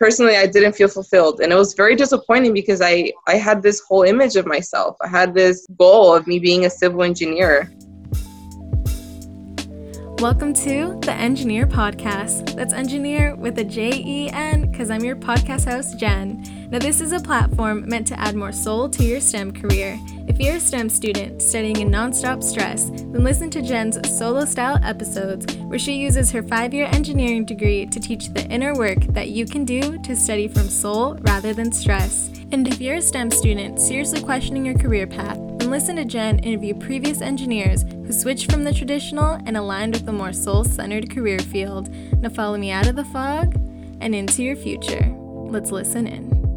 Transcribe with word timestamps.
personally 0.00 0.34
I 0.34 0.46
didn't 0.46 0.72
feel 0.72 0.88
fulfilled 0.88 1.40
and 1.40 1.52
it 1.52 1.56
was 1.56 1.74
very 1.74 1.94
disappointing 1.94 2.54
because 2.54 2.80
I 2.80 3.12
I 3.28 3.34
had 3.34 3.62
this 3.62 3.80
whole 3.80 4.02
image 4.02 4.34
of 4.34 4.46
myself. 4.46 4.96
I 5.02 5.08
had 5.08 5.34
this 5.34 5.66
goal 5.76 6.14
of 6.14 6.26
me 6.26 6.38
being 6.38 6.64
a 6.64 6.70
civil 6.70 7.02
engineer. 7.02 7.70
Welcome 10.18 10.54
to 10.54 10.98
the 11.02 11.12
Enjeneer 11.12 11.66
Podcast. 11.66 12.56
That's 12.56 12.72
Enjeneer 12.72 13.36
with 13.36 13.58
a 13.58 13.64
J 13.64 13.90
E 13.92 14.30
N 14.30 14.70
because 14.70 14.90
I'm 14.90 15.04
your 15.04 15.16
podcast 15.16 15.70
host, 15.70 15.98
Jen. 15.98 16.59
Now, 16.70 16.78
this 16.78 17.00
is 17.00 17.10
a 17.10 17.18
platform 17.18 17.88
meant 17.88 18.06
to 18.06 18.20
add 18.20 18.36
more 18.36 18.52
soul 18.52 18.88
to 18.90 19.02
your 19.02 19.18
STEM 19.18 19.50
career. 19.54 19.98
If 20.28 20.38
you're 20.38 20.54
a 20.54 20.60
STEM 20.60 20.88
student 20.88 21.42
studying 21.42 21.80
in 21.80 21.90
nonstop 21.90 22.44
stress, 22.44 22.90
then 22.90 23.24
listen 23.24 23.50
to 23.50 23.60
Jen's 23.60 23.98
solo 24.16 24.44
style 24.44 24.78
episodes 24.84 25.52
where 25.56 25.80
she 25.80 25.94
uses 25.94 26.30
her 26.30 26.44
five 26.44 26.72
year 26.72 26.86
engineering 26.92 27.44
degree 27.44 27.86
to 27.86 27.98
teach 27.98 28.28
the 28.28 28.46
inner 28.46 28.72
work 28.72 29.00
that 29.08 29.30
you 29.30 29.46
can 29.46 29.64
do 29.64 29.98
to 29.98 30.14
study 30.14 30.46
from 30.46 30.68
soul 30.68 31.16
rather 31.22 31.52
than 31.52 31.72
stress. 31.72 32.28
And 32.52 32.68
if 32.68 32.80
you're 32.80 32.98
a 32.98 33.02
STEM 33.02 33.32
student 33.32 33.80
seriously 33.80 34.22
questioning 34.22 34.64
your 34.64 34.78
career 34.78 35.08
path, 35.08 35.38
then 35.58 35.70
listen 35.70 35.96
to 35.96 36.04
Jen 36.04 36.38
interview 36.38 36.74
previous 36.74 37.20
engineers 37.20 37.82
who 37.82 38.12
switched 38.12 38.48
from 38.48 38.62
the 38.62 38.72
traditional 38.72 39.40
and 39.44 39.56
aligned 39.56 39.94
with 39.94 40.06
the 40.06 40.12
more 40.12 40.32
soul 40.32 40.62
centered 40.62 41.10
career 41.10 41.40
field. 41.40 41.92
Now 42.22 42.28
follow 42.28 42.58
me 42.58 42.70
out 42.70 42.86
of 42.86 42.94
the 42.94 43.04
fog 43.06 43.56
and 44.00 44.14
into 44.14 44.44
your 44.44 44.54
future. 44.54 45.12
Let's 45.48 45.72
listen 45.72 46.06
in. 46.06 46.49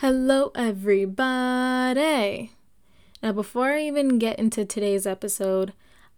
Hello, 0.00 0.52
everybody. 0.54 2.52
Now, 3.20 3.32
before 3.32 3.72
I 3.72 3.82
even 3.82 4.20
get 4.20 4.38
into 4.38 4.64
today's 4.64 5.08
episode, 5.08 5.72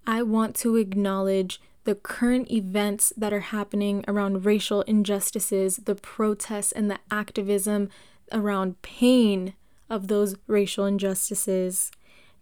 I 0.07 0.23
want 0.23 0.55
to 0.57 0.77
acknowledge 0.77 1.63
the 1.85 1.95
current 1.95 2.51
events 2.51 3.11
that 3.17 3.33
are 3.33 3.41
happening 3.41 4.05
around 4.07 4.45
racial 4.45 4.83
injustices, 4.83 5.77
the 5.79 5.95
protests, 5.95 6.73
and 6.73 6.91
the 6.91 6.99
activism 7.11 7.89
around 8.31 8.83
pain 8.83 9.55
of 9.89 10.09
those 10.09 10.37
racial 10.47 10.85
injustices. 10.85 11.91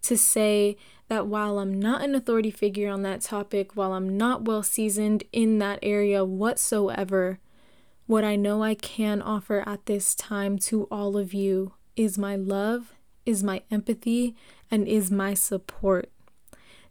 To 0.02 0.18
say 0.18 0.76
that 1.06 1.28
while 1.28 1.60
I'm 1.60 1.78
not 1.78 2.02
an 2.02 2.16
authority 2.16 2.50
figure 2.50 2.90
on 2.90 3.02
that 3.02 3.20
topic, 3.20 3.76
while 3.76 3.92
I'm 3.92 4.16
not 4.16 4.44
well 4.44 4.64
seasoned 4.64 5.22
in 5.32 5.60
that 5.60 5.78
area 5.84 6.24
whatsoever, 6.24 7.38
what 8.08 8.24
I 8.24 8.34
know 8.34 8.64
I 8.64 8.74
can 8.74 9.22
offer 9.22 9.62
at 9.66 9.86
this 9.86 10.14
time 10.14 10.58
to 10.60 10.88
all 10.90 11.16
of 11.16 11.32
you 11.32 11.74
is 11.94 12.18
my 12.18 12.34
love, 12.34 12.94
is 13.24 13.44
my 13.44 13.62
empathy, 13.70 14.34
and 14.70 14.88
is 14.88 15.10
my 15.10 15.34
support 15.34 16.10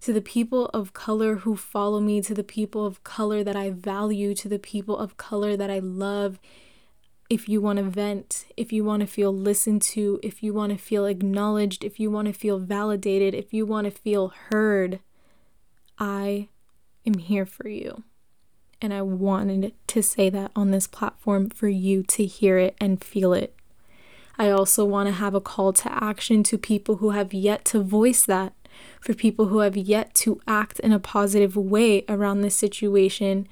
to 0.02 0.14
the 0.14 0.22
people 0.22 0.68
of 0.68 0.94
color 0.94 1.38
who 1.38 1.56
follow 1.56 2.00
me, 2.00 2.22
to 2.22 2.36
the 2.36 2.44
people 2.44 2.86
of 2.86 3.04
color 3.04 3.44
that 3.44 3.56
I 3.56 3.72
value, 3.72 4.36
to 4.36 4.48
the 4.48 4.60
people 4.60 4.96
of 4.96 5.18
color 5.18 5.58
that 5.58 5.72
I 5.72 5.80
love. 5.80 6.40
If 7.32 7.50
you 7.50 7.62
want 7.62 7.78
to 7.78 7.84
vent, 7.84 8.46
if 8.56 8.72
you 8.72 8.84
want 8.84 9.02
to 9.02 9.08
feel 9.08 9.34
listened 9.34 9.82
to, 9.94 10.20
if 10.22 10.44
you 10.44 10.54
want 10.54 10.72
to 10.72 10.78
feel 10.78 11.06
acknowledged, 11.06 11.84
if 11.84 12.00
you 12.00 12.12
want 12.12 12.28
to 12.28 12.34
feel 12.34 12.60
validated, 12.60 13.34
if 13.34 13.54
you 13.54 13.66
want 13.66 13.86
to 13.86 13.92
feel 13.92 14.32
heard, 14.52 15.00
I 15.98 16.50
am 17.06 17.16
here 17.16 17.48
for 17.48 17.68
you. 17.68 18.04
And 18.82 18.94
I 18.94 19.02
wanted 19.02 19.74
to 19.88 20.04
say 20.04 20.30
that 20.30 20.52
on 20.56 20.72
this 20.72 20.88
platform 20.88 21.50
for 21.50 21.68
you 21.68 22.04
to 22.04 22.26
hear 22.26 22.58
it 22.58 22.76
and 22.80 23.04
feel 23.04 23.34
it. 23.34 23.56
I 24.38 24.52
also 24.52 24.86
want 24.86 25.08
to 25.08 25.14
have 25.14 25.34
a 25.34 25.42
call 25.42 25.74
to 25.74 26.04
action 26.04 26.44
to 26.44 26.58
people 26.58 26.98
who 26.98 27.10
have 27.10 27.34
yet 27.34 27.66
to 27.66 27.82
voice 27.82 28.24
that 28.26 28.54
for 29.02 29.16
people 29.16 29.48
who 29.48 29.60
have 29.60 29.76
yet 29.76 30.14
to 30.14 30.40
act 30.48 30.80
in 30.82 30.92
a 30.92 31.00
positive 31.00 31.58
way 31.58 32.06
around 32.08 32.42
this 32.42 32.56
situation 32.56 33.48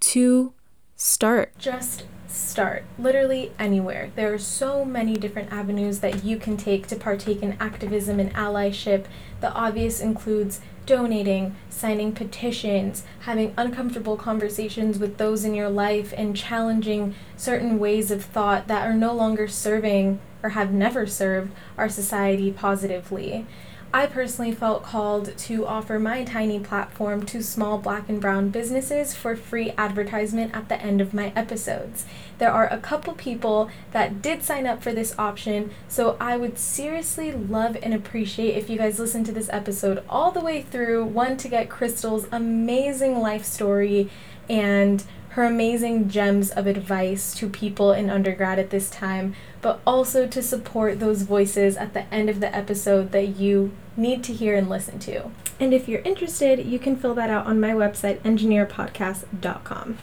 to 0.00 0.54
start. 0.96 1.52
Just 1.58 2.04
start 2.26 2.84
literally 2.98 3.52
anywhere. 3.58 4.10
There 4.14 4.32
are 4.32 4.38
so 4.38 4.84
many 4.84 5.14
different 5.14 5.52
avenues 5.52 5.98
that 6.00 6.24
you 6.24 6.36
can 6.38 6.56
take 6.56 6.86
to 6.86 6.96
partake 6.96 7.42
in 7.42 7.56
activism 7.60 8.20
and 8.20 8.32
allyship. 8.34 9.06
The 9.40 9.52
obvious 9.52 10.00
includes 10.00 10.60
donating, 10.90 11.54
signing 11.68 12.10
petitions, 12.10 13.04
having 13.20 13.54
uncomfortable 13.56 14.16
conversations 14.16 14.98
with 14.98 15.18
those 15.18 15.44
in 15.44 15.54
your 15.54 15.70
life, 15.70 16.12
and 16.16 16.36
challenging 16.36 17.14
certain 17.36 17.78
ways 17.78 18.10
of 18.10 18.24
thought 18.24 18.66
that 18.66 18.84
are 18.84 18.92
no 18.92 19.12
longer 19.12 19.46
serving 19.46 20.18
or 20.42 20.48
have 20.48 20.72
never 20.72 21.06
served 21.06 21.52
our 21.78 21.88
society 21.88 22.50
positively. 22.50 23.46
I 23.94 24.06
personally 24.06 24.52
felt 24.52 24.82
called 24.82 25.36
to 25.38 25.64
offer 25.64 26.00
my 26.00 26.24
tiny 26.24 26.58
platform 26.58 27.24
to 27.26 27.40
small 27.40 27.78
black 27.78 28.08
and 28.08 28.20
brown 28.20 28.50
businesses 28.50 29.14
for 29.14 29.36
free 29.36 29.72
advertisement 29.78 30.56
at 30.56 30.68
the 30.68 30.80
end 30.82 31.00
of 31.00 31.14
my 31.14 31.32
episodes. 31.36 32.04
There 32.40 32.50
are 32.50 32.72
a 32.72 32.78
couple 32.78 33.12
people 33.12 33.70
that 33.92 34.22
did 34.22 34.42
sign 34.42 34.66
up 34.66 34.82
for 34.82 34.94
this 34.94 35.14
option, 35.18 35.72
so 35.88 36.16
I 36.18 36.38
would 36.38 36.58
seriously 36.58 37.30
love 37.30 37.76
and 37.82 37.92
appreciate 37.92 38.56
if 38.56 38.70
you 38.70 38.78
guys 38.78 38.98
listen 38.98 39.24
to 39.24 39.32
this 39.32 39.50
episode 39.52 40.02
all 40.08 40.30
the 40.30 40.40
way 40.40 40.62
through. 40.62 41.04
One, 41.04 41.36
to 41.36 41.48
get 41.48 41.68
Crystal's 41.68 42.26
amazing 42.32 43.20
life 43.20 43.44
story 43.44 44.08
and 44.48 45.04
her 45.32 45.44
amazing 45.44 46.08
gems 46.08 46.50
of 46.50 46.66
advice 46.66 47.34
to 47.34 47.46
people 47.46 47.92
in 47.92 48.08
undergrad 48.08 48.58
at 48.58 48.70
this 48.70 48.88
time, 48.88 49.34
but 49.60 49.82
also 49.86 50.26
to 50.26 50.42
support 50.42 50.98
those 50.98 51.22
voices 51.22 51.76
at 51.76 51.92
the 51.92 52.12
end 52.12 52.30
of 52.30 52.40
the 52.40 52.56
episode 52.56 53.12
that 53.12 53.36
you 53.36 53.70
need 53.98 54.24
to 54.24 54.32
hear 54.32 54.56
and 54.56 54.70
listen 54.70 54.98
to. 54.98 55.30
And 55.60 55.74
if 55.74 55.88
you're 55.88 56.00
interested, 56.00 56.64
you 56.64 56.78
can 56.78 56.96
fill 56.96 57.12
that 57.16 57.28
out 57.28 57.44
on 57.44 57.60
my 57.60 57.72
website, 57.72 58.20
enjeneerpodcast.com. 58.20 59.98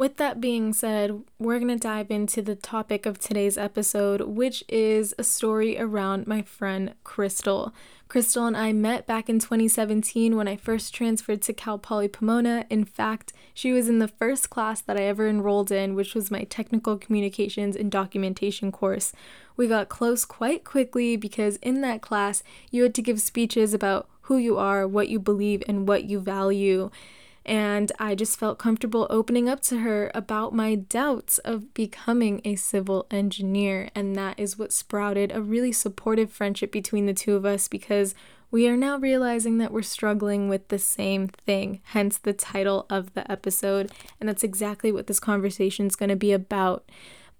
With 0.00 0.16
that 0.16 0.40
being 0.40 0.72
said, 0.72 1.24
we're 1.38 1.58
going 1.58 1.68
to 1.68 1.76
dive 1.76 2.10
into 2.10 2.40
the 2.40 2.54
topic 2.54 3.04
of 3.04 3.18
today's 3.18 3.58
episode, 3.58 4.22
which 4.22 4.64
is 4.66 5.14
a 5.18 5.22
story 5.22 5.78
around 5.78 6.26
my 6.26 6.40
friend 6.40 6.94
Crystal. 7.04 7.74
Crystal 8.08 8.46
and 8.46 8.56
I 8.56 8.72
met 8.72 9.06
back 9.06 9.28
in 9.28 9.38
2017 9.40 10.36
when 10.36 10.48
I 10.48 10.56
first 10.56 10.94
transferred 10.94 11.42
to 11.42 11.52
Cal 11.52 11.76
Poly 11.76 12.08
Pomona. 12.08 12.64
In 12.70 12.86
fact, 12.86 13.34
she 13.52 13.74
was 13.74 13.90
in 13.90 13.98
the 13.98 14.08
first 14.08 14.48
class 14.48 14.80
that 14.80 14.96
I 14.96 15.02
ever 15.02 15.28
enrolled 15.28 15.70
in, 15.70 15.94
which 15.94 16.14
was 16.14 16.30
my 16.30 16.44
Technical 16.44 16.96
Communications 16.96 17.76
and 17.76 17.90
Documentation 17.90 18.72
course. 18.72 19.12
We 19.54 19.66
got 19.66 19.90
close 19.90 20.24
quite 20.24 20.64
quickly 20.64 21.18
because 21.18 21.56
in 21.56 21.82
that 21.82 22.00
class, 22.00 22.42
you 22.70 22.84
had 22.84 22.94
to 22.94 23.02
give 23.02 23.20
speeches 23.20 23.74
about 23.74 24.08
who 24.22 24.38
you 24.38 24.56
are, 24.56 24.88
what 24.88 25.10
you 25.10 25.20
believe, 25.20 25.62
and 25.68 25.86
what 25.86 26.04
you 26.04 26.20
value. 26.20 26.90
And 27.46 27.90
I 27.98 28.14
just 28.14 28.38
felt 28.38 28.58
comfortable 28.58 29.06
opening 29.08 29.48
up 29.48 29.60
to 29.62 29.78
her 29.78 30.10
about 30.14 30.54
my 30.54 30.74
doubts 30.74 31.38
of 31.38 31.72
becoming 31.72 32.40
a 32.44 32.56
civil 32.56 33.06
engineer. 33.10 33.90
And 33.94 34.14
that 34.16 34.38
is 34.38 34.58
what 34.58 34.72
sprouted 34.72 35.32
a 35.32 35.40
really 35.40 35.72
supportive 35.72 36.30
friendship 36.30 36.70
between 36.70 37.06
the 37.06 37.14
two 37.14 37.34
of 37.34 37.46
us 37.46 37.66
because 37.66 38.14
we 38.50 38.68
are 38.68 38.76
now 38.76 38.98
realizing 38.98 39.58
that 39.58 39.72
we're 39.72 39.82
struggling 39.82 40.48
with 40.48 40.68
the 40.68 40.78
same 40.78 41.28
thing, 41.28 41.80
hence 41.84 42.18
the 42.18 42.32
title 42.32 42.84
of 42.90 43.14
the 43.14 43.30
episode. 43.30 43.92
And 44.18 44.28
that's 44.28 44.42
exactly 44.42 44.90
what 44.90 45.06
this 45.06 45.20
conversation 45.20 45.86
is 45.86 45.96
going 45.96 46.08
to 46.08 46.16
be 46.16 46.32
about. 46.32 46.90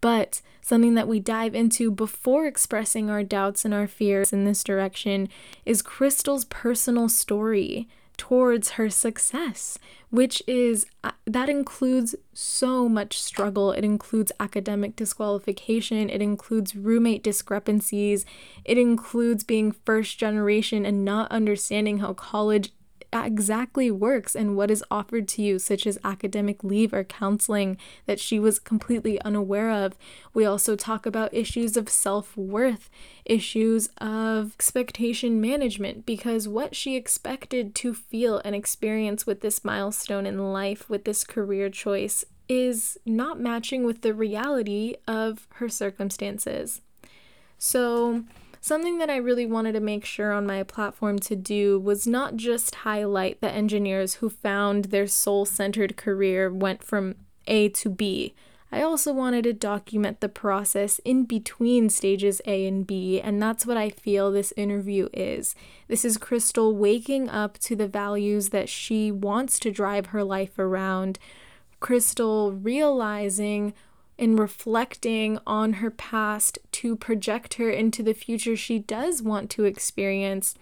But 0.00 0.40
something 0.62 0.94
that 0.94 1.08
we 1.08 1.20
dive 1.20 1.54
into 1.54 1.90
before 1.90 2.46
expressing 2.46 3.10
our 3.10 3.22
doubts 3.22 3.64
and 3.64 3.74
our 3.74 3.86
fears 3.86 4.32
in 4.32 4.44
this 4.44 4.64
direction 4.64 5.28
is 5.66 5.82
Crystal's 5.82 6.44
personal 6.46 7.08
story 7.08 7.88
towards 8.20 8.72
her 8.72 8.90
success, 8.90 9.78
which 10.10 10.42
is 10.46 10.84
uh, 11.02 11.12
that 11.24 11.48
includes 11.48 12.14
so 12.34 12.86
much 12.86 13.18
struggle. 13.18 13.72
It 13.72 13.82
includes 13.82 14.30
academic 14.38 14.94
disqualification, 14.94 16.10
it 16.10 16.20
includes 16.20 16.76
roommate 16.76 17.22
discrepancies, 17.22 18.26
it 18.62 18.76
includes 18.76 19.42
being 19.42 19.72
first 19.72 20.18
generation 20.18 20.84
and 20.84 21.02
not 21.02 21.32
understanding 21.32 22.00
how 22.00 22.12
college 22.12 22.72
exactly 23.12 23.90
works 23.90 24.34
and 24.34 24.56
what 24.56 24.70
is 24.70 24.84
offered 24.90 25.26
to 25.28 25.42
you, 25.42 25.58
such 25.58 25.86
as 25.86 25.98
academic 26.04 26.62
leave 26.62 26.92
or 26.92 27.04
counseling 27.04 27.76
that 28.06 28.20
she 28.20 28.38
was 28.38 28.58
completely 28.58 29.20
unaware 29.22 29.70
of. 29.70 29.96
We 30.32 30.44
also 30.44 30.76
talk 30.76 31.06
about 31.06 31.34
issues 31.34 31.76
of 31.76 31.88
self 31.88 32.36
worth, 32.36 32.88
issues 33.24 33.88
of 33.98 34.54
expectation 34.54 35.40
management, 35.40 36.06
because 36.06 36.48
what 36.48 36.76
she 36.76 36.96
expected 36.96 37.74
to 37.76 37.94
feel 37.94 38.40
and 38.44 38.54
experience 38.54 39.26
with 39.26 39.40
this 39.40 39.64
milestone 39.64 40.26
in 40.26 40.52
life, 40.52 40.88
with 40.88 41.04
this 41.04 41.24
career 41.24 41.68
choice, 41.68 42.24
is 42.48 42.98
not 43.06 43.40
matching 43.40 43.84
with 43.84 44.02
the 44.02 44.12
reality 44.14 44.96
of 45.06 45.46
her 45.54 45.68
circumstances. 45.68 46.80
So, 47.58 48.24
Something 48.62 48.98
that 48.98 49.08
I 49.08 49.16
really 49.16 49.46
wanted 49.46 49.72
to 49.72 49.80
make 49.80 50.04
sure 50.04 50.32
on 50.32 50.46
my 50.46 50.62
platform 50.62 51.18
to 51.20 51.34
do 51.34 51.80
was 51.80 52.06
not 52.06 52.36
just 52.36 52.74
highlight 52.76 53.40
the 53.40 53.50
engineers 53.50 54.16
who 54.16 54.28
found 54.28 54.86
their 54.86 55.06
soul 55.06 55.46
centered 55.46 55.96
career 55.96 56.52
went 56.52 56.82
from 56.82 57.14
A 57.46 57.70
to 57.70 57.88
B. 57.88 58.34
I 58.70 58.82
also 58.82 59.12
wanted 59.12 59.44
to 59.44 59.52
document 59.54 60.20
the 60.20 60.28
process 60.28 61.00
in 61.00 61.24
between 61.24 61.88
stages 61.88 62.40
A 62.46 62.66
and 62.66 62.86
B, 62.86 63.20
and 63.20 63.42
that's 63.42 63.66
what 63.66 63.78
I 63.78 63.88
feel 63.88 64.30
this 64.30 64.52
interview 64.56 65.08
is. 65.12 65.54
This 65.88 66.04
is 66.04 66.18
Crystal 66.18 66.76
waking 66.76 67.28
up 67.30 67.58
to 67.60 67.74
the 67.74 67.88
values 67.88 68.50
that 68.50 68.68
she 68.68 69.10
wants 69.10 69.58
to 69.60 69.72
drive 69.72 70.06
her 70.06 70.22
life 70.22 70.56
around, 70.58 71.18
Crystal 71.80 72.52
realizing 72.52 73.72
and 74.20 74.38
reflecting 74.38 75.38
on 75.46 75.74
her 75.74 75.90
past 75.90 76.58
to 76.70 76.94
project 76.94 77.54
her 77.54 77.70
into 77.70 78.02
the 78.02 78.14
future 78.14 78.54
she 78.54 78.78
does 78.78 79.22
want 79.22 79.50
to 79.50 79.64
experience 79.64 80.54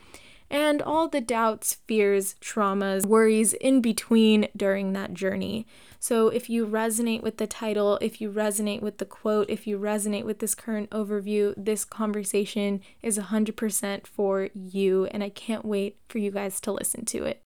and 0.50 0.80
all 0.80 1.08
the 1.08 1.20
doubts, 1.20 1.74
fears, 1.86 2.34
traumas, 2.40 3.04
worries 3.04 3.52
in 3.54 3.80
between 3.80 4.48
during 4.56 4.92
that 4.92 5.12
journey. 5.12 5.66
So, 6.00 6.28
if 6.28 6.48
you 6.48 6.66
resonate 6.66 7.22
with 7.22 7.38
the 7.38 7.46
title, 7.46 7.98
if 8.00 8.20
you 8.20 8.30
resonate 8.30 8.80
with 8.80 8.98
the 8.98 9.04
quote, 9.04 9.50
if 9.50 9.66
you 9.66 9.78
resonate 9.78 10.24
with 10.24 10.38
this 10.38 10.54
current 10.54 10.90
overview, 10.90 11.54
this 11.56 11.84
conversation 11.84 12.80
is 13.02 13.18
100% 13.18 14.06
for 14.06 14.48
you, 14.54 15.06
and 15.06 15.22
I 15.22 15.28
can't 15.28 15.64
wait 15.64 15.98
for 16.08 16.18
you 16.18 16.30
guys 16.30 16.60
to 16.62 16.72
listen 16.72 17.04
to 17.06 17.24
it. 17.24 17.42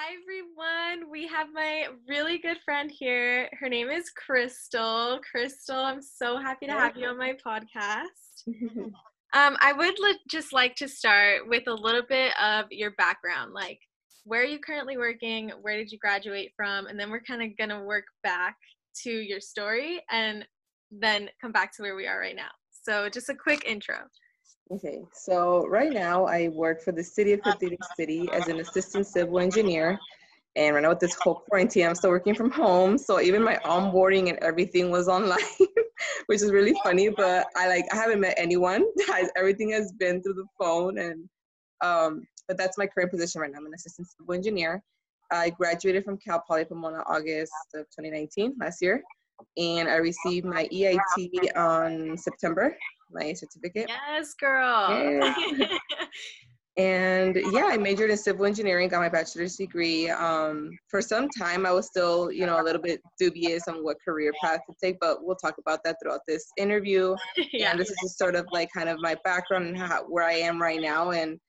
Hi, 0.00 0.14
everyone. 0.22 1.10
We 1.10 1.26
have 1.26 1.48
my 1.52 1.88
really 2.08 2.38
good 2.38 2.58
friend 2.64 2.88
here. 2.88 3.48
Her 3.58 3.68
name 3.68 3.88
is 3.90 4.10
Crystal. 4.10 5.18
Crystal, 5.28 5.76
I'm 5.76 6.00
so 6.00 6.38
happy 6.38 6.66
to 6.66 6.72
have 6.72 6.96
you 6.96 7.08
on 7.08 7.18
my 7.18 7.34
podcast. 7.44 8.46
Um, 9.34 9.58
I 9.60 9.74
would 9.74 9.94
li- 9.98 10.18
just 10.30 10.54
like 10.54 10.74
to 10.76 10.88
start 10.88 11.46
with 11.46 11.64
a 11.66 11.74
little 11.74 12.04
bit 12.08 12.32
of 12.40 12.64
your 12.70 12.92
background, 12.92 13.52
like 13.52 13.78
where 14.24 14.40
are 14.40 14.46
you 14.46 14.58
currently 14.58 14.96
working, 14.96 15.52
where 15.60 15.76
did 15.76 15.92
you 15.92 15.98
graduate 15.98 16.52
from, 16.56 16.86
and 16.86 16.98
then 16.98 17.10
we're 17.10 17.20
kind 17.20 17.42
of 17.42 17.54
gonna 17.58 17.84
work 17.84 18.04
back 18.22 18.56
to 19.02 19.10
your 19.10 19.38
story 19.38 20.00
and 20.10 20.46
then 20.90 21.28
come 21.42 21.52
back 21.52 21.76
to 21.76 21.82
where 21.82 21.94
we 21.94 22.06
are 22.06 22.18
right 22.18 22.36
now. 22.36 22.48
So 22.70 23.10
just 23.10 23.28
a 23.28 23.34
quick 23.34 23.66
intro. 23.66 23.96
Okay, 24.70 25.02
so 25.14 25.66
right 25.66 25.92
now 25.92 26.26
I 26.26 26.48
work 26.48 26.82
for 26.82 26.92
the 26.92 27.02
city 27.02 27.32
of 27.32 27.42
Cathedral 27.42 27.78
City 27.96 28.28
as 28.32 28.48
an 28.48 28.60
assistant 28.60 29.06
civil 29.06 29.38
engineer. 29.38 29.98
And 30.56 30.74
right 30.74 30.82
now 30.82 30.90
with 30.90 31.00
this 31.00 31.14
whole 31.14 31.36
quarantine, 31.48 31.86
I'm 31.86 31.94
still 31.94 32.10
working 32.10 32.34
from 32.34 32.50
home. 32.50 32.98
So 32.98 33.20
even 33.20 33.42
my 33.42 33.56
onboarding 33.64 34.28
and 34.28 34.38
everything 34.42 34.90
was 34.90 35.08
online, 35.08 35.38
which 36.26 36.42
is 36.42 36.50
really 36.50 36.74
funny. 36.82 37.08
But 37.08 37.46
I 37.56 37.68
like 37.68 37.86
I 37.92 37.96
haven't 37.96 38.20
met 38.20 38.34
anyone. 38.36 38.84
everything 39.36 39.70
has 39.70 39.92
been 39.92 40.22
through 40.22 40.34
the 40.34 40.46
phone. 40.58 40.98
And 40.98 41.28
um, 41.80 42.26
but 42.46 42.58
that's 42.58 42.76
my 42.76 42.86
current 42.86 43.10
position 43.10 43.40
right 43.40 43.50
now. 43.50 43.58
I'm 43.58 43.66
an 43.66 43.74
assistant 43.74 44.08
civil 44.08 44.34
engineer. 44.34 44.82
I 45.30 45.50
graduated 45.50 46.04
from 46.04 46.18
Cal 46.18 46.42
Poly 46.46 46.64
Pomona 46.64 47.02
August 47.06 47.52
of 47.74 47.86
2019, 47.98 48.56
last 48.60 48.82
year. 48.82 49.02
And 49.56 49.88
I 49.88 49.96
received 49.96 50.44
my 50.44 50.68
EIT 50.72 51.56
on 51.56 52.18
September, 52.18 52.76
my 53.10 53.32
certificate. 53.32 53.88
Yes, 53.88 54.34
girl. 54.34 55.34
And 56.78 57.36
yeah 57.50 57.66
i 57.72 57.76
majored 57.76 58.10
in 58.10 58.16
civil 58.16 58.46
engineering 58.46 58.88
got 58.88 59.00
my 59.00 59.08
bachelor's 59.08 59.56
degree. 59.56 60.08
Um, 60.08 60.70
for 60.86 61.02
some 61.02 61.28
time 61.28 61.66
i 61.66 61.72
was 61.72 61.86
still 61.86 62.30
you 62.30 62.46
know 62.46 62.62
a 62.62 62.62
little 62.62 62.80
bit 62.80 63.00
dubious 63.18 63.66
on 63.66 63.82
what 63.82 63.96
career 64.02 64.32
path 64.40 64.60
to 64.68 64.76
take 64.82 64.96
but 65.00 65.18
we'll 65.24 65.36
talk 65.36 65.56
about 65.58 65.80
that 65.84 65.96
throughout 66.00 66.20
this 66.26 66.46
interview. 66.56 67.16
Yeah. 67.52 67.70
And 67.72 67.80
this 67.80 67.90
is 67.90 67.96
just 68.02 68.18
sort 68.18 68.36
of 68.36 68.46
like 68.52 68.68
kind 68.74 68.88
of 68.88 68.98
my 69.00 69.16
background 69.24 69.66
and 69.66 69.76
how, 69.76 70.04
where 70.04 70.24
i 70.24 70.34
am 70.34 70.62
right 70.62 70.80
now 70.80 71.10
and 71.10 71.40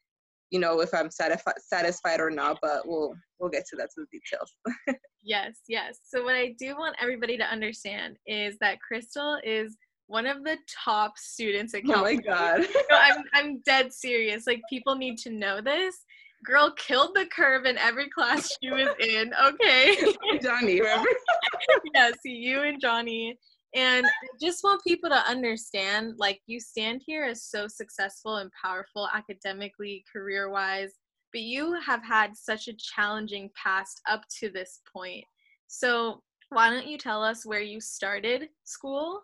you 0.50 0.60
know 0.60 0.82
if 0.82 0.92
i'm 0.96 1.12
satisfied 1.12 1.60
satisfied 1.60 2.20
or 2.20 2.32
not 2.32 2.58
but 2.62 2.88
we'll 2.88 3.14
we'll 3.40 3.52
get 3.52 3.66
to 3.70 3.76
that 3.76 3.90
to 3.96 4.06
the 4.06 4.20
details. 4.20 4.56
Yes 5.22 5.60
yes. 5.68 6.00
So 6.08 6.24
what 6.24 6.36
i 6.36 6.56
do 6.58 6.76
want 6.76 6.96
everybody 7.00 7.38
to 7.38 7.44
understand 7.44 8.18
is 8.26 8.58
that 8.62 8.80
crystal 8.82 9.38
is 9.44 9.78
one 10.10 10.26
of 10.26 10.44
the 10.44 10.58
top 10.84 11.18
students 11.18 11.76
at 11.76 11.86
Cal. 11.86 12.00
Oh 12.00 12.02
my 12.02 12.16
god. 12.16 12.66
I'm 12.92 13.24
I'm 13.34 13.60
dead 13.60 13.94
serious. 13.94 14.48
Like 14.48 14.62
people 14.70 14.96
need 14.96 15.18
to 15.20 15.30
know 15.30 15.62
this. 15.62 16.04
Girl 16.44 16.74
killed 16.78 17.12
the 17.16 17.28
curve 17.28 17.66
in 17.66 17.78
every 17.78 18.10
class 18.10 18.50
she 18.62 18.72
was 18.72 18.90
in. 19.00 19.32
Okay. 19.46 19.96
Johnny, 20.42 20.80
remember? 20.80 21.10
yes, 21.94 22.16
you 22.26 22.64
and 22.64 22.82
Johnny. 22.82 23.38
And 23.76 24.04
I 24.04 24.10
just 24.42 24.64
want 24.64 24.84
people 24.84 25.12
to 25.12 25.30
understand 25.30 26.16
like 26.18 26.42
you 26.48 26.60
stand 26.60 27.04
here 27.06 27.26
as 27.26 27.44
so 27.44 27.68
successful 27.68 28.38
and 28.38 28.50
powerful 28.60 29.08
academically, 29.14 30.04
career 30.12 30.50
wise, 30.50 30.94
but 31.32 31.42
you 31.42 31.80
have 31.86 32.04
had 32.04 32.36
such 32.36 32.68
a 32.68 32.74
challenging 32.74 33.52
past 33.56 34.02
up 34.10 34.24
to 34.40 34.50
this 34.50 34.80
point. 34.92 35.24
So, 35.68 36.24
why 36.50 36.72
don't 36.72 36.88
you 36.88 36.98
tell 36.98 37.24
us 37.24 37.46
where 37.46 37.62
you 37.62 37.80
started 37.80 38.50
school 38.64 39.22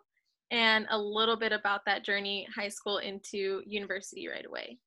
and 0.50 0.86
a 0.90 0.98
little 0.98 1.36
bit 1.36 1.52
about 1.52 1.80
that 1.86 2.04
journey, 2.04 2.46
high 2.54 2.68
school 2.68 2.98
into 2.98 3.62
university 3.66 4.28
right 4.28 4.46
away. 4.46 4.78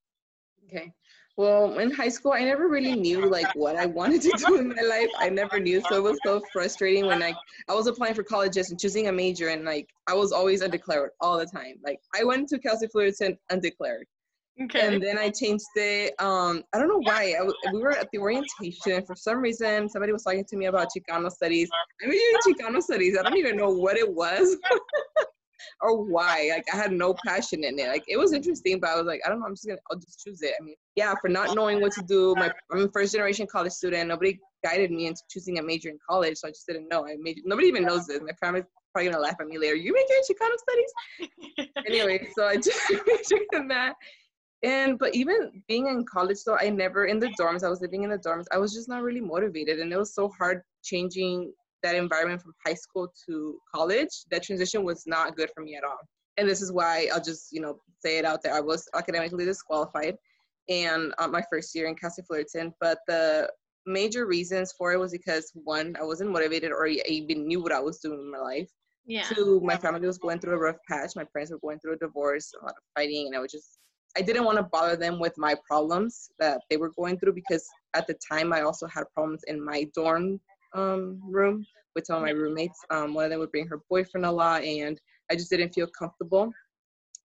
Okay. 0.65 0.93
Well, 1.39 1.79
in 1.79 1.89
high 1.89 2.09
school, 2.09 2.33
I 2.33 2.43
never 2.43 2.67
really 2.67 2.95
knew 2.95 3.29
like 3.29 3.47
what 3.55 3.77
I 3.77 3.85
wanted 3.85 4.21
to 4.23 4.33
do 4.45 4.57
in 4.57 4.67
my 4.67 4.81
life. 4.81 5.07
I 5.17 5.29
never 5.29 5.57
knew, 5.57 5.81
so 5.87 5.95
it 5.95 6.03
was 6.03 6.19
so 6.25 6.41
frustrating 6.51 7.05
when 7.05 7.23
I 7.23 7.33
I 7.69 7.73
was 7.73 7.87
applying 7.87 8.13
for 8.13 8.23
colleges 8.23 8.71
and 8.71 8.79
choosing 8.79 9.07
a 9.07 9.11
major, 9.13 9.47
and 9.47 9.63
like 9.63 9.87
I 10.07 10.15
was 10.15 10.33
always 10.33 10.61
undeclared 10.61 11.11
all 11.21 11.37
the 11.37 11.45
time. 11.45 11.75
Like 11.81 11.99
I 12.13 12.25
went 12.25 12.49
to 12.49 12.59
Cal 12.59 12.75
State 12.75 12.91
Fullerton 12.91 13.37
undeclared, 13.49 14.05
okay. 14.63 14.85
and 14.85 15.01
then 15.01 15.17
I 15.17 15.29
changed 15.29 15.63
it. 15.77 16.13
Um, 16.19 16.61
I 16.73 16.77
don't 16.77 16.89
know 16.89 17.01
why. 17.03 17.35
I, 17.39 17.71
we 17.71 17.79
were 17.79 17.97
at 17.97 18.09
the 18.11 18.19
orientation, 18.19 18.91
and 18.91 19.07
for 19.07 19.15
some 19.15 19.37
reason, 19.37 19.87
somebody 19.87 20.11
was 20.11 20.23
talking 20.23 20.43
to 20.43 20.57
me 20.57 20.65
about 20.65 20.89
Chicano 20.93 21.31
studies. 21.31 21.69
I 22.03 22.05
doing 22.05 22.19
Chicano 22.45 22.81
studies. 22.81 23.17
I 23.17 23.23
don't 23.23 23.37
even 23.37 23.55
know 23.55 23.69
what 23.69 23.95
it 23.95 24.13
was. 24.13 24.57
or 25.81 26.03
why. 26.03 26.49
Like 26.53 26.65
I 26.73 26.77
had 26.77 26.91
no 26.91 27.15
passion 27.25 27.63
in 27.63 27.77
it. 27.79 27.87
Like 27.87 28.03
it 28.07 28.17
was 28.17 28.33
interesting, 28.33 28.79
but 28.79 28.89
I 28.89 28.95
was 28.95 29.05
like, 29.05 29.21
I 29.25 29.29
don't 29.29 29.39
know. 29.39 29.45
I'm 29.45 29.53
just 29.53 29.67
gonna. 29.67 29.79
I'll 29.91 29.97
just 29.97 30.23
choose 30.23 30.41
it. 30.41 30.53
I 30.59 30.63
mean, 30.63 30.75
yeah, 30.95 31.13
for 31.21 31.29
not 31.29 31.55
knowing 31.55 31.81
what 31.81 31.93
to 31.93 32.03
do. 32.03 32.35
My 32.35 32.51
I'm 32.71 32.85
a 32.85 32.91
first 32.91 33.13
generation 33.13 33.47
college 33.47 33.73
student. 33.73 34.09
Nobody 34.09 34.39
guided 34.63 34.91
me 34.91 35.07
into 35.07 35.21
choosing 35.29 35.59
a 35.59 35.63
major 35.63 35.89
in 35.89 35.97
college, 36.07 36.37
so 36.37 36.47
I 36.47 36.51
just 36.51 36.67
didn't 36.67 36.89
know. 36.89 37.05
I 37.05 37.15
made 37.19 37.41
nobody 37.45 37.67
even 37.67 37.83
knows 37.83 38.07
this. 38.07 38.19
My 38.21 38.33
family's 38.39 38.65
probably 38.93 39.11
gonna 39.11 39.21
laugh 39.21 39.35
at 39.39 39.47
me 39.47 39.57
later. 39.57 39.75
You 39.75 39.93
major 39.93 40.13
in 40.13 40.35
Chicano 40.35 40.55
studies? 40.57 41.69
anyway, 41.87 42.27
so 42.35 42.45
I 42.45 42.57
just 42.57 42.79
majored 42.91 43.47
in 43.53 43.67
that. 43.69 43.95
And 44.61 44.99
but 44.99 45.15
even 45.15 45.63
being 45.67 45.87
in 45.87 46.05
college 46.05 46.39
though, 46.45 46.57
I 46.57 46.69
never 46.69 47.05
in 47.05 47.19
the 47.19 47.33
dorms, 47.39 47.63
I 47.63 47.69
was 47.69 47.81
living 47.81 48.03
in 48.03 48.09
the 48.09 48.17
dorms, 48.17 48.45
I 48.51 48.57
was 48.57 48.73
just 48.73 48.89
not 48.89 49.03
really 49.03 49.21
motivated. 49.21 49.79
And 49.79 49.91
it 49.93 49.97
was 49.97 50.13
so 50.13 50.29
hard 50.29 50.61
changing 50.83 51.53
that 51.83 51.95
environment 51.95 52.41
from 52.41 52.53
high 52.65 52.73
school 52.73 53.11
to 53.27 53.57
college, 53.73 54.25
that 54.31 54.43
transition 54.43 54.83
was 54.83 55.03
not 55.07 55.35
good 55.35 55.49
for 55.53 55.63
me 55.63 55.75
at 55.75 55.83
all. 55.83 55.99
And 56.37 56.47
this 56.47 56.61
is 56.61 56.71
why 56.71 57.09
I'll 57.13 57.21
just, 57.21 57.51
you 57.51 57.61
know, 57.61 57.79
say 57.99 58.17
it 58.17 58.25
out 58.25 58.41
there. 58.41 58.53
I 58.53 58.61
was 58.61 58.87
academically 58.95 59.45
disqualified 59.45 60.15
and 60.69 61.13
uh, 61.17 61.27
my 61.27 61.43
first 61.49 61.73
year 61.75 61.87
in 61.87 61.95
Cal 61.95 62.11
State 62.11 62.27
Fullerton, 62.27 62.73
but 62.79 62.99
the 63.07 63.49
major 63.85 64.25
reasons 64.25 64.71
for 64.71 64.93
it 64.93 64.99
was 64.99 65.11
because 65.11 65.51
one, 65.53 65.95
I 65.99 66.03
wasn't 66.03 66.31
motivated 66.31 66.71
or 66.71 66.87
I 66.87 66.99
even 67.07 67.47
knew 67.47 67.61
what 67.61 67.71
I 67.71 67.79
was 67.79 67.99
doing 67.99 68.19
in 68.19 68.31
my 68.31 68.37
life. 68.37 68.69
Yeah. 69.05 69.23
Two, 69.23 69.59
my 69.63 69.75
family 69.75 70.05
was 70.05 70.19
going 70.19 70.39
through 70.39 70.53
a 70.53 70.59
rough 70.59 70.77
patch. 70.87 71.15
My 71.15 71.23
parents 71.23 71.51
were 71.51 71.59
going 71.59 71.79
through 71.79 71.93
a 71.93 71.97
divorce, 71.97 72.53
a 72.59 72.63
lot 72.63 72.75
of 72.77 72.83
fighting, 72.95 73.27
and 73.27 73.35
I 73.35 73.39
was 73.39 73.51
just 73.51 73.79
I 74.17 74.21
didn't 74.21 74.43
want 74.43 74.57
to 74.57 74.63
bother 74.63 74.95
them 74.95 75.19
with 75.19 75.37
my 75.37 75.55
problems 75.67 76.31
that 76.39 76.61
they 76.69 76.77
were 76.77 76.89
going 76.89 77.19
through 77.19 77.33
because 77.33 77.67
at 77.95 78.07
the 78.07 78.15
time 78.15 78.51
I 78.51 78.61
also 78.61 78.87
had 78.87 79.03
problems 79.13 79.43
in 79.47 79.63
my 79.63 79.87
dorm 79.95 80.39
um, 80.73 81.21
room 81.23 81.65
with 81.95 82.05
some 82.05 82.17
of 82.17 82.23
my 82.23 82.31
roommates. 82.31 82.79
Um, 82.89 83.13
one 83.13 83.25
of 83.25 83.31
them 83.31 83.39
would 83.39 83.51
bring 83.51 83.67
her 83.67 83.81
boyfriend 83.89 84.25
a 84.25 84.31
lot, 84.31 84.63
and 84.63 84.99
I 85.31 85.35
just 85.35 85.49
didn't 85.49 85.73
feel 85.73 85.87
comfortable. 85.87 86.51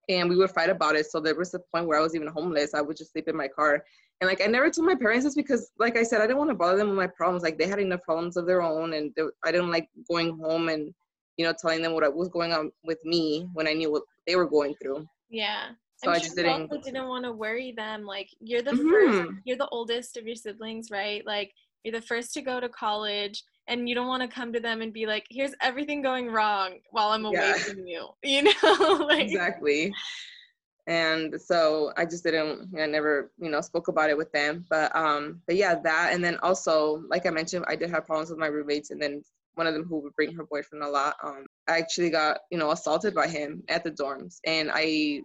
And 0.09 0.29
we 0.29 0.37
would 0.37 0.51
fight 0.51 0.69
about 0.69 0.97
it. 0.97 1.07
So 1.07 1.21
there 1.21 1.35
was 1.35 1.55
a 1.55 1.61
point 1.73 1.87
where 1.87 1.99
I 1.99 2.03
was 2.03 2.15
even 2.15 2.29
homeless. 2.29 2.75
I 2.75 2.83
would 2.83 2.97
just 2.97 3.13
sleep 3.13 3.29
in 3.29 3.37
my 3.37 3.49
car. 3.49 3.83
And 4.21 4.29
like 4.29 4.43
I 4.43 4.47
never 4.47 4.71
told 4.71 4.87
my 4.87 4.95
parents 4.95 5.25
this 5.25 5.35
because, 5.35 5.71
like 5.79 5.97
I 5.97 6.03
said, 6.03 6.21
I 6.21 6.27
didn't 6.27 6.39
want 6.39 6.51
to 6.51 6.57
bother 6.57 6.77
them 6.77 6.89
with 6.89 6.97
my 6.97 7.07
problems. 7.07 7.43
Like 7.43 7.59
they 7.59 7.67
had 7.67 7.79
enough 7.79 8.03
problems 8.03 8.37
of 8.37 8.47
their 8.47 8.63
own, 8.63 8.95
and 8.95 9.13
they, 9.17 9.23
I 9.45 9.51
didn't 9.51 9.71
like 9.71 9.89
going 10.09 10.39
home 10.39 10.69
and 10.69 10.95
you 11.37 11.45
know 11.45 11.53
telling 11.59 11.83
them 11.83 11.95
what 11.95 12.15
was 12.15 12.29
going 12.29 12.53
on 12.53 12.71
with 12.85 12.99
me 13.05 13.49
when 13.55 13.67
I 13.67 13.73
knew 13.73 13.91
what 13.91 14.03
they 14.27 14.37
were 14.37 14.49
going 14.49 14.75
through. 14.81 15.07
Yeah. 15.31 15.71
So 15.97 16.11
I'm 16.11 16.17
i 16.17 16.19
just 16.19 16.37
didn't. 16.37 16.71
Didn't 16.83 17.09
want 17.09 17.25
to 17.25 17.33
worry 17.33 17.73
them. 17.73 18.05
Like 18.05 18.29
you're 18.41 18.63
the 18.63 18.73
mm-hmm. 18.73 18.89
first, 18.89 19.33
you're 19.45 19.57
the 19.57 19.69
oldest 19.69 20.17
of 20.17 20.27
your 20.27 20.37
siblings, 20.37 20.91
right? 20.91 21.25
Like 21.27 21.53
you're 21.85 21.93
the 21.93 22.07
first 22.07 22.33
to 22.35 22.43
go 22.43 22.59
to 22.59 22.69
college 22.69 23.45
and 23.69 23.89
you 23.89 23.95
don't 23.95 24.09
want 24.09 24.23
to 24.23 24.29
come 24.29 24.53
to 24.53 24.61
them 24.61 24.83
and 24.83 24.93
be 24.93 25.07
like 25.07 25.27
here's 25.31 25.55
everything 25.61 26.03
going 26.03 26.29
wrong 26.29 26.79
while 26.91 27.11
i'm 27.11 27.25
away 27.25 27.39
yeah. 27.39 27.55
from 27.55 27.87
you 27.87 28.09
you 28.23 28.43
know 28.43 29.07
like, 29.09 29.23
exactly 29.23 29.93
and 30.87 31.35
so 31.41 31.93
i 31.97 32.05
just 32.05 32.25
didn't 32.25 32.69
i 32.79 32.87
never 32.87 33.31
you 33.39 33.51
know 33.51 33.61
spoke 33.61 33.89
about 33.89 34.11
it 34.11 34.17
with 34.17 34.31
them 34.33 34.65
but 34.69 34.95
um 34.95 35.41
but 35.47 35.57
yeah 35.57 35.75
that 35.75 36.11
and 36.13 36.23
then 36.23 36.37
also 36.43 37.03
like 37.09 37.27
i 37.27 37.31
mentioned 37.31 37.65
i 37.69 37.77
did 37.77 37.91
have 37.91 38.07
problems 38.07 38.31
with 38.31 38.39
my 38.39 38.47
roommates 38.47 38.91
and 38.91 39.01
then 39.01 39.23
one 39.55 39.67
of 39.67 39.73
them 39.73 39.85
who 39.85 39.99
would 39.99 40.15
bring 40.15 40.35
her 40.35 40.45
boyfriend 40.45 40.85
a 40.85 40.89
lot 40.89 41.15
um 41.23 41.47
i 41.69 41.79
actually 41.79 42.11
got 42.11 42.41
you 42.51 42.59
know 42.59 42.73
assaulted 42.73 43.15
by 43.15 43.27
him 43.27 43.63
at 43.69 43.83
the 43.83 43.91
dorms 43.91 44.39
and 44.47 44.71
i 44.75 45.21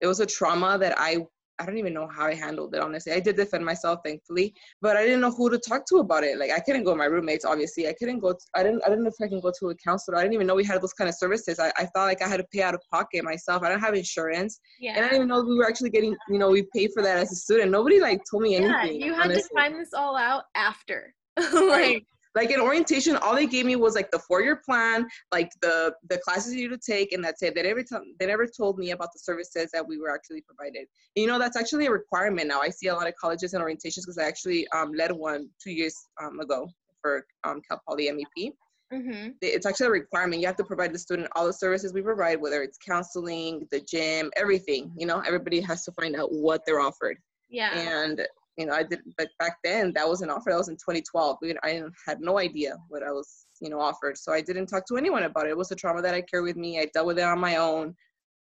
it 0.00 0.06
was 0.06 0.18
a 0.18 0.26
trauma 0.26 0.76
that 0.78 0.94
i 0.98 1.24
I 1.58 1.66
don't 1.66 1.78
even 1.78 1.94
know 1.94 2.08
how 2.08 2.26
I 2.26 2.34
handled 2.34 2.74
it, 2.74 2.80
honestly. 2.80 3.12
I 3.12 3.20
did 3.20 3.36
defend 3.36 3.64
myself, 3.64 4.00
thankfully, 4.04 4.54
but 4.80 4.96
I 4.96 5.04
didn't 5.04 5.20
know 5.20 5.30
who 5.30 5.50
to 5.50 5.58
talk 5.58 5.86
to 5.86 5.96
about 5.98 6.24
it. 6.24 6.38
Like 6.38 6.50
I 6.50 6.60
couldn't 6.60 6.84
go 6.84 6.92
to 6.92 6.96
my 6.96 7.04
roommates, 7.04 7.44
obviously. 7.44 7.88
I 7.88 7.94
couldn't 7.94 8.18
go, 8.18 8.32
to, 8.32 8.38
I 8.54 8.62
didn't, 8.62 8.82
I 8.84 8.88
didn't 8.88 9.04
know 9.04 9.10
if 9.10 9.24
I 9.24 9.28
can 9.28 9.40
go 9.40 9.52
to 9.60 9.70
a 9.70 9.74
counselor. 9.76 10.18
I 10.18 10.22
didn't 10.22 10.34
even 10.34 10.46
know 10.46 10.54
we 10.54 10.64
had 10.64 10.82
those 10.82 10.92
kind 10.92 11.08
of 11.08 11.14
services. 11.14 11.58
I, 11.58 11.72
I 11.76 11.86
thought 11.86 12.06
like 12.06 12.22
I 12.22 12.28
had 12.28 12.38
to 12.38 12.46
pay 12.52 12.62
out 12.62 12.74
of 12.74 12.80
pocket 12.90 13.24
myself. 13.24 13.62
I 13.62 13.68
don't 13.68 13.80
have 13.80 13.94
insurance. 13.94 14.60
Yeah. 14.80 14.96
And 14.96 15.04
I 15.04 15.08
didn't 15.08 15.16
even 15.16 15.28
know 15.28 15.42
we 15.42 15.56
were 15.56 15.66
actually 15.66 15.90
getting, 15.90 16.16
you 16.28 16.38
know, 16.38 16.50
we 16.50 16.66
paid 16.74 16.90
for 16.92 17.02
that 17.02 17.18
as 17.18 17.32
a 17.32 17.36
student. 17.36 17.70
Nobody 17.70 18.00
like 18.00 18.22
told 18.30 18.42
me 18.42 18.56
anything. 18.56 19.00
Yeah, 19.00 19.06
you 19.06 19.14
had 19.14 19.26
honestly. 19.26 19.42
to 19.42 19.48
find 19.54 19.74
this 19.78 19.92
all 19.94 20.16
out 20.16 20.44
after. 20.54 21.14
like, 21.36 22.04
like 22.34 22.50
in 22.50 22.60
orientation 22.60 23.16
all 23.16 23.34
they 23.34 23.46
gave 23.46 23.66
me 23.66 23.76
was 23.76 23.94
like 23.94 24.10
the 24.10 24.18
four-year 24.18 24.56
plan 24.56 25.06
like 25.32 25.50
the 25.60 25.94
the 26.08 26.18
classes 26.18 26.54
you 26.54 26.68
need 26.68 26.80
to 26.80 26.92
take 26.92 27.12
and 27.12 27.24
that's 27.24 27.42
it 27.42 27.54
they 27.54 27.62
never, 27.62 27.82
t- 27.82 28.14
they 28.18 28.26
never 28.26 28.46
told 28.46 28.78
me 28.78 28.90
about 28.90 29.12
the 29.12 29.18
services 29.18 29.70
that 29.72 29.86
we 29.86 29.98
were 29.98 30.12
actually 30.12 30.40
provided 30.42 30.80
and, 30.80 30.88
you 31.16 31.26
know 31.26 31.38
that's 31.38 31.56
actually 31.56 31.86
a 31.86 31.90
requirement 31.90 32.48
now 32.48 32.60
i 32.60 32.68
see 32.68 32.88
a 32.88 32.94
lot 32.94 33.06
of 33.06 33.14
colleges 33.16 33.54
and 33.54 33.62
orientations 33.62 34.02
because 34.02 34.18
i 34.18 34.24
actually 34.24 34.66
um, 34.68 34.92
led 34.92 35.12
one 35.12 35.48
two 35.62 35.72
years 35.72 36.06
um, 36.22 36.40
ago 36.40 36.68
for 37.00 37.26
um, 37.44 37.60
cal 37.68 37.80
poly 37.86 38.10
mep 38.10 38.54
Mm-hmm. 38.92 39.30
It's 39.40 39.66
actually 39.66 39.86
a 39.86 39.90
requirement. 39.90 40.40
You 40.40 40.46
have 40.46 40.56
to 40.56 40.64
provide 40.64 40.92
the 40.92 40.98
student 40.98 41.28
all 41.34 41.46
the 41.46 41.52
services 41.52 41.92
we 41.92 42.02
provide, 42.02 42.40
whether 42.40 42.62
it's 42.62 42.78
counseling, 42.78 43.66
the 43.70 43.80
gym, 43.80 44.30
everything. 44.36 44.92
You 44.96 45.06
know, 45.06 45.20
everybody 45.20 45.60
has 45.62 45.84
to 45.84 45.92
find 45.92 46.14
out 46.14 46.32
what 46.32 46.62
they're 46.64 46.80
offered. 46.80 47.18
Yeah. 47.48 47.76
And 47.76 48.26
you 48.56 48.66
know, 48.66 48.72
I 48.72 48.84
did, 48.84 49.00
but 49.18 49.28
back 49.38 49.56
then 49.64 49.92
that 49.94 50.08
was 50.08 50.22
an 50.22 50.30
offer. 50.30 50.50
That 50.50 50.58
was 50.58 50.68
in 50.68 50.76
2012. 50.76 51.38
I 51.62 51.82
had 52.06 52.20
no 52.20 52.38
idea 52.38 52.76
what 52.88 53.02
I 53.02 53.10
was, 53.10 53.46
you 53.60 53.68
know, 53.68 53.80
offered. 53.80 54.16
So 54.16 54.32
I 54.32 54.40
didn't 54.40 54.66
talk 54.66 54.86
to 54.86 54.96
anyone 54.96 55.24
about 55.24 55.46
it. 55.46 55.50
It 55.50 55.56
was 55.56 55.72
a 55.72 55.76
trauma 55.76 56.02
that 56.02 56.14
I 56.14 56.22
carry 56.22 56.44
with 56.44 56.56
me. 56.56 56.78
I 56.78 56.88
dealt 56.94 57.06
with 57.06 57.18
it 57.18 57.24
on 57.24 57.40
my 57.40 57.56
own, 57.56 57.94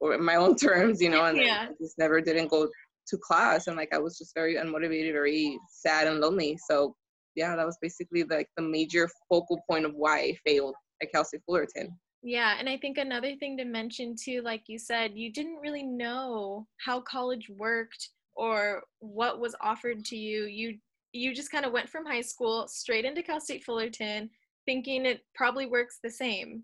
or 0.01 0.15
in 0.15 0.25
my 0.25 0.37
own 0.37 0.57
terms, 0.57 1.03
you 1.03 1.11
know, 1.11 1.25
and 1.25 1.39
yeah. 1.39 1.67
I 1.71 1.73
just 1.81 1.99
never 1.99 2.21
didn't 2.21 2.49
go 2.49 2.69
to 3.09 3.19
class. 3.19 3.67
And 3.67 3.77
like 3.77 3.95
I 3.95 3.99
was 3.99 4.17
just 4.19 4.35
very 4.35 4.55
unmotivated, 4.55 5.13
very 5.13 5.59
sad 5.71 6.07
and 6.07 6.21
lonely. 6.21 6.59
So 6.69 6.95
yeah, 7.35 7.55
that 7.55 7.67
was 7.67 7.79
basically 7.81 8.25
like 8.25 8.49
the 8.57 8.63
major 8.63 9.09
focal 9.29 9.61
point 9.71 9.85
of 9.85 9.93
why 9.95 10.19
I 10.19 10.37
failed 10.47 10.75
at 11.03 11.13
Cal 11.13 11.25
State 11.25 11.43
Fullerton. 11.47 11.97
Yeah, 12.23 12.57
and 12.59 12.69
I 12.69 12.77
think 12.77 12.99
another 12.99 13.37
thing 13.37 13.57
to 13.59 13.65
mention 13.65 14.17
too, 14.21 14.43
like 14.43 14.65
you 14.67 14.79
said, 14.79 15.13
you 15.15 15.33
didn't 15.33 15.61
really 15.63 15.85
know 15.85 16.67
how 16.85 17.01
college 17.01 17.49
worked 17.49 18.11
or 18.39 18.83
what 19.01 19.41
was 19.41 19.55
offered 19.61 20.05
to 20.07 20.17
you 20.17 20.45
you 20.45 20.79
you 21.13 21.35
just 21.35 21.51
kind 21.51 21.67
of 21.67 21.73
went 21.73 21.89
from 21.89 22.07
high 22.07 22.21
school 22.21 22.67
straight 22.69 23.05
into 23.05 23.23
cal 23.23 23.41
state 23.41 23.65
fullerton 23.65 24.31
thinking 24.69 25.07
it 25.07 25.23
probably 25.35 25.65
works 25.65 25.99
the 26.05 26.11
same. 26.11 26.63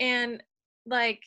And 0.00 0.42
like 0.86 1.20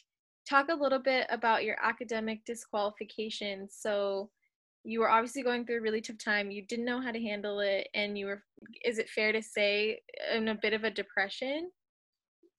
talk 0.49 0.69
a 0.69 0.75
little 0.75 0.97
bit 0.97 1.27
about 1.29 1.63
your 1.63 1.77
academic 1.81 2.43
disqualification 2.45 3.67
so 3.69 4.29
you 4.83 4.99
were 4.99 5.09
obviously 5.09 5.43
going 5.43 5.65
through 5.65 5.77
a 5.77 5.81
really 5.81 6.01
tough 6.01 6.17
time 6.17 6.51
you 6.51 6.63
didn't 6.63 6.85
know 6.85 6.99
how 6.99 7.11
to 7.11 7.21
handle 7.21 7.59
it 7.61 7.87
and 7.93 8.17
you 8.17 8.25
were 8.25 8.43
is 8.83 8.99
it 8.99 9.09
fair 9.09 9.31
to 9.31 9.41
say 9.41 9.99
in 10.35 10.49
a 10.49 10.55
bit 10.55 10.73
of 10.73 10.83
a 10.83 10.91
depression? 10.91 11.71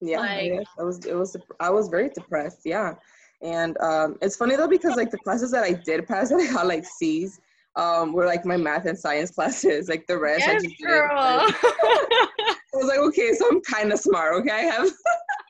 Yeah 0.00 0.20
like, 0.20 0.66
I 0.78 0.82
was 0.82 1.04
it 1.04 1.14
was 1.14 1.36
i 1.60 1.70
was 1.70 1.88
very 1.88 2.08
depressed 2.08 2.60
yeah 2.64 2.94
and 3.42 3.76
um, 3.78 4.16
it's 4.22 4.36
funny 4.36 4.56
though 4.56 4.68
because 4.68 4.96
like 4.96 5.10
the 5.10 5.18
classes 5.18 5.50
that 5.50 5.64
I 5.64 5.72
did 5.72 6.06
pass 6.06 6.28
that 6.30 6.40
I 6.40 6.52
got 6.52 6.66
like 6.66 6.84
C's 6.84 7.40
um, 7.76 8.12
were 8.12 8.26
like 8.26 8.44
my 8.44 8.56
math 8.56 8.86
and 8.86 8.98
science 8.98 9.30
classes. 9.34 9.88
Like 9.88 10.06
the 10.06 10.18
rest, 10.18 10.44
yes, 10.46 10.62
I 10.62 10.66
just 10.66 10.82
girl. 10.82 11.10
I 11.16 12.78
was 12.78 12.88
like, 12.88 12.98
okay, 12.98 13.32
so 13.32 13.48
I'm 13.48 13.60
kind 13.62 13.92
of 13.92 13.98
smart. 13.98 14.34
Okay, 14.34 14.50
I 14.50 14.60
have 14.60 14.88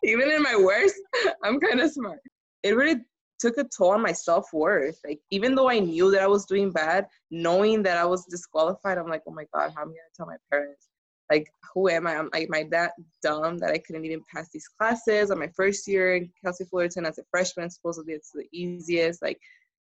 even 0.04 0.30
in 0.30 0.42
my 0.42 0.56
worst, 0.56 0.94
I'm 1.42 1.58
kind 1.58 1.80
of 1.80 1.90
smart. 1.90 2.20
It 2.62 2.76
really 2.76 3.00
took 3.38 3.58
a 3.58 3.64
toll 3.64 3.90
on 3.90 4.02
my 4.02 4.12
self 4.12 4.52
worth. 4.52 4.98
Like 5.04 5.20
even 5.30 5.54
though 5.54 5.68
I 5.68 5.78
knew 5.78 6.10
that 6.12 6.22
I 6.22 6.26
was 6.26 6.46
doing 6.46 6.70
bad, 6.70 7.06
knowing 7.30 7.82
that 7.84 7.98
I 7.98 8.04
was 8.04 8.24
disqualified, 8.26 8.98
I'm 8.98 9.08
like, 9.08 9.22
oh 9.26 9.32
my 9.32 9.46
god, 9.52 9.72
how 9.74 9.82
am 9.82 9.88
I 9.88 9.92
gonna 9.92 10.16
tell 10.16 10.26
my 10.26 10.36
parents? 10.50 10.85
Like 11.30 11.48
who 11.74 11.88
am 11.88 12.06
I? 12.06 12.16
I'm 12.16 12.30
am 12.32 12.54
I 12.54 12.66
that 12.70 12.92
dumb 13.22 13.58
that 13.58 13.70
I 13.70 13.78
couldn't 13.78 14.04
even 14.04 14.22
pass 14.32 14.48
these 14.52 14.68
classes 14.68 15.30
on 15.30 15.38
my 15.38 15.48
first 15.48 15.86
year 15.86 16.16
in 16.16 16.30
Cal 16.42 16.52
State 16.52 16.68
Fullerton 16.68 17.04
as 17.04 17.18
a 17.18 17.24
freshman? 17.30 17.68
Supposedly 17.68 18.14
it's 18.14 18.30
the 18.32 18.46
easiest. 18.52 19.22
Like 19.22 19.38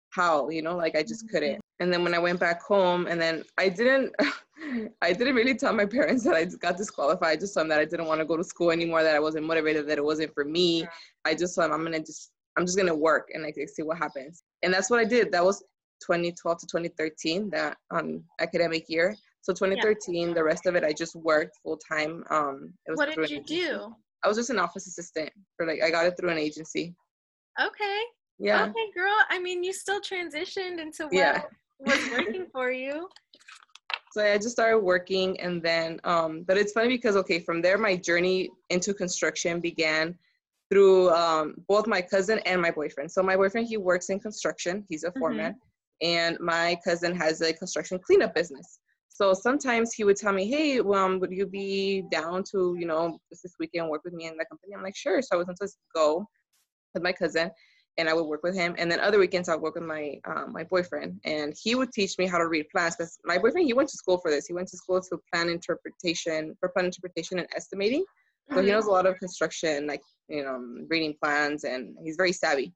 how, 0.09 0.49
you 0.49 0.61
know, 0.61 0.75
like 0.75 0.95
I 0.95 1.03
just 1.03 1.29
couldn't. 1.29 1.61
And 1.79 1.91
then 1.91 2.03
when 2.03 2.13
I 2.13 2.19
went 2.19 2.39
back 2.39 2.61
home 2.61 3.07
and 3.07 3.21
then 3.21 3.43
I 3.57 3.69
didn't 3.69 4.13
I 5.01 5.13
didn't 5.13 5.35
really 5.35 5.55
tell 5.55 5.73
my 5.73 5.85
parents 5.85 6.23
that 6.25 6.35
I 6.35 6.45
got 6.45 6.77
disqualified. 6.77 7.29
I 7.29 7.39
just 7.39 7.53
told 7.53 7.63
them 7.63 7.69
that 7.69 7.79
I 7.79 7.85
didn't 7.85 8.07
want 8.07 8.21
to 8.21 8.25
go 8.25 8.37
to 8.37 8.43
school 8.43 8.71
anymore, 8.71 9.03
that 9.03 9.15
I 9.15 9.19
wasn't 9.19 9.45
motivated, 9.45 9.87
that 9.87 9.97
it 9.97 10.03
wasn't 10.03 10.33
for 10.33 10.45
me. 10.45 10.87
I 11.25 11.35
just 11.35 11.55
told 11.55 11.65
them 11.65 11.73
I'm 11.73 11.83
gonna 11.83 11.99
just 11.99 12.31
I'm 12.57 12.65
just 12.65 12.77
gonna 12.77 12.95
work 12.95 13.29
and 13.33 13.43
like 13.43 13.55
see 13.67 13.83
what 13.83 13.97
happens. 13.97 14.43
And 14.61 14.73
that's 14.73 14.89
what 14.89 14.99
I 14.99 15.05
did. 15.05 15.31
That 15.31 15.43
was 15.43 15.61
2012 16.05 16.59
to 16.59 16.65
2013, 16.67 17.49
that 17.51 17.77
um 17.91 18.23
academic 18.39 18.89
year. 18.89 19.15
So 19.43 19.51
2013, 19.51 20.29
yeah. 20.29 20.33
the 20.33 20.43
rest 20.43 20.65
of 20.67 20.75
it, 20.75 20.85
I 20.85 20.93
just 20.93 21.17
worked 21.17 21.57
full 21.61 21.77
time. 21.77 22.23
Um, 22.29 22.73
what 22.95 23.13
did 23.13 23.29
you 23.29 23.43
do? 23.43 23.93
I 24.23 24.29
was 24.29 24.37
just 24.37 24.49
an 24.49 24.57
office 24.57 24.87
assistant 24.87 25.31
for 25.57 25.67
like 25.67 25.83
I 25.83 25.91
got 25.91 26.05
it 26.05 26.15
through 26.17 26.29
an 26.29 26.37
agency. 26.37 26.95
Okay. 27.61 28.01
Yeah. 28.39 28.63
Okay, 28.63 28.91
girl. 28.95 29.13
I 29.29 29.39
mean, 29.39 29.61
you 29.61 29.73
still 29.73 29.99
transitioned 29.99 30.79
into 30.79 31.03
what 31.03 31.13
yeah. 31.13 31.41
was 31.79 31.99
working 32.17 32.47
for 32.53 32.71
you. 32.71 33.09
So 34.13 34.23
I 34.23 34.37
just 34.37 34.51
started 34.51 34.79
working, 34.79 35.37
and 35.41 35.61
then, 35.61 35.99
um, 36.05 36.43
but 36.47 36.57
it's 36.57 36.71
funny 36.71 36.89
because 36.89 37.17
okay, 37.17 37.39
from 37.39 37.61
there, 37.61 37.77
my 37.77 37.97
journey 37.97 38.49
into 38.69 38.93
construction 38.93 39.59
began 39.59 40.15
through 40.71 41.09
um, 41.09 41.55
both 41.67 41.85
my 41.85 42.01
cousin 42.01 42.39
and 42.45 42.61
my 42.61 42.71
boyfriend. 42.71 43.11
So 43.11 43.21
my 43.21 43.35
boyfriend, 43.35 43.67
he 43.67 43.75
works 43.75 44.09
in 44.09 44.21
construction. 44.21 44.85
He's 44.87 45.03
a 45.03 45.11
foreman, 45.19 45.53
mm-hmm. 45.53 46.07
and 46.07 46.39
my 46.39 46.79
cousin 46.85 47.13
has 47.17 47.41
a 47.41 47.51
construction 47.51 47.99
cleanup 47.99 48.33
business. 48.33 48.79
So 49.13 49.33
sometimes 49.35 49.93
he 49.93 50.03
would 50.03 50.17
tell 50.17 50.33
me, 50.33 50.49
hey, 50.49 50.79
um, 50.79 51.19
would 51.19 51.31
you 51.31 51.45
be 51.45 52.03
down 52.11 52.43
to, 52.51 52.75
you 52.79 52.87
know, 52.87 53.19
just 53.29 53.43
this 53.43 53.53
weekend 53.59 53.87
work 53.87 54.01
with 54.03 54.13
me 54.13 54.25
in 54.25 54.35
the 54.37 54.45
company? 54.45 54.73
I'm 54.75 54.81
like, 54.81 54.95
sure. 54.95 55.21
So 55.21 55.29
I 55.33 55.35
was 55.35 55.45
supposed 55.45 55.75
to 55.75 55.79
go 55.93 56.25
with 56.95 57.03
my 57.03 57.13
cousin 57.13 57.51
and 57.99 58.09
I 58.09 58.13
would 58.15 58.25
work 58.25 58.41
with 58.41 58.55
him. 58.55 58.73
And 58.79 58.91
then 58.91 58.99
other 58.99 59.19
weekends 59.19 59.49
I'd 59.49 59.61
work 59.61 59.75
with 59.75 59.83
my 59.83 60.15
um, 60.25 60.51
my 60.51 60.63
boyfriend 60.63 61.19
and 61.25 61.53
he 61.61 61.75
would 61.75 61.91
teach 61.91 62.17
me 62.17 62.25
how 62.25 62.39
to 62.39 62.47
read 62.47 62.65
plans 62.71 62.95
because 62.95 63.19
my 63.23 63.37
boyfriend, 63.37 63.67
he 63.67 63.73
went 63.73 63.89
to 63.89 63.97
school 63.97 64.17
for 64.17 64.31
this. 64.31 64.47
He 64.47 64.53
went 64.53 64.67
to 64.69 64.77
school 64.77 64.99
to 64.99 65.19
plan 65.31 65.47
interpretation, 65.47 66.55
for 66.59 66.69
plan 66.69 66.85
interpretation 66.85 67.37
and 67.37 67.47
estimating. 67.55 68.03
So 68.49 68.55
he 68.55 68.61
mm-hmm. 68.61 68.71
knows 68.71 68.87
a 68.87 68.91
lot 68.91 69.05
of 69.05 69.19
construction, 69.19 69.85
like, 69.85 70.01
you 70.27 70.43
know, 70.43 70.59
reading 70.89 71.13
plans 71.21 71.65
and 71.65 71.95
he's 72.03 72.15
very 72.15 72.33
savvy 72.33 72.73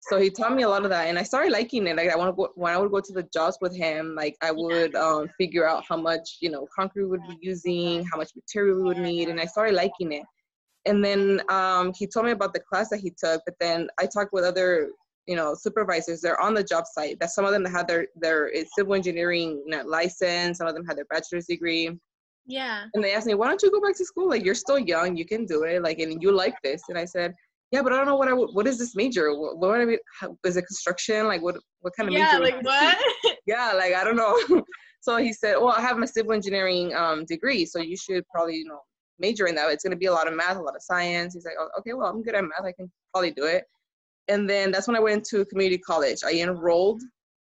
so 0.00 0.20
he 0.20 0.30
taught 0.30 0.54
me 0.54 0.62
a 0.62 0.68
lot 0.68 0.84
of 0.84 0.90
that 0.90 1.08
and 1.08 1.18
i 1.18 1.22
started 1.22 1.52
liking 1.52 1.86
it 1.86 1.96
like 1.96 2.10
i 2.10 2.16
want 2.16 2.28
to 2.28 2.36
go 2.36 2.48
when 2.54 2.72
i 2.72 2.76
would 2.76 2.90
go 2.90 3.00
to 3.00 3.12
the 3.12 3.22
jobs 3.32 3.58
with 3.60 3.74
him 3.74 4.14
like 4.14 4.36
i 4.42 4.50
would 4.50 4.94
um, 4.94 5.28
figure 5.38 5.68
out 5.68 5.84
how 5.88 5.96
much 5.96 6.38
you 6.40 6.50
know 6.50 6.66
concrete 6.74 7.04
we 7.04 7.10
would 7.10 7.28
be 7.28 7.38
using 7.40 8.04
how 8.06 8.16
much 8.16 8.30
material 8.34 8.76
we 8.76 8.82
would 8.82 8.98
need 8.98 9.28
and 9.28 9.40
i 9.40 9.44
started 9.44 9.74
liking 9.74 10.12
it. 10.12 10.22
And 10.88 11.04
then 11.04 11.40
um, 11.48 11.92
he 11.98 12.06
told 12.06 12.26
me 12.26 12.32
about 12.32 12.54
the 12.54 12.60
class 12.60 12.90
that 12.90 13.00
he 13.00 13.10
took 13.10 13.42
but 13.44 13.56
then 13.58 13.88
i 13.98 14.06
talked 14.06 14.32
with 14.32 14.44
other 14.44 14.90
you 15.26 15.34
know 15.34 15.54
supervisors 15.54 16.20
they're 16.20 16.40
on 16.40 16.54
the 16.54 16.62
job 16.62 16.84
site 16.86 17.18
that 17.18 17.30
some 17.30 17.44
of 17.44 17.52
them 17.52 17.64
had 17.64 17.88
their 17.88 18.06
their 18.14 18.50
civil 18.76 18.94
engineering 18.94 19.62
you 19.66 19.70
know, 19.70 19.82
license 19.82 20.58
some 20.58 20.68
of 20.68 20.74
them 20.74 20.86
had 20.86 20.96
their 20.96 21.04
bachelor's 21.06 21.46
degree. 21.46 21.90
Yeah. 22.48 22.84
And 22.94 23.02
they 23.02 23.12
asked 23.12 23.26
me 23.26 23.34
why 23.34 23.48
don't 23.48 23.60
you 23.60 23.72
go 23.72 23.80
back 23.80 23.96
to 23.96 24.04
school? 24.04 24.28
Like 24.28 24.44
you're 24.44 24.54
still 24.54 24.78
young 24.78 25.16
you 25.16 25.24
can 25.24 25.44
do 25.44 25.64
it 25.64 25.82
like 25.82 25.98
and 25.98 26.22
you 26.22 26.30
like 26.30 26.54
this. 26.62 26.82
And 26.88 26.96
i 26.96 27.04
said 27.04 27.34
yeah, 27.72 27.82
but 27.82 27.92
I 27.92 27.96
don't 27.96 28.06
know 28.06 28.16
what 28.16 28.28
I 28.28 28.32
what 28.32 28.66
is 28.66 28.78
this 28.78 28.94
major? 28.94 29.36
What, 29.36 29.58
what 29.58 29.80
I 29.80 29.84
mean, 29.84 29.98
how, 30.20 30.36
is 30.44 30.56
it 30.56 30.66
construction? 30.66 31.26
Like 31.26 31.42
what 31.42 31.56
what 31.80 31.92
kind 31.96 32.08
of 32.08 32.14
yeah, 32.14 32.38
major? 32.38 32.48
Yeah, 32.48 32.56
like 32.56 32.64
what? 32.64 32.98
yeah, 33.46 33.72
like 33.72 33.94
I 33.94 34.04
don't 34.04 34.16
know. 34.16 34.62
so 35.00 35.16
he 35.16 35.32
said, 35.32 35.56
well, 35.56 35.74
I 35.76 35.80
have 35.80 35.98
my 35.98 36.06
civil 36.06 36.32
engineering 36.32 36.94
um, 36.94 37.24
degree, 37.24 37.66
so 37.66 37.80
you 37.80 37.96
should 37.96 38.24
probably 38.28 38.56
you 38.56 38.66
know 38.66 38.80
major 39.18 39.46
in 39.46 39.54
that. 39.56 39.70
It's 39.70 39.82
gonna 39.82 39.96
be 39.96 40.06
a 40.06 40.12
lot 40.12 40.28
of 40.28 40.34
math, 40.34 40.56
a 40.56 40.62
lot 40.62 40.76
of 40.76 40.82
science. 40.82 41.34
He's 41.34 41.44
like, 41.44 41.56
oh, 41.58 41.68
okay, 41.80 41.92
well, 41.92 42.08
I'm 42.08 42.22
good 42.22 42.34
at 42.34 42.44
math. 42.44 42.64
I 42.64 42.72
can 42.72 42.90
probably 43.12 43.32
do 43.32 43.44
it. 43.44 43.64
And 44.28 44.48
then 44.48 44.70
that's 44.70 44.86
when 44.86 44.96
I 44.96 45.00
went 45.00 45.24
to 45.26 45.44
community 45.46 45.78
college. 45.78 46.18
I 46.24 46.32
enrolled 46.32 47.00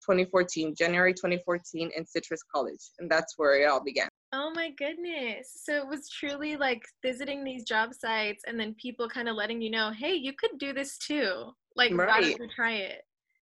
2014, 0.09 0.75
January 0.77 1.13
2014 1.13 1.91
in 1.95 2.05
Citrus 2.05 2.41
College, 2.53 2.79
and 2.99 3.09
that's 3.09 3.33
where 3.37 3.61
it 3.61 3.65
all 3.65 3.83
began. 3.83 4.07
Oh 4.31 4.51
my 4.53 4.69
goodness. 4.77 5.51
So 5.63 5.73
it 5.73 5.87
was 5.87 6.09
truly 6.09 6.55
like 6.55 6.83
visiting 7.03 7.43
these 7.43 7.63
job 7.63 7.93
sites 7.93 8.43
and 8.47 8.59
then 8.59 8.75
people 8.75 9.09
kind 9.09 9.27
of 9.27 9.35
letting 9.35 9.61
you 9.61 9.71
know, 9.71 9.91
hey, 9.91 10.13
you 10.13 10.33
could 10.33 10.59
do 10.59 10.71
this 10.71 10.97
too. 10.97 11.51
Like, 11.75 11.91
right. 11.93 12.07
why 12.07 12.21
don't 12.21 12.39
you 12.39 12.49
try 12.55 12.73
it? 12.73 13.01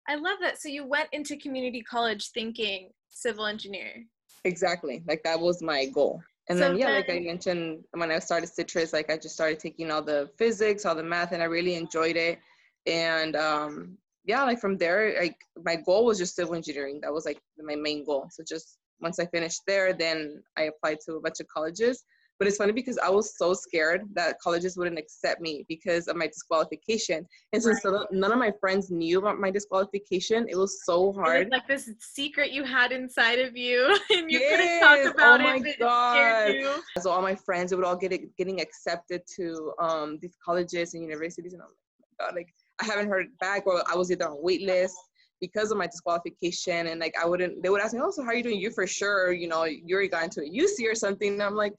I 0.09 0.17
love 0.17 0.39
that. 0.41 0.61
So 0.61 0.69
you 0.69 0.85
went 0.85 1.09
into 1.12 1.37
community 1.37 1.83
college 1.83 2.31
thinking 2.31 2.91
civil 3.09 3.47
engineer. 3.47 4.05
Exactly. 4.45 5.05
Like 5.07 5.23
that 5.23 5.39
was 5.39 5.62
my 5.62 5.87
goal. 5.87 6.21
And 6.49 6.59
so 6.59 6.69
then, 6.69 6.77
yeah, 6.77 6.87
then, 6.87 6.95
like 6.97 7.11
I 7.11 7.21
mentioned, 7.21 7.85
when 7.93 8.11
I 8.11 8.19
started 8.19 8.49
Citrus, 8.49 8.93
like 8.93 9.11
I 9.11 9.17
just 9.17 9.35
started 9.37 9.61
taking 9.61 9.93
all 9.93 10.03
the 10.03 10.29
physics, 10.37 10.85
all 10.85 10.97
the 10.97 11.03
math, 11.03 11.31
and 11.31 11.41
I 11.41 11.47
really 11.47 11.77
enjoyed 11.77 12.17
it. 12.17 12.41
And 12.87 13.37
um, 13.37 13.97
yeah, 14.25 14.43
like 14.43 14.61
from 14.61 14.77
there, 14.77 15.15
like 15.21 15.37
my 15.65 15.77
goal 15.77 16.05
was 16.05 16.19
just 16.19 16.35
civil 16.35 16.57
engineering. 16.57 16.99
That 17.03 17.12
was 17.12 17.25
like 17.25 17.39
my 17.61 17.77
main 17.77 18.05
goal. 18.05 18.27
So 18.33 18.43
just 18.47 18.79
once 19.02 19.18
I 19.18 19.26
finished 19.26 19.62
there, 19.66 19.92
then 19.92 20.42
I 20.56 20.62
applied 20.62 20.99
to 21.06 21.14
a 21.14 21.21
bunch 21.21 21.40
of 21.40 21.49
colleges. 21.49 22.04
But 22.38 22.49
it's 22.49 22.56
funny 22.56 22.73
because 22.73 22.99
I 22.99 23.09
was 23.09 23.37
so 23.37 23.54
scared 23.54 24.02
that 24.14 24.40
colleges 24.40 24.76
wouldn't 24.76 24.99
accept 24.99 25.40
me 25.40 25.64
because 25.68 26.09
of 26.09 26.16
my 26.16 26.26
disqualification. 26.26 27.25
And 27.52 27.62
since 27.62 27.85
right. 27.85 28.04
none 28.11 28.32
of 28.32 28.38
my 28.38 28.52
friends 28.59 28.90
knew 28.90 29.18
about 29.18 29.38
my 29.38 29.50
disqualification, 29.50 30.49
it 30.49 30.56
was 30.56 30.85
so 30.85 31.12
hard. 31.12 31.50
Was 31.50 31.52
like 31.52 31.68
this 31.68 31.88
secret 32.00 32.50
you 32.50 32.64
had 32.64 32.90
inside 32.90 33.38
of 33.38 33.56
you, 33.56 33.87
and 34.11 34.30
you 34.30 34.40
yes. 34.40 34.50
couldn't 34.50 34.80
talk 34.80 34.99
oh 35.04 35.11
about 35.11 35.40
oh 35.40 35.54
it. 35.54 35.62
my 35.62 35.75
god! 35.78 36.82
So 37.00 37.11
all 37.11 37.23
my 37.23 37.37
friends, 37.37 37.71
they 37.71 37.76
would 37.76 37.85
all 37.85 37.97
get 37.97 38.12
it, 38.12 38.37
getting 38.37 38.61
accepted 38.61 39.23
to 39.37 39.73
um, 39.78 40.18
these 40.21 40.37
colleges 40.44 40.94
and 40.94 41.02
universities, 41.04 41.52
and 41.52 41.62
I'm 41.62 41.68
like, 41.68 42.18
God, 42.18 42.35
like 42.35 42.49
I 42.80 42.87
haven't 42.87 43.09
heard 43.09 43.26
back, 43.38 43.68
or 43.68 43.85
I 43.88 43.94
was 43.94 44.11
either 44.11 44.26
on 44.26 44.38
wait 44.40 44.62
list 44.62 44.97
because 45.42 45.72
of 45.72 45.76
my 45.76 45.87
disqualification 45.87 46.87
and 46.87 47.00
like 47.00 47.14
I 47.20 47.26
wouldn't 47.26 47.62
they 47.62 47.68
would 47.68 47.82
ask 47.82 47.92
me, 47.92 48.00
Oh, 48.00 48.12
so 48.12 48.22
how 48.22 48.28
are 48.28 48.34
you 48.34 48.44
doing? 48.44 48.61
You 48.61 48.70
for 48.70 48.87
sure, 48.87 49.32
you 49.32 49.49
know, 49.49 49.64
you 49.64 49.92
already 49.92 50.08
got 50.08 50.22
into 50.22 50.40
a 50.40 50.49
UC 50.49 50.90
or 50.90 50.94
something. 50.94 51.32
And 51.32 51.42
I'm 51.42 51.56
like, 51.56 51.75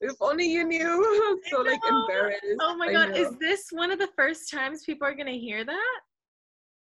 if 0.00 0.14
only 0.20 0.46
you 0.46 0.62
knew. 0.64 1.40
so 1.50 1.60
like 1.60 1.80
embarrassed. 1.86 2.40
Oh 2.60 2.76
my 2.76 2.90
god, 2.90 3.16
is 3.16 3.36
this 3.40 3.66
one 3.72 3.90
of 3.90 3.98
the 3.98 4.08
first 4.16 4.48
times 4.48 4.84
people 4.84 5.06
are 5.08 5.14
gonna 5.14 5.32
hear 5.32 5.64
that? 5.64 6.00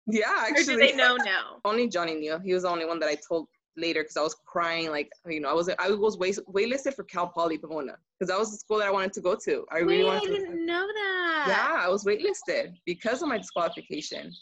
Yeah, 0.07 0.33
actually. 0.39 0.75
Or 0.75 0.79
do 0.79 0.87
they 0.87 0.97
know 0.97 1.17
now? 1.25 1.61
Only 1.67 1.87
Johnny 1.87 2.15
knew. 2.15 2.39
He 2.43 2.55
was 2.55 2.63
the 2.63 2.71
only 2.71 2.87
one 2.87 2.99
that 3.01 3.11
I 3.11 3.17
told 3.29 3.49
later 3.77 4.03
because 4.03 4.17
I 4.17 4.23
was 4.23 4.35
crying. 4.47 4.91
Like 4.91 5.11
you 5.29 5.41
know, 5.41 5.51
I 5.51 5.53
was 5.53 5.69
I 5.79 5.91
was 5.91 6.17
wait, 6.17 6.39
waitlisted 6.49 6.95
for 6.95 7.05
Cal 7.05 7.29
Poly 7.29 7.59
Pomona 7.59 7.97
because 8.19 8.31
that 8.31 8.39
was 8.39 8.53
the 8.53 8.57
school 8.57 8.79
that 8.79 8.89
I 8.89 8.91
wanted 8.91 9.13
to 9.13 9.21
go 9.21 9.37
to. 9.45 9.67
I 9.71 9.81
really 9.81 9.99
Wait, 9.99 10.05
wanted. 10.05 10.29
To 10.29 10.33
I 10.33 10.39
didn't 10.39 10.65
know 10.65 10.87
that. 10.87 11.45
Yeah, 11.49 11.85
I 11.87 11.91
was 11.91 12.05
waitlisted 12.05 12.73
because 12.87 13.21
of 13.21 13.29
my 13.29 13.37
disqualification 13.37 14.33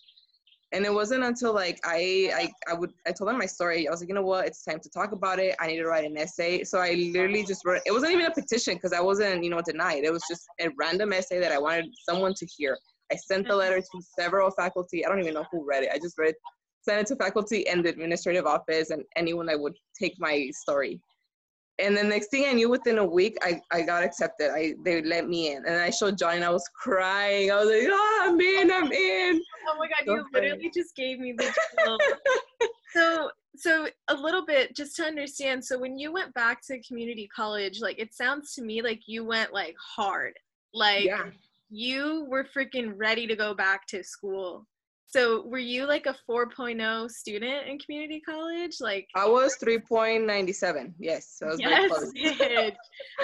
and 0.75 0.85
it 0.85 0.93
wasn't 0.93 1.23
until 1.23 1.55
like 1.55 1.79
I, 1.85 2.31
I 2.35 2.73
i 2.73 2.75
would 2.75 2.93
i 3.07 3.13
told 3.13 3.31
them 3.31 3.39
my 3.39 3.47
story. 3.47 3.87
I 3.87 3.91
was 3.91 4.01
like 4.01 4.09
you 4.09 4.15
know 4.15 4.23
what? 4.23 4.47
It's 4.47 4.65
time 4.65 4.81
to 4.81 4.91
talk 4.91 5.13
about 5.13 5.39
it. 5.39 5.55
I 5.61 5.69
need 5.69 5.77
to 5.79 5.87
write 5.87 6.05
an 6.05 6.17
essay. 6.19 6.65
So 6.65 6.79
i 6.79 6.93
literally 6.93 7.45
just 7.45 7.65
wrote 7.65 7.83
it 7.87 7.93
wasn't 7.93 8.13
even 8.13 8.27
a 8.27 8.31
petition 8.31 8.75
because 8.75 8.93
i 8.93 9.01
wasn't 9.01 9.45
you 9.45 9.51
know 9.51 9.63
denied. 9.63 10.05
It 10.05 10.13
was 10.13 10.25
just 10.29 10.43
a 10.61 10.69
random 10.79 11.13
essay 11.13 11.39
that 11.41 11.53
i 11.53 11.59
wanted 11.59 11.87
someone 12.09 12.35
to 12.35 12.47
hear. 12.47 12.77
I 13.13 13.17
sent 13.17 13.47
the 13.49 13.57
letter 13.57 13.81
to 13.81 14.03
several 14.19 14.51
faculty. 14.51 15.05
I 15.05 15.09
don't 15.09 15.21
even 15.21 15.35
know 15.35 15.47
who 15.53 15.65
read 15.67 15.85
it. 15.85 15.91
I 15.93 15.99
just 15.99 16.19
read 16.19 16.35
sent 16.83 17.01
it 17.01 17.07
to 17.07 17.17
faculty 17.17 17.67
and 17.69 17.85
the 17.85 17.89
administrative 17.89 18.45
office 18.45 18.91
and 18.91 19.05
anyone 19.17 19.47
that 19.47 19.59
would 19.59 19.75
take 19.99 20.15
my 20.19 20.51
story 20.53 21.01
and 21.79 21.97
the 21.97 22.05
next 22.05 22.29
thing 22.29 22.45
I 22.47 22.53
knew, 22.53 22.69
within 22.69 22.99
a 22.99 23.05
week, 23.05 23.37
I, 23.43 23.61
I 23.73 23.83
got 23.83 24.05
accepted. 24.05 24.51
I 24.53 24.75
they 24.85 25.03
let 25.03 25.29
me 25.29 25.53
in, 25.53 25.65
and 25.67 25.77
I 25.77 25.91
showed 25.91 26.17
Johnny, 26.17 26.37
and 26.37 26.45
I 26.45 26.51
was 26.51 26.69
crying. 26.69 27.51
I 27.51 27.57
was 27.57 27.69
like, 27.69 27.89
"Oh, 27.91 28.21
I'm 28.25 28.41
in! 28.41 28.71
I'm 28.71 28.93
in!" 28.93 29.43
Oh 29.69 29.79
my 29.79 29.89
god, 29.89 30.05
so 30.07 30.15
you 30.15 30.27
funny. 30.33 30.47
literally 30.51 30.71
just 30.73 30.95
gave 30.95 31.19
me 31.19 31.33
the 31.33 31.53
chill. 31.79 31.99
so, 32.93 33.31
so 33.57 33.89
a 34.09 34.15
little 34.15 34.47
bit 34.47 34.77
just 34.77 34.95
to 34.97 35.05
understand. 35.05 35.65
So, 35.65 35.79
when 35.79 35.99
you 35.99 36.13
went 36.13 36.33
back 36.35 36.65
to 36.67 36.81
community 36.83 37.29
college, 37.35 37.81
like 37.81 37.99
it 37.99 38.15
sounds 38.15 38.55
to 38.55 38.63
me 38.63 38.81
like 38.81 39.01
you 39.07 39.25
went 39.25 39.53
like 39.53 39.75
hard, 39.97 40.35
like 40.73 41.07
yeah. 41.07 41.31
you 41.71 42.25
were 42.29 42.45
freaking 42.45 42.93
ready 42.97 43.27
to 43.27 43.35
go 43.35 43.53
back 43.53 43.87
to 43.89 44.05
school. 44.05 44.65
So 45.15 45.47
were 45.47 45.59
you 45.59 45.87
like 45.87 46.07
a 46.07 46.17
4.0 46.29 47.09
student 47.09 47.69
in 47.69 47.79
community 47.79 48.21
college? 48.21 48.79
Like 48.81 49.07
I 49.15 49.29
was 49.29 49.57
3.97. 49.63 50.93
Yes. 50.99 51.37
So 51.39 51.55
yes, 51.57 51.93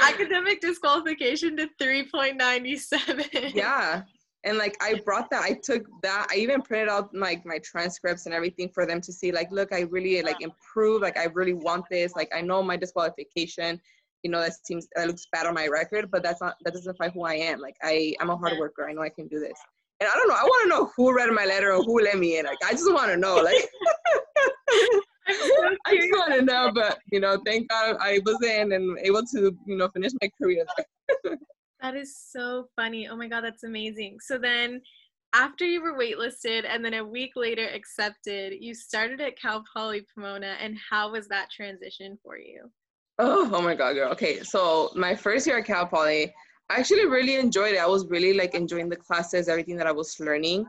Academic 0.01 0.61
disqualification 0.61 1.57
to 1.57 1.69
3.97. 1.83 3.57
Yeah. 3.57 4.03
And 4.45 4.57
like 4.57 4.77
I 4.81 5.01
brought 5.05 5.31
that, 5.31 5.43
I 5.43 5.59
took 5.65 5.85
that, 6.05 6.29
I 6.31 6.37
even 6.37 6.63
printed 6.63 6.89
out 6.89 7.13
like 7.13 7.45
my, 7.45 7.55
my 7.55 7.59
transcripts 7.59 8.27
and 8.27 8.35
everything 8.37 8.69
for 8.73 8.87
them 8.87 9.01
to 9.01 9.13
see, 9.13 9.33
like, 9.33 9.51
look, 9.51 9.73
I 9.73 9.81
really 9.81 10.23
like 10.23 10.43
improved, 10.43 11.03
like 11.03 11.19
I 11.19 11.25
really 11.25 11.55
want 11.55 11.87
this. 11.91 12.15
Like 12.15 12.31
I 12.33 12.41
know 12.41 12.63
my 12.63 12.77
disqualification, 12.77 13.81
you 14.23 14.31
know, 14.31 14.41
that 14.41 14.53
seems 14.65 14.87
that 14.95 15.09
looks 15.09 15.27
bad 15.33 15.47
on 15.47 15.55
my 15.55 15.67
record, 15.67 16.09
but 16.13 16.23
that's 16.23 16.41
not 16.41 16.55
that 16.65 16.73
doesn't 16.73 16.93
define 16.93 17.11
who 17.11 17.25
I 17.25 17.35
am. 17.35 17.59
Like 17.59 17.75
I, 17.83 18.15
I'm 18.21 18.31
a 18.31 18.37
hard 18.37 18.59
worker. 18.61 18.89
I 18.89 18.93
know 18.93 19.03
I 19.03 19.09
can 19.09 19.27
do 19.27 19.41
this. 19.41 19.59
And 20.01 20.09
I 20.09 20.15
don't 20.15 20.29
know. 20.29 20.35
I 20.35 20.45
want 20.45 20.63
to 20.65 20.69
know 20.69 20.91
who 20.97 21.15
read 21.15 21.31
my 21.31 21.45
letter 21.45 21.73
or 21.73 21.83
who 21.83 22.01
let 22.01 22.19
me 22.19 22.39
in. 22.39 22.47
Like, 22.47 22.59
I 22.67 22.73
just 22.73 22.91
want 22.91 23.11
to 23.11 23.19
know. 23.19 23.37
Like, 23.37 23.69
I 25.87 25.95
just 25.95 26.11
want 26.13 26.33
to 26.35 26.43
know. 26.43 26.71
But 26.75 26.99
you 27.11 27.21
know, 27.21 27.39
thank 27.45 27.69
God 27.69 27.97
I 28.01 28.21
was 28.25 28.39
in 28.43 28.73
and 28.73 28.99
able 29.03 29.23
to, 29.35 29.57
you 29.67 29.77
know, 29.77 29.89
finish 29.89 30.13
my 30.21 30.31
career. 30.41 30.65
that 31.81 31.97
is 31.97 32.17
so 32.17 32.67
funny. 32.77 33.09
Oh 33.09 33.17
my 33.17 33.29
God, 33.29 33.43
that's 33.43 33.65
amazing. 33.65 34.19
So 34.21 34.39
then, 34.39 34.81
after 35.33 35.65
you 35.65 35.83
were 35.83 35.97
waitlisted 35.97 36.65
and 36.69 36.85
then 36.85 36.95
a 36.95 37.05
week 37.05 37.33
later 37.37 37.69
accepted, 37.69 38.55
you 38.59 38.75
started 38.75 39.21
at 39.21 39.39
Cal 39.39 39.63
Poly 39.75 40.05
Pomona. 40.15 40.57
And 40.61 40.77
how 40.91 41.13
was 41.13 41.29
that 41.29 41.51
transition 41.51 42.19
for 42.25 42.37
you? 42.39 42.71
Oh, 43.19 43.49
oh 43.53 43.63
my 43.63 43.75
God, 43.75 43.95
girl. 43.95 44.11
Okay, 44.13 44.41
so 44.41 44.91
my 44.97 45.15
first 45.15 45.47
year 45.47 45.59
at 45.59 45.67
Cal 45.67 45.87
Poly, 45.87 46.35
I 46.71 46.77
actually 46.77 47.07
really 47.07 47.35
enjoyed 47.35 47.75
it. 47.75 47.79
I 47.81 47.87
was 47.87 48.07
really 48.07 48.33
like 48.33 48.55
enjoying 48.55 48.89
the 48.89 48.97
classes, 48.97 49.49
everything 49.49 49.77
that 49.77 49.89
I 49.89 49.93
was 49.93 50.19
learning. 50.21 50.67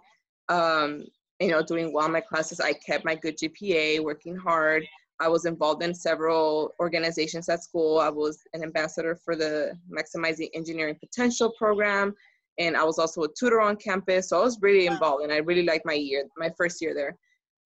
Um, 0.50 1.06
you 1.40 1.50
know, 1.50 1.64
doing 1.64 1.94
well 1.94 2.06
in 2.06 2.12
my 2.12 2.22
classes. 2.22 2.60
I 2.60 2.74
kept 2.74 3.06
my 3.06 3.16
good 3.16 3.38
GPA, 3.38 4.04
working 4.04 4.36
hard. 4.36 4.84
I 5.20 5.28
was 5.28 5.46
involved 5.46 5.84
in 5.84 5.94
several 5.94 6.74
organizations 6.80 7.50
at 7.50 7.64
school. 7.64 8.00
I 8.00 8.10
was 8.10 8.40
an 8.54 8.64
ambassador 8.64 9.16
for 9.16 9.36
the 9.36 9.78
Maximizing 9.92 10.50
Engineering 10.56 10.98
Potential 11.00 11.54
program, 11.58 12.14
and 12.58 12.76
I 12.76 12.84
was 12.84 12.98
also 12.98 13.24
a 13.24 13.28
tutor 13.38 13.62
on 13.62 13.76
campus. 13.76 14.30
So 14.30 14.40
I 14.40 14.44
was 14.44 14.60
really 14.62 14.88
involved, 14.88 15.24
and 15.24 15.32
I 15.32 15.38
really 15.38 15.64
liked 15.64 15.86
my 15.86 15.94
year, 15.94 16.26
my 16.38 16.50
first 16.58 16.82
year 16.82 16.94
there. 16.96 17.16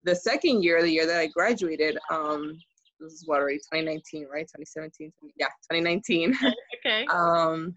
The 0.04 0.14
second 0.14 0.62
year, 0.62 0.82
the 0.82 0.90
year 0.90 1.06
that 1.06 1.18
I 1.18 1.26
graduated, 1.28 1.98
um, 2.10 2.58
this 3.00 3.12
is 3.12 3.24
what 3.26 3.40
already 3.40 3.58
2019, 3.58 4.26
right? 4.30 4.42
2017, 4.42 5.12
yeah, 5.36 5.46
2019. 5.70 6.36
Okay. 6.78 7.06
um, 7.10 7.74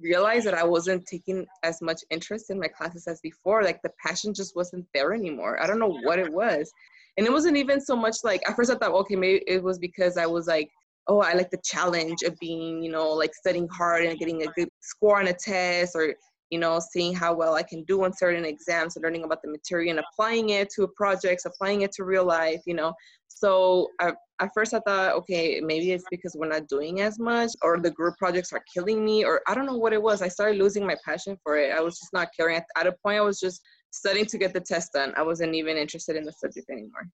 realized 0.00 0.46
that 0.46 0.54
I 0.54 0.64
wasn't 0.64 1.06
taking 1.06 1.46
as 1.62 1.80
much 1.82 2.02
interest 2.10 2.50
in 2.50 2.58
my 2.58 2.68
classes 2.68 3.06
as 3.06 3.20
before. 3.20 3.62
Like 3.62 3.82
the 3.82 3.92
passion 4.04 4.32
just 4.34 4.54
wasn't 4.56 4.86
there 4.94 5.12
anymore. 5.12 5.62
I 5.62 5.66
don't 5.66 5.78
know 5.78 5.98
what 6.02 6.18
it 6.18 6.32
was. 6.32 6.70
And 7.16 7.26
it 7.26 7.32
wasn't 7.32 7.56
even 7.56 7.80
so 7.80 7.96
much 7.96 8.16
like, 8.22 8.48
at 8.48 8.54
first 8.54 8.70
I 8.70 8.76
thought, 8.76 8.92
okay, 8.92 9.16
maybe 9.16 9.42
it 9.46 9.62
was 9.62 9.78
because 9.78 10.16
I 10.16 10.26
was 10.26 10.46
like, 10.46 10.70
oh, 11.08 11.20
I 11.20 11.32
like 11.32 11.50
the 11.50 11.60
challenge 11.64 12.22
of 12.22 12.38
being, 12.38 12.82
you 12.82 12.92
know, 12.92 13.10
like 13.10 13.34
studying 13.34 13.68
hard 13.68 14.04
and 14.04 14.18
getting 14.18 14.42
a 14.42 14.52
good 14.52 14.68
score 14.80 15.18
on 15.18 15.28
a 15.28 15.32
test 15.32 15.96
or, 15.96 16.14
you 16.50 16.58
know, 16.58 16.80
seeing 16.92 17.14
how 17.14 17.34
well 17.34 17.54
I 17.54 17.62
can 17.62 17.82
do 17.84 18.04
on 18.04 18.12
certain 18.12 18.44
exams 18.44 18.96
and 18.96 19.02
learning 19.02 19.24
about 19.24 19.42
the 19.42 19.50
material 19.50 19.96
and 19.96 20.04
applying 20.12 20.50
it 20.50 20.70
to 20.76 20.86
projects, 20.96 21.44
applying 21.44 21.82
it 21.82 21.92
to 21.92 22.04
real 22.04 22.24
life, 22.24 22.60
you 22.66 22.74
know. 22.74 22.92
So 23.26 23.88
I, 24.00 24.12
at 24.40 24.50
first 24.54 24.72
I 24.72 24.80
thought, 24.80 25.14
okay, 25.16 25.60
maybe 25.60 25.92
it's 25.92 26.04
because 26.10 26.36
we're 26.38 26.48
not 26.48 26.68
doing 26.68 27.00
as 27.00 27.18
much 27.18 27.50
or 27.62 27.78
the 27.78 27.90
group 27.90 28.16
projects 28.18 28.52
are 28.52 28.62
killing 28.72 29.04
me 29.04 29.24
or 29.24 29.40
I 29.48 29.54
don't 29.54 29.66
know 29.66 29.76
what 29.76 29.92
it 29.92 30.02
was. 30.02 30.22
I 30.22 30.28
started 30.28 30.58
losing 30.58 30.86
my 30.86 30.96
passion 31.04 31.36
for 31.42 31.56
it. 31.58 31.72
I 31.72 31.80
was 31.80 31.98
just 31.98 32.12
not 32.12 32.28
caring. 32.36 32.60
At, 32.76 32.86
a 32.86 32.94
point, 33.04 33.18
I 33.18 33.22
was 33.22 33.40
just 33.40 33.60
studying 33.90 34.26
to 34.26 34.38
get 34.38 34.52
the 34.52 34.60
test 34.60 34.92
done. 34.92 35.12
I 35.16 35.22
wasn't 35.22 35.54
even 35.54 35.76
interested 35.76 36.16
in 36.16 36.24
the 36.24 36.32
subject 36.32 36.70
anymore. 36.70 37.08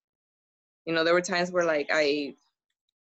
You 0.86 0.94
know, 0.94 1.02
there 1.02 1.14
were 1.14 1.22
times 1.22 1.50
where 1.50 1.64
like 1.64 1.88
I, 1.90 2.34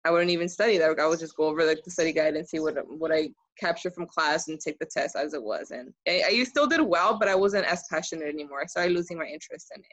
I 0.04 0.10
wouldn't 0.10 0.30
even 0.30 0.48
study 0.48 0.78
that. 0.78 0.98
I 0.98 1.06
would 1.06 1.20
just 1.20 1.36
go 1.36 1.44
over 1.44 1.64
like 1.64 1.84
the 1.84 1.90
study 1.90 2.12
guide 2.12 2.34
and 2.34 2.48
see 2.48 2.58
what 2.58 2.74
what 2.88 3.12
I 3.12 3.28
captured 3.58 3.94
from 3.94 4.06
class 4.06 4.48
and 4.48 4.58
take 4.58 4.78
the 4.78 4.86
test 4.86 5.16
as 5.16 5.34
it 5.34 5.42
was. 5.42 5.70
And 5.70 5.92
I, 6.08 6.22
I 6.26 6.44
still 6.44 6.66
did 6.66 6.80
well, 6.80 7.18
but 7.18 7.28
I 7.28 7.34
wasn't 7.34 7.66
as 7.66 7.84
passionate 7.90 8.28
anymore. 8.28 8.62
I 8.62 8.66
started 8.66 8.94
losing 8.94 9.18
my 9.18 9.26
interest 9.26 9.70
in 9.74 9.80
it. 9.80 9.86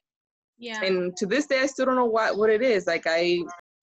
Yeah. 0.58 0.84
And 0.84 1.16
to 1.18 1.26
this 1.26 1.48
day, 1.48 1.60
I 1.60 1.66
still 1.66 1.86
don't 1.86 1.96
know 1.96 2.06
what 2.06 2.38
what 2.38 2.50
it 2.50 2.62
is. 2.62 2.88
Like 2.88 3.04
I 3.06 3.40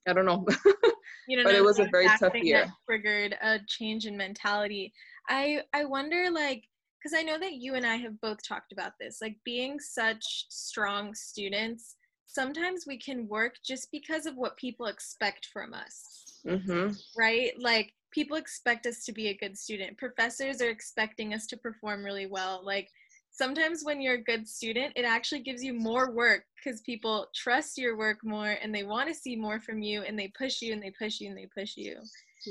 I 0.06 0.12
don't 0.12 0.26
know. 0.26 0.44
you 1.28 1.36
know, 1.36 1.44
but 1.44 1.54
it 1.54 1.64
was 1.64 1.78
a 1.78 1.88
very 1.90 2.08
tough 2.18 2.34
year. 2.34 2.66
That 2.66 2.72
triggered 2.88 3.36
a 3.42 3.58
change 3.66 4.06
in 4.06 4.16
mentality. 4.16 4.92
I 5.28 5.62
I 5.72 5.84
wonder 5.84 6.30
like 6.30 6.64
because 6.98 7.16
I 7.18 7.22
know 7.22 7.38
that 7.38 7.54
you 7.54 7.74
and 7.74 7.86
I 7.86 7.96
have 7.96 8.20
both 8.20 8.46
talked 8.46 8.72
about 8.72 8.92
this. 9.00 9.18
Like 9.20 9.36
being 9.44 9.80
such 9.80 10.46
strong 10.48 11.14
students, 11.14 11.96
sometimes 12.26 12.84
we 12.86 12.98
can 12.98 13.28
work 13.28 13.54
just 13.64 13.90
because 13.90 14.26
of 14.26 14.36
what 14.36 14.56
people 14.56 14.86
expect 14.86 15.46
from 15.52 15.74
us. 15.74 16.40
Mm-hmm. 16.46 16.92
Right? 17.18 17.52
Like 17.58 17.92
people 18.12 18.36
expect 18.36 18.86
us 18.86 19.04
to 19.04 19.12
be 19.12 19.28
a 19.28 19.36
good 19.36 19.58
student. 19.58 19.98
Professors 19.98 20.60
are 20.62 20.70
expecting 20.70 21.34
us 21.34 21.46
to 21.48 21.56
perform 21.56 22.04
really 22.04 22.26
well. 22.26 22.62
Like 22.64 22.88
sometimes 23.32 23.82
when 23.82 24.00
you're 24.00 24.14
a 24.14 24.22
good 24.22 24.46
student, 24.46 24.92
it 24.94 25.04
actually 25.04 25.40
gives 25.40 25.64
you 25.64 25.74
more 25.74 26.12
work 26.12 26.44
because 26.62 26.80
people 26.82 27.26
trust 27.34 27.78
your 27.78 27.96
work 27.96 28.18
more 28.22 28.56
and 28.62 28.74
they 28.74 28.84
want 28.84 29.08
to 29.08 29.14
see 29.14 29.34
more 29.34 29.58
from 29.58 29.82
you 29.82 30.02
and 30.02 30.18
they 30.18 30.32
push 30.38 30.62
you 30.62 30.72
and 30.72 30.82
they 30.82 30.92
push 30.96 31.20
you 31.20 31.28
and 31.28 31.36
they 31.36 31.48
push 31.56 31.76
you. 31.76 31.96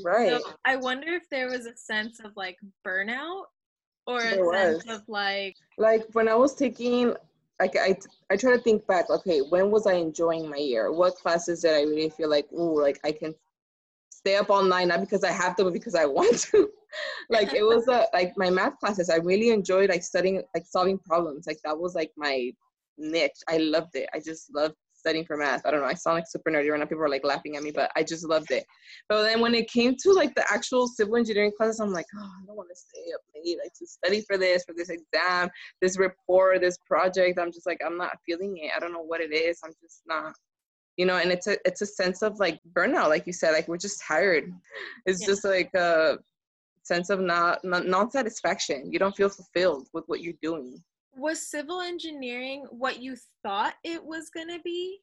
Right. 0.03 0.29
So 0.29 0.51
I 0.65 0.75
wonder 0.75 1.13
if 1.13 1.29
there 1.29 1.49
was 1.49 1.65
a 1.65 1.75
sense 1.75 2.19
of 2.23 2.31
like 2.35 2.57
burnout 2.85 3.43
or 4.07 4.21
there 4.21 4.43
a 4.43 4.47
was. 4.47 4.83
sense 4.83 4.89
of 4.89 5.07
like 5.07 5.55
like 5.77 6.03
when 6.13 6.27
I 6.27 6.35
was 6.35 6.55
taking 6.55 7.15
like 7.59 7.75
I 7.77 7.97
I 8.31 8.35
try 8.35 8.55
to 8.55 8.61
think 8.61 8.87
back, 8.87 9.09
okay, 9.09 9.41
when 9.41 9.69
was 9.69 9.85
I 9.85 9.93
enjoying 9.93 10.49
my 10.49 10.57
year? 10.57 10.91
What 10.91 11.15
classes 11.15 11.61
did 11.61 11.73
I 11.73 11.81
really 11.81 12.09
feel 12.09 12.29
like, 12.29 12.47
oh, 12.55 12.73
like 12.73 12.99
I 13.03 13.11
can 13.11 13.35
stay 14.21 14.37
up 14.37 14.49
all 14.49 14.63
night, 14.63 14.87
not 14.87 15.01
because 15.01 15.23
I 15.23 15.31
have 15.31 15.55
to, 15.57 15.63
but 15.63 15.73
because 15.73 15.95
I 15.95 16.05
want 16.05 16.39
to. 16.51 16.69
like 17.29 17.53
it 17.53 17.63
was 17.63 17.87
a, 17.87 18.07
like 18.13 18.33
my 18.37 18.49
math 18.49 18.77
classes. 18.79 19.09
I 19.09 19.17
really 19.17 19.49
enjoyed 19.49 19.89
like 19.89 20.03
studying, 20.03 20.41
like 20.53 20.65
solving 20.65 20.99
problems. 20.99 21.47
Like 21.47 21.59
that 21.63 21.77
was 21.77 21.95
like 21.95 22.11
my 22.17 22.51
niche. 22.97 23.31
I 23.49 23.57
loved 23.57 23.95
it. 23.95 24.09
I 24.13 24.19
just 24.19 24.53
loved 24.53 24.75
studying 24.93 25.25
for 25.25 25.35
math. 25.35 25.65
I 25.65 25.71
don't 25.71 25.81
know. 25.81 25.87
I 25.87 25.95
sound 25.95 26.15
like 26.15 26.27
super 26.27 26.51
nerdy 26.51 26.69
right 26.69 26.79
now. 26.79 26.85
People 26.85 27.03
are 27.03 27.09
like 27.09 27.25
laughing 27.25 27.55
at 27.55 27.63
me, 27.63 27.71
but 27.71 27.91
I 27.95 28.03
just 28.03 28.27
loved 28.27 28.51
it. 28.51 28.63
But 29.09 29.23
then 29.23 29.41
when 29.41 29.55
it 29.55 29.67
came 29.67 29.95
to 30.03 30.13
like 30.13 30.35
the 30.35 30.45
actual 30.51 30.87
civil 30.87 31.15
engineering 31.17 31.51
classes, 31.57 31.79
I'm 31.79 31.91
like, 31.91 32.05
oh, 32.15 32.23
I 32.43 32.45
don't 32.45 32.55
want 32.55 32.69
to 32.69 32.75
stay 32.75 33.11
up 33.13 33.21
late 33.35 33.57
like 33.63 33.73
to 33.79 33.87
study 33.87 34.23
for 34.27 34.37
this, 34.37 34.63
for 34.63 34.75
this 34.75 34.89
exam, 34.89 35.49
this 35.81 35.97
report, 35.97 36.61
this 36.61 36.77
project. 36.87 37.39
I'm 37.39 37.51
just 37.51 37.65
like, 37.65 37.81
I'm 37.83 37.97
not 37.97 38.17
feeling 38.25 38.57
it. 38.57 38.71
I 38.75 38.79
don't 38.79 38.93
know 38.93 39.01
what 39.01 39.21
it 39.21 39.33
is. 39.33 39.59
I'm 39.63 39.73
just 39.81 40.01
not 40.05 40.35
you 40.97 41.05
know 41.05 41.17
and 41.17 41.31
it's 41.31 41.47
a 41.47 41.57
it's 41.65 41.81
a 41.81 41.85
sense 41.85 42.21
of 42.21 42.39
like 42.39 42.59
burnout 42.73 43.09
like 43.09 43.25
you 43.25 43.33
said 43.33 43.51
like 43.51 43.67
we're 43.67 43.77
just 43.77 44.01
tired. 44.01 44.51
It's 45.05 45.21
yeah. 45.21 45.27
just 45.27 45.45
like 45.45 45.73
a 45.73 46.17
sense 46.83 47.09
of 47.09 47.19
not, 47.19 47.63
not 47.63 47.85
non-satisfaction 47.85 48.91
you 48.91 48.99
don't 48.99 49.15
feel 49.15 49.29
fulfilled 49.29 49.87
with 49.93 50.03
what 50.07 50.21
you're 50.21 50.33
doing. 50.41 50.81
Was 51.15 51.49
civil 51.49 51.81
engineering 51.81 52.65
what 52.71 53.01
you 53.01 53.15
thought 53.43 53.75
it 53.83 54.03
was 54.03 54.29
going 54.29 54.47
to 54.47 54.59
be? 54.63 54.99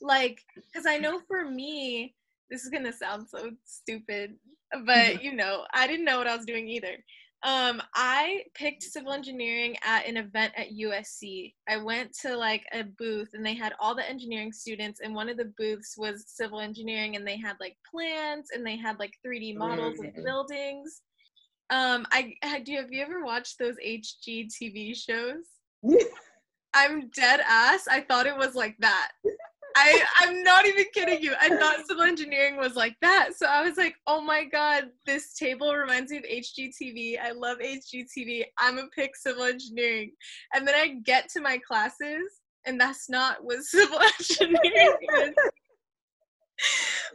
Like 0.00 0.40
because 0.56 0.86
i 0.86 0.98
know 0.98 1.20
for 1.26 1.50
me 1.50 2.14
this 2.50 2.64
is 2.64 2.70
going 2.70 2.84
to 2.84 2.92
sound 2.92 3.26
so 3.28 3.50
stupid 3.64 4.34
but 4.84 5.22
you 5.24 5.34
know 5.34 5.64
i 5.72 5.86
didn't 5.86 6.04
know 6.04 6.18
what 6.18 6.26
i 6.26 6.36
was 6.36 6.46
doing 6.46 6.68
either 6.68 6.96
um, 7.46 7.80
I 7.94 8.42
picked 8.54 8.82
civil 8.82 9.12
engineering 9.12 9.76
at 9.84 10.04
an 10.04 10.16
event 10.16 10.52
at 10.56 10.72
USC. 10.72 11.54
I 11.68 11.76
went 11.76 12.12
to 12.22 12.36
like 12.36 12.64
a 12.72 12.82
booth 12.82 13.30
and 13.34 13.46
they 13.46 13.54
had 13.54 13.72
all 13.78 13.94
the 13.94 14.08
engineering 14.08 14.52
students, 14.52 14.98
and 15.00 15.14
one 15.14 15.28
of 15.28 15.36
the 15.36 15.52
booths 15.56 15.94
was 15.96 16.24
civil 16.26 16.58
engineering, 16.60 17.14
and 17.14 17.24
they 17.24 17.38
had 17.38 17.54
like 17.60 17.76
plans 17.88 18.48
and 18.52 18.66
they 18.66 18.76
had 18.76 18.98
like 18.98 19.12
3D 19.24 19.56
models 19.56 19.94
of 20.00 20.24
buildings. 20.24 21.02
Um, 21.70 22.04
I 22.10 22.34
had 22.42 22.66
you 22.66 22.78
have 22.78 22.90
you 22.90 23.02
ever 23.02 23.24
watched 23.24 23.60
those 23.60 23.76
HGTV 23.84 24.96
shows? 24.96 25.44
I'm 26.74 27.08
dead 27.10 27.40
ass. 27.48 27.86
I 27.88 28.00
thought 28.00 28.26
it 28.26 28.36
was 28.36 28.56
like 28.56 28.76
that. 28.80 29.12
I, 29.78 30.02
I'm 30.20 30.42
not 30.42 30.64
even 30.64 30.86
kidding 30.94 31.22
you. 31.22 31.34
I 31.38 31.50
thought 31.50 31.86
civil 31.86 32.04
engineering 32.04 32.56
was 32.56 32.76
like 32.76 32.96
that. 33.02 33.30
So 33.36 33.44
I 33.44 33.62
was 33.62 33.76
like, 33.76 33.94
oh 34.06 34.22
my 34.22 34.44
God, 34.44 34.84
this 35.04 35.34
table 35.34 35.74
reminds 35.74 36.10
me 36.10 36.16
of 36.16 36.24
HGTV. 36.24 37.20
I 37.22 37.32
love 37.32 37.58
HGTV. 37.58 38.44
I'm 38.58 38.78
a 38.78 38.86
pick 38.88 39.14
civil 39.14 39.44
engineering. 39.44 40.12
And 40.54 40.66
then 40.66 40.74
I 40.74 40.96
get 41.04 41.28
to 41.30 41.42
my 41.42 41.58
classes, 41.58 42.40
and 42.64 42.80
that's 42.80 43.10
not 43.10 43.44
what 43.44 43.62
civil 43.64 43.98
engineering 44.00 44.96
is. 45.12 45.34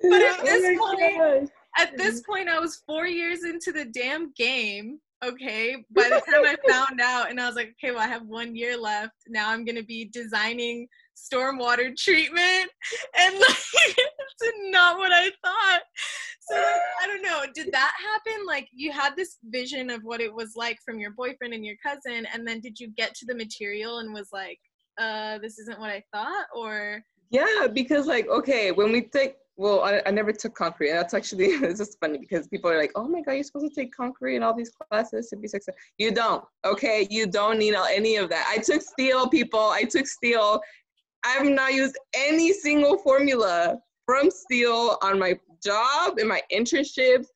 but 0.04 0.22
at 0.22 0.40
oh 0.40 0.44
this 0.44 0.80
oh 0.80 0.96
point, 0.96 1.52
at 1.80 1.98
this 1.98 2.22
point, 2.22 2.48
I 2.48 2.60
was 2.60 2.84
four 2.86 3.08
years 3.08 3.44
into 3.44 3.72
the 3.72 3.86
damn 3.86 4.34
game. 4.34 5.00
Okay. 5.24 5.76
By 5.92 6.04
the 6.04 6.22
time 6.32 6.46
I 6.46 6.56
found 6.68 7.00
out, 7.00 7.30
and 7.30 7.40
I 7.40 7.46
was 7.46 7.56
like, 7.56 7.76
okay, 7.78 7.92
well, 7.92 8.02
I 8.02 8.08
have 8.08 8.26
one 8.26 8.56
year 8.56 8.76
left. 8.78 9.14
Now 9.28 9.50
I'm 9.52 9.66
going 9.66 9.76
to 9.76 9.84
be 9.84 10.06
designing 10.12 10.88
stormwater 11.22 11.96
treatment 11.96 12.72
and 13.20 13.36
like 13.36 13.58
it's 13.76 14.54
not 14.70 14.98
what 14.98 15.12
i 15.12 15.30
thought 15.44 15.82
so 16.42 16.56
like, 16.56 16.82
i 17.02 17.08
don't 17.08 17.22
know 17.22 17.44
did 17.54 17.72
that 17.72 17.94
happen 18.00 18.46
like 18.48 18.68
you 18.72 18.92
had 18.92 19.16
this 19.16 19.38
vision 19.50 19.90
of 19.90 20.02
what 20.04 20.22
it 20.22 20.34
was 20.34 20.54
like 20.56 20.78
from 20.84 21.00
your 21.00 21.12
boyfriend 21.12 21.54
and 21.54 21.66
your 21.66 21.76
cousin 21.86 22.26
and 22.34 22.48
then 22.48 22.60
did 22.60 22.80
you 22.80 22.90
get 22.98 23.14
to 23.14 23.26
the 23.26 23.36
material 23.36 24.00
and 24.00 24.14
was 24.14 24.30
like 24.32 24.60
uh 25.00 25.38
this 25.40 25.60
isn't 25.60 25.80
what 25.80 25.90
i 25.90 26.04
thought 26.14 26.46
or 26.56 27.04
yeah 27.32 27.68
because 27.74 28.08
like 28.08 28.28
okay 28.28 28.72
when 28.72 28.92
we 28.92 29.02
take 29.02 29.36
well 29.58 29.82
I, 29.82 30.02
I 30.06 30.12
never 30.12 30.32
took 30.32 30.56
concrete 30.56 30.90
And 30.90 31.00
that's 31.00 31.14
actually 31.14 31.46
it's 31.68 31.80
just 31.80 32.00
funny 32.00 32.18
because 32.18 32.48
people 32.48 32.70
are 32.70 32.78
like 32.78 32.92
oh 32.96 33.08
my 33.08 33.22
god 33.22 33.34
you're 33.34 33.44
supposed 33.44 33.74
to 33.74 33.82
take 33.82 33.96
concrete 33.96 34.36
and 34.36 34.44
all 34.44 34.54
these 34.54 34.72
classes 34.72 35.30
to 35.30 35.38
be 35.38 35.48
successful 35.48 35.80
you 35.98 36.12
don't 36.12 36.44
okay 36.66 37.08
you 37.10 37.28
don't 37.28 37.58
need 37.58 37.76
any 37.92 38.18
of 38.18 38.30
that 38.30 38.46
i 38.50 38.58
took 38.58 38.82
steel 38.82 39.28
people 39.28 39.60
i 39.60 39.84
took 39.84 40.08
steel 40.08 40.62
I've 41.24 41.48
not 41.48 41.74
used 41.74 41.98
any 42.16 42.54
single 42.54 42.98
formula 42.98 43.78
from 44.06 44.32
steel 44.32 44.98
on 45.02 45.20
my 45.20 45.40
job 45.64 46.18
in 46.18 46.28
my 46.28 46.42
internships. 46.52 47.28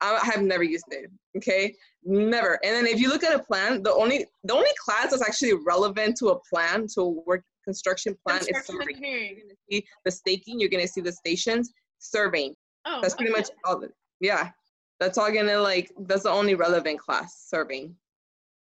I 0.00 0.18
have 0.22 0.42
never 0.42 0.62
used 0.62 0.86
it. 0.90 1.10
Okay, 1.36 1.74
never. 2.04 2.58
And 2.64 2.74
then 2.74 2.86
if 2.86 2.98
you 2.98 3.08
look 3.08 3.22
at 3.22 3.38
a 3.38 3.42
plan, 3.42 3.82
the 3.82 3.92
only 3.92 4.26
the 4.44 4.54
only 4.54 4.70
class 4.84 5.10
that's 5.10 5.22
actually 5.22 5.54
relevant 5.66 6.16
to 6.18 6.28
a 6.28 6.40
plan 6.40 6.86
to 6.94 7.22
work 7.26 7.44
construction 7.64 8.16
plan 8.26 8.38
construction 8.38 8.76
is 8.80 8.86
surveying. 8.86 9.36
You're 9.36 9.42
gonna 9.42 9.54
see 9.70 9.86
the 10.04 10.10
staking. 10.10 10.60
You're 10.60 10.70
gonna 10.70 10.88
see 10.88 11.00
the 11.00 11.12
stations 11.12 11.72
surveying. 11.98 12.54
Oh, 12.86 13.00
that's 13.00 13.14
pretty 13.14 13.32
okay. 13.32 13.40
much 13.40 13.50
all. 13.64 13.82
Yeah, 14.20 14.50
that's 14.98 15.18
all 15.18 15.32
gonna 15.32 15.58
like. 15.58 15.90
That's 16.00 16.24
the 16.24 16.30
only 16.30 16.54
relevant 16.54 16.98
class 16.98 17.46
surveying. 17.48 17.94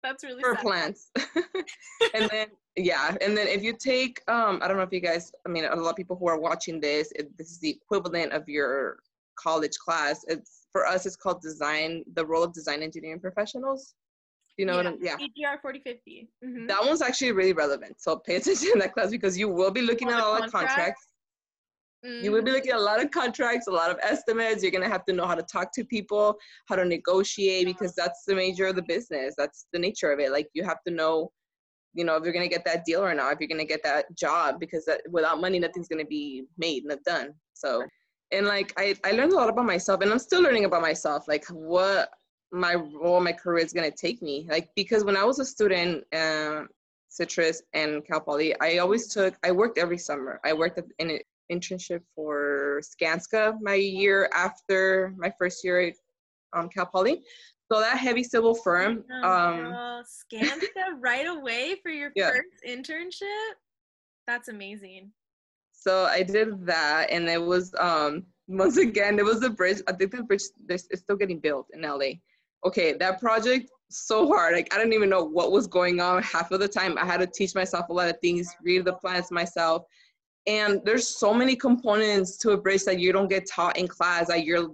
That's 0.03 0.23
really 0.23 0.41
for 0.41 0.55
sad. 0.55 0.63
plants. 0.63 1.11
and 2.13 2.29
then 2.31 2.47
yeah 2.77 3.15
and 3.21 3.35
then 3.35 3.47
if 3.47 3.63
you 3.63 3.73
take 3.73 4.21
um 4.27 4.59
i 4.61 4.67
don't 4.67 4.77
know 4.77 4.83
if 4.83 4.91
you 4.91 4.99
guys 4.99 5.31
i 5.45 5.49
mean 5.49 5.65
a 5.65 5.75
lot 5.75 5.89
of 5.89 5.95
people 5.95 6.15
who 6.15 6.27
are 6.27 6.39
watching 6.39 6.79
this 6.79 7.11
this 7.37 7.49
is 7.49 7.59
the 7.59 7.69
equivalent 7.69 8.31
of 8.31 8.47
your 8.47 8.99
college 9.35 9.77
class 9.77 10.23
it's 10.27 10.67
for 10.71 10.85
us 10.85 11.05
it's 11.05 11.15
called 11.15 11.41
design 11.41 12.03
the 12.13 12.25
role 12.25 12.43
of 12.43 12.53
design 12.53 12.83
engineering 12.83 13.19
professionals 13.19 13.95
you 14.57 14.65
know 14.65 14.73
yeah, 14.73 14.77
what 14.77 14.87
I'm, 14.87 14.97
yeah 15.01 15.15
EGR 15.15 15.61
4050 15.61 16.29
mm-hmm. 16.43 16.67
that 16.67 16.83
one's 16.83 17.01
actually 17.01 17.31
really 17.31 17.53
relevant 17.53 17.95
so 17.99 18.17
pay 18.17 18.35
attention 18.35 18.73
to 18.73 18.79
that 18.79 18.93
class 18.93 19.09
because 19.09 19.37
you 19.37 19.49
will 19.49 19.71
be 19.71 19.81
looking 19.81 20.09
all 20.09 20.15
at 20.15 20.23
all 20.23 20.41
the 20.41 20.51
contracts 20.51 21.07
Mm-hmm. 22.05 22.23
You 22.23 22.31
will 22.31 22.43
be 22.43 22.51
looking 22.51 22.69
at 22.71 22.77
a 22.77 22.81
lot 22.81 23.03
of 23.03 23.09
contracts, 23.09 23.65
a 23.65 23.71
lot 23.71 23.89
of 23.89 23.97
estimates. 24.03 24.61
You're 24.61 24.71
gonna 24.71 24.87
have 24.87 25.03
to 25.05 25.13
know 25.13 25.25
how 25.25 25.33
to 25.33 25.41
talk 25.41 25.73
to 25.73 25.83
people, 25.83 26.37
how 26.67 26.75
to 26.75 26.85
negotiate, 26.85 27.65
because 27.65 27.95
that's 27.95 28.23
the 28.23 28.35
major 28.35 28.67
of 28.67 28.75
the 28.75 28.83
business. 28.83 29.33
That's 29.35 29.65
the 29.73 29.79
nature 29.79 30.11
of 30.11 30.19
it. 30.19 30.31
Like 30.31 30.47
you 30.53 30.63
have 30.63 30.77
to 30.85 30.93
know 30.93 31.31
you 31.97 32.05
know 32.05 32.15
if 32.15 32.23
you're 32.23 32.33
going 32.33 32.47
to 32.47 32.53
get 32.53 32.63
that 32.63 32.85
deal 32.85 33.03
or 33.03 33.13
not 33.13 33.33
if 33.33 33.39
you're 33.39 33.47
going 33.47 33.59
to 33.59 33.65
get 33.65 33.83
that 33.83 34.05
job 34.15 34.59
because 34.59 34.85
that, 34.85 35.01
without 35.09 35.41
money 35.41 35.59
nothing's 35.59 35.87
going 35.87 36.03
to 36.03 36.07
be 36.07 36.43
made 36.57 36.83
and 36.83 37.03
done 37.03 37.33
so 37.53 37.83
and 38.31 38.45
like 38.45 38.71
I, 38.77 38.95
I 39.03 39.11
learned 39.11 39.33
a 39.33 39.35
lot 39.35 39.49
about 39.49 39.65
myself 39.65 40.01
and 40.01 40.11
i'm 40.11 40.19
still 40.19 40.41
learning 40.41 40.65
about 40.65 40.81
myself 40.81 41.27
like 41.27 41.45
what 41.47 42.09
my 42.51 42.75
role 42.75 43.19
my 43.19 43.33
career 43.33 43.63
is 43.63 43.73
going 43.73 43.89
to 43.89 43.95
take 43.95 44.21
me 44.21 44.47
like 44.49 44.69
because 44.75 45.03
when 45.03 45.17
i 45.17 45.23
was 45.23 45.39
a 45.39 45.45
student 45.45 46.03
uh, 46.13 46.61
citrus 47.09 47.61
and 47.73 48.05
cal 48.05 48.21
poly 48.21 48.59
i 48.61 48.77
always 48.77 49.13
took 49.13 49.35
i 49.43 49.51
worked 49.51 49.77
every 49.77 49.97
summer 49.97 50.39
i 50.45 50.53
worked 50.53 50.79
in 50.99 51.09
an 51.09 51.19
internship 51.51 52.01
for 52.15 52.81
skanska 52.81 53.57
my 53.61 53.73
year 53.73 54.29
after 54.33 55.13
my 55.17 55.31
first 55.37 55.63
year 55.63 55.81
at 55.81 55.93
um, 56.53 56.69
cal 56.69 56.85
poly 56.85 57.21
so 57.71 57.79
that 57.81 57.97
heavy 57.97 58.23
civil 58.23 58.55
firm. 58.55 59.03
Um, 59.23 60.03
scammed 60.05 60.61
them 60.75 61.01
right 61.01 61.27
away 61.27 61.75
for 61.83 61.91
your 61.91 62.11
yeah. 62.15 62.31
first 62.31 62.63
internship. 62.67 63.55
That's 64.25 64.47
amazing. 64.47 65.11
So 65.73 66.05
I 66.05 66.23
did 66.23 66.65
that, 66.65 67.07
and 67.11 67.27
it 67.27 67.41
was 67.41 67.73
um 67.79 68.25
once 68.47 68.77
again 68.77 69.19
it 69.19 69.25
was 69.25 69.43
a 69.43 69.49
bridge. 69.49 69.81
I 69.87 69.93
think 69.93 70.11
the 70.11 70.23
bridge 70.23 70.43
is 70.69 70.87
still 70.99 71.17
getting 71.17 71.39
built 71.39 71.67
in 71.73 71.81
LA. 71.81 72.19
Okay, 72.65 72.93
that 72.93 73.19
project 73.19 73.69
so 73.89 74.27
hard. 74.27 74.53
Like 74.53 74.73
I 74.73 74.77
didn't 74.77 74.93
even 74.93 75.09
know 75.09 75.23
what 75.23 75.51
was 75.51 75.67
going 75.67 75.99
on 76.01 76.21
half 76.23 76.51
of 76.51 76.59
the 76.59 76.67
time. 76.67 76.97
I 76.97 77.05
had 77.05 77.19
to 77.19 77.27
teach 77.27 77.55
myself 77.55 77.89
a 77.89 77.93
lot 77.93 78.09
of 78.09 78.19
things, 78.19 78.53
read 78.63 78.85
the 78.85 78.93
plans 78.93 79.31
myself. 79.31 79.83
And 80.45 80.81
there's 80.85 81.19
so 81.19 81.33
many 81.33 81.55
components 81.55 82.37
to 82.37 82.51
a 82.51 82.57
bridge 82.57 82.83
that 82.85 82.99
you 82.99 83.11
don't 83.11 83.27
get 83.27 83.49
taught 83.49 83.77
in 83.77 83.87
class 83.87 84.29
Like 84.29 84.45
you're 84.45 84.69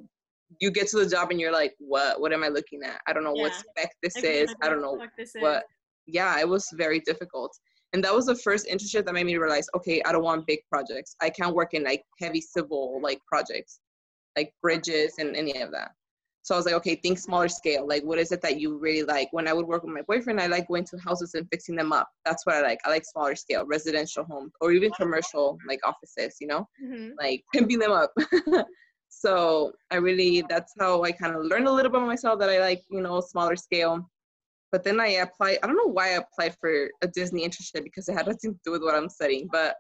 you 0.60 0.69
get 0.69 0.88
to 0.88 0.98
the 0.98 1.10
job 1.10 1.32
and 1.32 1.39
you're 1.39 1.52
like, 1.52 1.74
what? 1.80 2.22
What 2.22 2.32
am 2.32 2.43
I 2.43 2.48
looking 2.48 2.84
at? 2.84 3.02
I 3.08 3.13
don't 3.13 3.24
know 3.24 3.34
yeah. 3.36 3.43
what 3.43 3.54
spec 3.56 3.91
this 4.04 4.17
is. 4.17 4.54
I 4.62 4.69
don't 4.69 4.82
know 4.82 5.00
what. 5.39 5.63
Yeah, 6.06 6.39
it 6.39 6.48
was 6.48 6.67
very 6.74 7.00
difficult. 7.00 7.58
And 7.93 8.04
that 8.04 8.13
was 8.13 8.26
the 8.26 8.36
first 8.36 8.67
internship 8.67 9.06
that 9.06 9.13
made 9.13 9.26
me 9.26 9.38
realize, 9.38 9.67
okay, 9.76 10.02
I 10.06 10.12
don't 10.12 10.24
want 10.24 10.48
big 10.48 10.60
projects. 10.72 11.15
I 11.22 11.30
can't 11.30 11.56
work 11.56 11.74
in 11.74 11.84
like 11.84 12.04
heavy 12.19 12.41
civil 12.41 13.00
like 13.02 13.19
projects, 13.28 13.80
like 14.36 14.54
bridges 14.62 15.15
and 15.19 15.36
any 15.36 15.62
of 15.62 15.72
that. 15.72 15.91
So 16.43 16.53
I 16.53 16.58
was 16.58 16.65
like, 16.65 16.75
okay, 16.75 16.95
think 16.95 17.17
smaller 17.17 17.47
scale. 17.47 17.88
Like, 17.88 18.03
what 18.03 18.19
is 18.19 18.32
it 18.32 18.41
that 18.41 18.60
you 18.60 18.77
really 18.77 19.03
like? 19.03 19.29
When 19.32 19.47
I 19.47 19.53
would 19.53 19.65
work 19.65 19.84
with 19.84 19.93
my 19.93 20.01
boyfriend, 20.01 20.41
I 20.41 20.47
like 20.47 20.67
going 20.67 20.84
to 20.86 20.97
houses 20.97 21.34
and 21.36 21.47
fixing 21.49 21.75
them 21.75 21.93
up. 21.93 22.08
That's 22.25 22.45
what 22.45 22.56
I 22.56 22.62
like. 22.62 22.79
I 22.86 22.89
like 22.89 23.06
smaller 23.06 23.36
scale, 23.36 23.65
residential 23.65 24.25
homes, 24.25 24.51
or 24.60 24.71
even 24.71 24.91
commercial 24.91 25.58
like 25.67 25.79
offices. 25.86 26.36
You 26.39 26.47
know, 26.47 26.67
mm-hmm. 26.84 27.12
like 27.19 27.43
pimping 27.53 27.79
them 27.79 27.91
up. 27.91 28.13
So 29.13 29.73
I 29.91 29.97
really, 29.97 30.43
that's 30.49 30.73
how 30.79 31.03
I 31.03 31.12
kind 31.12 31.36
of 31.36 31.45
learned 31.45 31.67
a 31.67 31.71
little 31.71 31.91
bit 31.91 31.99
about 31.99 32.08
myself 32.08 32.39
that 32.39 32.49
I 32.49 32.60
like, 32.60 32.84
you 32.89 32.99
know, 32.99 33.21
smaller 33.21 33.56
scale. 33.56 34.10
But 34.71 34.84
then 34.84 34.99
I 34.99 35.08
applied, 35.08 35.60
I 35.62 35.67
don't 35.67 35.77
know 35.77 35.91
why 35.91 36.10
I 36.10 36.23
applied 36.23 36.56
for 36.60 36.89
a 37.03 37.08
Disney 37.08 37.47
internship 37.47 37.84
because 37.84 38.10
it 38.10 38.15
had 38.15 38.27
nothing 38.27 38.53
to 38.53 38.60
do 38.65 38.71
with 38.71 38.82
what 38.82 38.95
I'm 38.95 39.10
studying, 39.10 39.47
but 39.51 39.75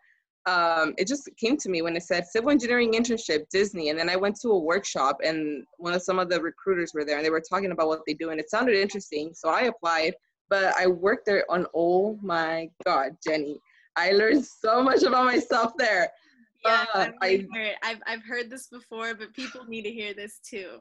um, 0.45 0.93
it 0.97 1.07
just 1.07 1.29
came 1.37 1.57
to 1.57 1.69
me 1.69 1.81
when 1.81 1.95
it 1.95 2.03
said 2.03 2.27
civil 2.27 2.49
engineering 2.49 2.93
internship, 2.93 3.47
Disney. 3.49 3.89
And 3.89 3.97
then 3.97 4.09
I 4.09 4.15
went 4.15 4.39
to 4.41 4.49
a 4.49 4.59
workshop 4.59 5.19
and 5.23 5.65
one 5.77 5.93
of 5.93 6.01
some 6.01 6.19
of 6.19 6.29
the 6.29 6.41
recruiters 6.41 6.93
were 6.93 7.05
there 7.05 7.17
and 7.17 7.25
they 7.25 7.29
were 7.29 7.41
talking 7.41 7.71
about 7.71 7.87
what 7.87 8.01
they 8.05 8.13
do 8.13 8.31
and 8.31 8.39
it 8.39 8.49
sounded 8.49 8.75
interesting. 8.75 9.31
So 9.33 9.49
I 9.49 9.63
applied, 9.63 10.15
but 10.49 10.75
I 10.77 10.87
worked 10.87 11.25
there 11.25 11.45
on, 11.49 11.65
oh 11.73 12.19
my 12.21 12.69
God, 12.85 13.15
Jenny. 13.25 13.57
I 13.95 14.11
learned 14.11 14.45
so 14.45 14.83
much 14.83 15.03
about 15.03 15.25
myself 15.25 15.73
there. 15.77 16.11
Yeah, 16.65 16.85
uh, 16.93 17.07
I, 17.21 17.45
I've 17.83 18.01
I've 18.07 18.23
heard 18.25 18.49
this 18.49 18.67
before, 18.67 19.13
but 19.15 19.33
people 19.33 19.65
need 19.65 19.81
to 19.83 19.91
hear 19.91 20.13
this 20.13 20.39
too. 20.39 20.77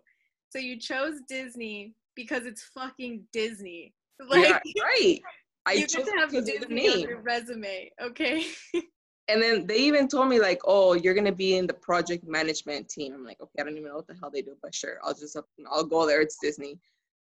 So 0.50 0.60
you 0.60 0.78
chose 0.78 1.14
Disney 1.28 1.94
because 2.14 2.46
it's 2.46 2.62
fucking 2.74 3.24
Disney. 3.32 3.94
Like, 4.28 4.62
yeah, 4.64 4.82
right. 4.84 5.20
I 5.66 5.72
you 5.72 5.86
get 5.88 6.04
to 6.04 6.12
have 6.12 6.30
Disney 6.30 6.88
on 6.88 7.00
your 7.00 7.22
resume, 7.22 7.90
okay? 8.00 8.44
And 9.32 9.42
then 9.42 9.66
they 9.66 9.78
even 9.78 10.08
told 10.08 10.28
me 10.28 10.38
like, 10.38 10.60
oh, 10.66 10.92
you're 10.92 11.14
gonna 11.14 11.32
be 11.32 11.56
in 11.56 11.66
the 11.66 11.72
project 11.72 12.28
management 12.28 12.90
team. 12.90 13.14
I'm 13.14 13.24
like, 13.24 13.40
okay, 13.40 13.60
I 13.60 13.62
don't 13.62 13.78
even 13.78 13.88
know 13.88 13.96
what 13.96 14.06
the 14.06 14.14
hell 14.20 14.30
they 14.30 14.42
do, 14.42 14.56
but 14.62 14.74
sure, 14.74 14.98
I'll 15.02 15.14
just 15.14 15.36
I'll 15.70 15.84
go 15.84 16.06
there. 16.06 16.20
It's 16.20 16.36
Disney. 16.42 16.78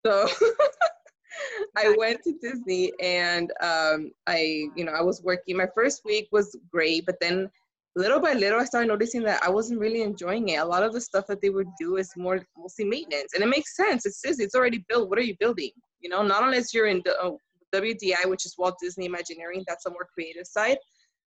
So 0.06 0.28
I 1.76 1.96
went 1.98 2.22
to 2.24 2.34
Disney 2.40 2.92
and 3.02 3.52
um, 3.60 4.12
I, 4.28 4.68
you 4.76 4.86
know, 4.86 4.92
I 4.92 5.02
was 5.02 5.24
working. 5.24 5.58
My 5.58 5.68
first 5.74 6.06
week 6.06 6.28
was 6.32 6.56
great, 6.72 7.08
but 7.08 7.16
then 7.20 7.50
little 7.96 8.20
by 8.20 8.34
little, 8.34 8.60
I 8.60 8.66
started 8.66 8.88
noticing 8.88 9.24
that 9.24 9.42
I 9.44 9.50
wasn't 9.50 9.80
really 9.80 10.04
enjoying 10.04 10.50
it. 10.50 10.58
A 10.58 10.66
lot 10.66 10.84
of 10.84 10.94
the 10.94 11.02
stuff 11.02 11.26
that 11.26 11.42
they 11.42 11.50
would 11.50 11.70
do 11.80 11.98
is 11.98 12.12
more 12.16 12.40
mostly 12.56 12.86
maintenance, 12.86 13.34
and 13.34 13.44
it 13.44 13.48
makes 13.48 13.76
sense. 13.76 14.06
It's 14.06 14.22
Disney. 14.22 14.46
It's 14.46 14.54
already 14.54 14.86
built. 14.88 15.10
What 15.10 15.18
are 15.18 15.24
you 15.24 15.36
building? 15.40 15.72
You 16.02 16.10
know, 16.10 16.22
not 16.22 16.44
unless 16.44 16.72
you're 16.72 16.86
in 16.86 17.02
the 17.04 17.20
uh, 17.20 17.32
WDI, 17.74 18.30
which 18.30 18.46
is 18.46 18.56
Walt 18.60 18.76
Disney 18.80 19.06
Imagineering. 19.06 19.64
That's 19.68 19.88
a 19.88 19.90
more 19.90 20.08
creative 20.14 20.46
side, 20.46 20.78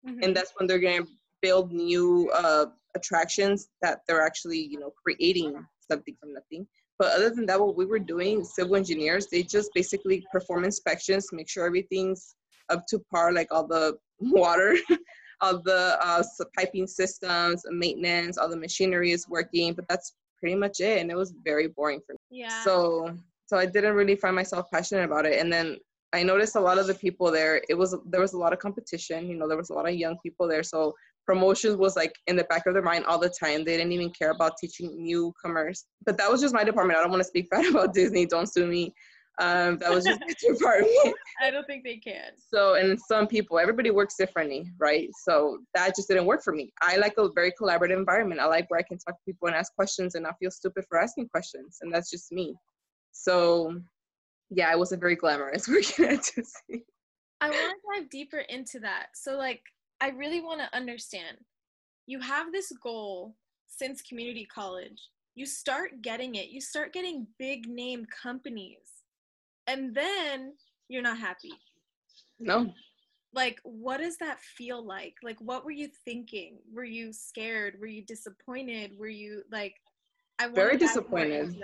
mm-hmm. 0.07 0.23
and 0.23 0.37
that's 0.37 0.53
when 0.57 0.67
they're 0.67 0.79
going 0.79 1.03
to 1.03 1.09
build 1.41 1.73
new 1.73 2.31
uh, 2.35 2.67
attractions 2.97 3.69
that 3.83 4.01
they're 4.07 4.25
actually, 4.25 4.59
you 4.59 4.79
know, 4.79 4.93
creating 5.05 5.55
something 5.91 6.17
from 6.21 6.33
nothing. 6.35 6.67
But 6.99 7.13
other 7.13 7.31
than 7.31 7.47
that, 7.47 7.61
what 7.61 7.77
we 7.77 7.87
were 7.87 8.01
doing, 8.01 8.45
civil 8.45 8.75
engineers, 8.75 9.29
they 9.31 9.43
just 9.43 9.71
basically 9.75 10.27
perform 10.33 10.65
inspections, 10.65 11.29
make 11.33 11.49
sure 11.49 11.65
everything's 11.65 12.35
up 12.71 12.87
to 12.89 12.99
par, 13.11 13.33
like 13.33 13.49
all 13.53 13.67
the 13.67 13.97
water, 14.19 14.77
all 15.41 15.63
the 15.63 15.97
uh, 16.01 16.23
piping 16.57 16.87
systems, 16.87 17.63
maintenance, 17.71 18.37
all 18.37 18.49
the 18.49 18.57
machinery 18.57 19.13
is 19.13 19.29
working. 19.29 19.75
But 19.75 19.87
that's 19.89 20.15
pretty 20.41 20.57
much 20.57 20.81
it, 20.81 21.01
and 21.01 21.11
it 21.11 21.17
was 21.17 21.33
very 21.45 21.69
boring 21.69 22.01
for 22.05 22.15
me. 22.15 22.41
Yeah. 22.41 22.65
So, 22.65 23.15
so 23.47 23.57
I 23.57 23.67
didn't 23.67 23.95
really 23.95 24.17
find 24.17 24.35
myself 24.35 24.67
passionate 24.73 25.05
about 25.05 25.27
it. 25.27 25.39
And 25.39 25.53
then 25.53 25.79
I 26.12 26.23
noticed 26.23 26.57
a 26.57 26.61
lot 26.61 26.79
of 26.79 26.87
the 26.87 26.94
people 26.94 27.31
there. 27.31 27.62
It 27.68 27.75
was 27.75 27.94
there 28.07 28.21
was 28.21 28.33
a 28.33 28.38
lot 28.38 28.53
of 28.53 28.59
competition. 28.59 29.29
You 29.29 29.37
know, 29.37 29.49
there 29.49 29.59
was 29.59 29.71
a 29.71 29.75
lot 29.75 29.88
of 29.88 29.94
young 29.94 30.16
people 30.23 30.49
there. 30.49 30.62
So 30.62 30.94
promotions 31.27 31.77
was 31.77 31.94
like 31.94 32.14
in 32.27 32.37
the 32.37 32.44
back 32.44 32.64
of 32.66 32.73
their 32.73 32.83
mind 32.83 33.05
all 33.05 33.18
the 33.18 33.29
time. 33.29 33.64
They 33.64 33.77
didn't 33.77 33.92
even 33.92 34.11
care 34.11 34.31
about 34.31 34.57
teaching 34.59 35.05
newcomers. 35.05 35.85
But 36.07 36.16
that 36.16 36.31
was 36.31 36.40
just 36.40 36.55
my 36.55 36.64
department. 36.64 36.99
I 36.99 37.03
don't 37.03 37.11
want 37.11 37.21
to 37.21 37.29
speak 37.29 37.51
bad 37.51 37.66
about 37.66 37.92
Disney. 37.92 38.25
Don't 38.25 38.51
sue 38.51 38.66
me. 38.66 38.94
Um, 39.40 39.79
that 39.79 39.90
was 39.90 40.05
just 40.05 40.21
my 40.21 40.35
department. 40.55 41.14
I 41.42 41.51
don't 41.51 41.66
think 41.66 41.85
they 41.85 41.99
can. 41.99 42.33
So, 42.53 42.75
and 42.75 42.99
some 42.99 43.29
people, 43.29 43.59
everybody 43.59 43.90
works 43.90 44.16
differently, 44.18 44.73
right? 44.79 45.09
So 45.23 45.59
that 45.75 45.94
just 45.94 46.09
didn't 46.09 46.27
work 46.27 46.42
for 46.42 46.53
me. 46.53 46.73
I 46.83 46.97
like 46.97 47.14
a 47.18 47.29
very 47.33 47.53
collaborative 47.61 47.99
environment. 47.99 48.40
I 48.40 48.47
like 48.47 48.68
where 48.71 48.81
I 48.81 48.83
can 48.83 48.99
talk 48.99 49.14
to 49.14 49.25
people 49.25 49.47
and 49.47 49.57
ask 49.57 49.73
questions 49.75 50.14
and 50.14 50.25
not 50.25 50.35
feel 50.40 50.51
stupid 50.51 50.85
for 50.88 50.99
asking 50.99 51.29
questions. 51.29 51.79
And 51.83 51.94
that's 51.94 52.11
just 52.11 52.33
me. 52.33 52.57
So, 53.12 53.81
yeah, 54.51 54.73
it 54.73 54.79
wasn't 54.79 55.01
very 55.01 55.17
glamorous 55.17 55.69
working 55.69 56.07
at 56.07 56.23
Disney. 56.23 56.85
I 57.41 57.51
want 57.51 57.77
to 57.95 58.01
dive 58.01 58.11
deeper 58.11 58.39
into 58.49 58.81
that. 58.81 59.09
So, 59.15 59.37
like, 59.37 59.63
I 60.01 60.11
really 60.11 60.41
want 60.41 60.61
to 60.61 60.77
understand. 60.77 61.39
You 62.07 62.21
have 62.21 62.53
this 62.53 62.73
goal 62.83 63.35
since 63.67 64.03
community 64.03 64.47
college. 64.53 65.01
You 65.35 65.47
start 65.47 66.03
getting 66.03 66.35
it. 66.35 66.49
You 66.49 66.61
start 66.61 66.93
getting 66.93 67.27
big 67.39 67.69
name 67.69 68.07
companies. 68.23 68.79
And 69.67 69.95
then 69.95 70.55
you're 70.89 71.03
not 71.03 71.19
happy. 71.19 71.53
No. 72.41 72.73
Like 73.35 73.61
what 73.63 73.99
does 73.99 74.17
that 74.19 74.41
feel 74.41 74.85
like? 74.85 75.15
Like 75.23 75.37
what 75.41 75.65
were 75.65 75.71
you 75.71 75.89
thinking? 76.05 76.59
Were 76.73 76.85
you 76.85 77.13
scared? 77.13 77.75
Were 77.79 77.87
you 77.87 78.03
disappointed? 78.03 78.99
Were 78.99 79.09
you 79.09 79.43
like 79.53 79.75
I 80.39 80.47
was 80.47 80.55
very 80.55 80.77
disappointed. 80.77 81.57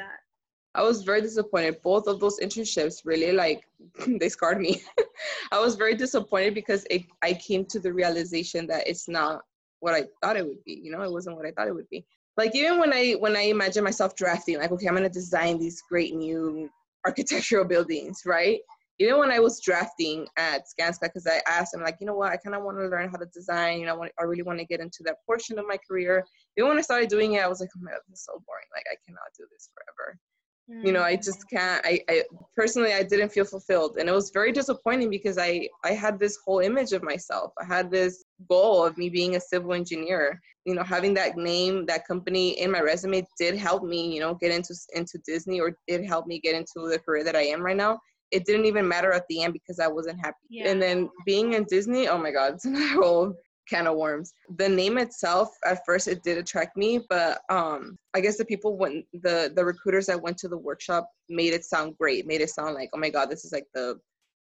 I 0.74 0.82
was 0.82 1.02
very 1.02 1.20
disappointed. 1.20 1.80
Both 1.82 2.08
of 2.08 2.18
those 2.18 2.40
internships 2.40 3.02
really 3.04 3.32
like 3.32 3.64
they 4.06 4.28
scarred 4.28 4.60
me. 4.60 4.82
I 5.52 5.60
was 5.60 5.76
very 5.76 5.94
disappointed 5.94 6.54
because 6.54 6.84
it, 6.90 7.04
I 7.22 7.34
came 7.34 7.64
to 7.66 7.78
the 7.78 7.92
realization 7.92 8.66
that 8.68 8.88
it's 8.88 9.08
not 9.08 9.42
what 9.80 9.94
I 9.94 10.04
thought 10.20 10.36
it 10.36 10.46
would 10.46 10.64
be. 10.64 10.80
You 10.82 10.90
know, 10.90 11.02
it 11.02 11.12
wasn't 11.12 11.36
what 11.36 11.46
I 11.46 11.52
thought 11.52 11.68
it 11.68 11.74
would 11.74 11.88
be. 11.90 12.04
Like 12.36 12.56
even 12.56 12.80
when 12.80 12.92
I 12.92 13.12
when 13.12 13.36
I 13.36 13.42
imagine 13.42 13.84
myself 13.84 14.16
drafting, 14.16 14.58
like 14.58 14.72
okay, 14.72 14.88
I'm 14.88 14.94
gonna 14.94 15.08
design 15.08 15.58
these 15.58 15.82
great 15.88 16.14
new 16.14 16.68
architectural 17.06 17.64
buildings, 17.64 18.22
right? 18.26 18.60
Even 18.98 19.18
when 19.18 19.30
I 19.30 19.40
was 19.40 19.60
drafting 19.60 20.26
at 20.36 20.62
Skanska, 20.66 21.02
because 21.02 21.26
I 21.26 21.40
asked 21.48 21.72
them 21.72 21.82
like, 21.82 21.96
you 22.00 22.06
know 22.06 22.14
what, 22.14 22.30
I 22.30 22.36
kind 22.36 22.54
of 22.54 22.62
want 22.62 22.78
to 22.78 22.86
learn 22.86 23.10
how 23.10 23.18
to 23.18 23.26
design. 23.26 23.80
You 23.80 23.86
know, 23.86 23.94
I, 23.94 23.96
want, 23.96 24.12
I 24.20 24.22
really 24.22 24.44
want 24.44 24.60
to 24.60 24.64
get 24.64 24.78
into 24.78 25.02
that 25.04 25.16
portion 25.26 25.58
of 25.58 25.66
my 25.66 25.78
career. 25.88 26.24
Even 26.56 26.68
when 26.68 26.78
I 26.78 26.80
started 26.80 27.08
doing 27.08 27.32
it, 27.32 27.42
I 27.42 27.48
was 27.48 27.60
like, 27.60 27.70
oh 27.76 27.80
my 27.82 27.90
god, 27.90 28.00
this 28.08 28.20
is 28.20 28.24
so 28.24 28.32
boring. 28.46 28.70
Like 28.72 28.84
I 28.90 28.94
cannot 29.04 29.34
do 29.36 29.46
this 29.50 29.68
forever 29.74 30.18
you 30.66 30.92
know 30.92 31.02
i 31.02 31.14
just 31.14 31.40
mm. 31.40 31.50
can't 31.50 31.84
I, 31.84 32.00
I 32.08 32.22
personally 32.56 32.94
i 32.94 33.02
didn't 33.02 33.30
feel 33.30 33.44
fulfilled 33.44 33.98
and 33.98 34.08
it 34.08 34.12
was 34.12 34.30
very 34.30 34.50
disappointing 34.50 35.10
because 35.10 35.36
i 35.36 35.68
i 35.84 35.90
had 35.90 36.18
this 36.18 36.38
whole 36.44 36.60
image 36.60 36.92
of 36.92 37.02
myself 37.02 37.52
i 37.60 37.64
had 37.64 37.90
this 37.90 38.24
goal 38.48 38.84
of 38.84 38.96
me 38.96 39.10
being 39.10 39.36
a 39.36 39.40
civil 39.40 39.74
engineer 39.74 40.40
you 40.64 40.74
know 40.74 40.82
having 40.82 41.12
that 41.14 41.36
name 41.36 41.84
that 41.86 42.06
company 42.06 42.58
in 42.60 42.70
my 42.70 42.80
resume 42.80 43.26
did 43.38 43.56
help 43.56 43.82
me 43.82 44.14
you 44.14 44.20
know 44.20 44.34
get 44.34 44.50
into 44.50 44.74
into 44.94 45.18
disney 45.26 45.60
or 45.60 45.76
did 45.86 46.04
help 46.04 46.26
me 46.26 46.40
get 46.40 46.54
into 46.54 46.88
the 46.88 46.98
career 46.98 47.24
that 47.24 47.36
i 47.36 47.42
am 47.42 47.60
right 47.60 47.76
now 47.76 47.98
it 48.30 48.46
didn't 48.46 48.64
even 48.64 48.88
matter 48.88 49.12
at 49.12 49.24
the 49.28 49.42
end 49.42 49.52
because 49.52 49.78
i 49.78 49.86
wasn't 49.86 50.18
happy 50.18 50.36
yeah. 50.48 50.68
and 50.68 50.80
then 50.80 51.10
being 51.26 51.52
in 51.52 51.64
disney 51.64 52.08
oh 52.08 52.18
my 52.18 52.30
god 52.30 52.54
it's 52.64 52.64
a 52.64 52.88
whole 52.94 53.34
can 53.68 53.86
of 53.86 53.96
worms. 53.96 54.32
The 54.56 54.68
name 54.68 54.98
itself, 54.98 55.48
at 55.64 55.84
first, 55.86 56.08
it 56.08 56.22
did 56.22 56.38
attract 56.38 56.76
me, 56.76 57.00
but 57.08 57.40
um, 57.48 57.96
I 58.14 58.20
guess 58.20 58.36
the 58.36 58.44
people 58.44 58.76
when 58.76 59.04
the 59.12 59.52
the 59.54 59.64
recruiters 59.64 60.06
that 60.06 60.20
went 60.20 60.38
to 60.38 60.48
the 60.48 60.58
workshop 60.58 61.08
made 61.28 61.54
it 61.54 61.64
sound 61.64 61.96
great, 61.98 62.26
made 62.26 62.40
it 62.40 62.50
sound 62.50 62.74
like, 62.74 62.90
oh 62.94 62.98
my 62.98 63.10
god, 63.10 63.30
this 63.30 63.44
is 63.44 63.52
like 63.52 63.66
the 63.74 63.98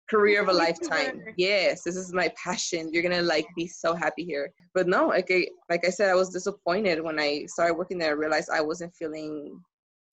career 0.09 0.41
of 0.41 0.49
a 0.49 0.53
lifetime. 0.53 1.21
Yes, 1.37 1.83
this 1.83 1.95
is 1.95 2.13
my 2.13 2.31
passion. 2.41 2.91
You're 2.91 3.03
gonna 3.03 3.21
like 3.21 3.45
be 3.55 3.67
so 3.67 3.93
happy 3.93 4.23
here. 4.23 4.51
But 4.73 4.87
no, 4.87 5.07
like 5.07 5.29
I 5.31 5.47
like 5.69 5.85
I 5.85 5.89
said, 5.89 6.09
I 6.09 6.15
was 6.15 6.29
disappointed 6.29 7.01
when 7.01 7.19
I 7.19 7.45
started 7.47 7.75
working 7.75 7.97
there. 7.97 8.09
I 8.09 8.13
realized 8.13 8.49
I 8.51 8.61
wasn't 8.61 8.95
feeling 8.95 9.61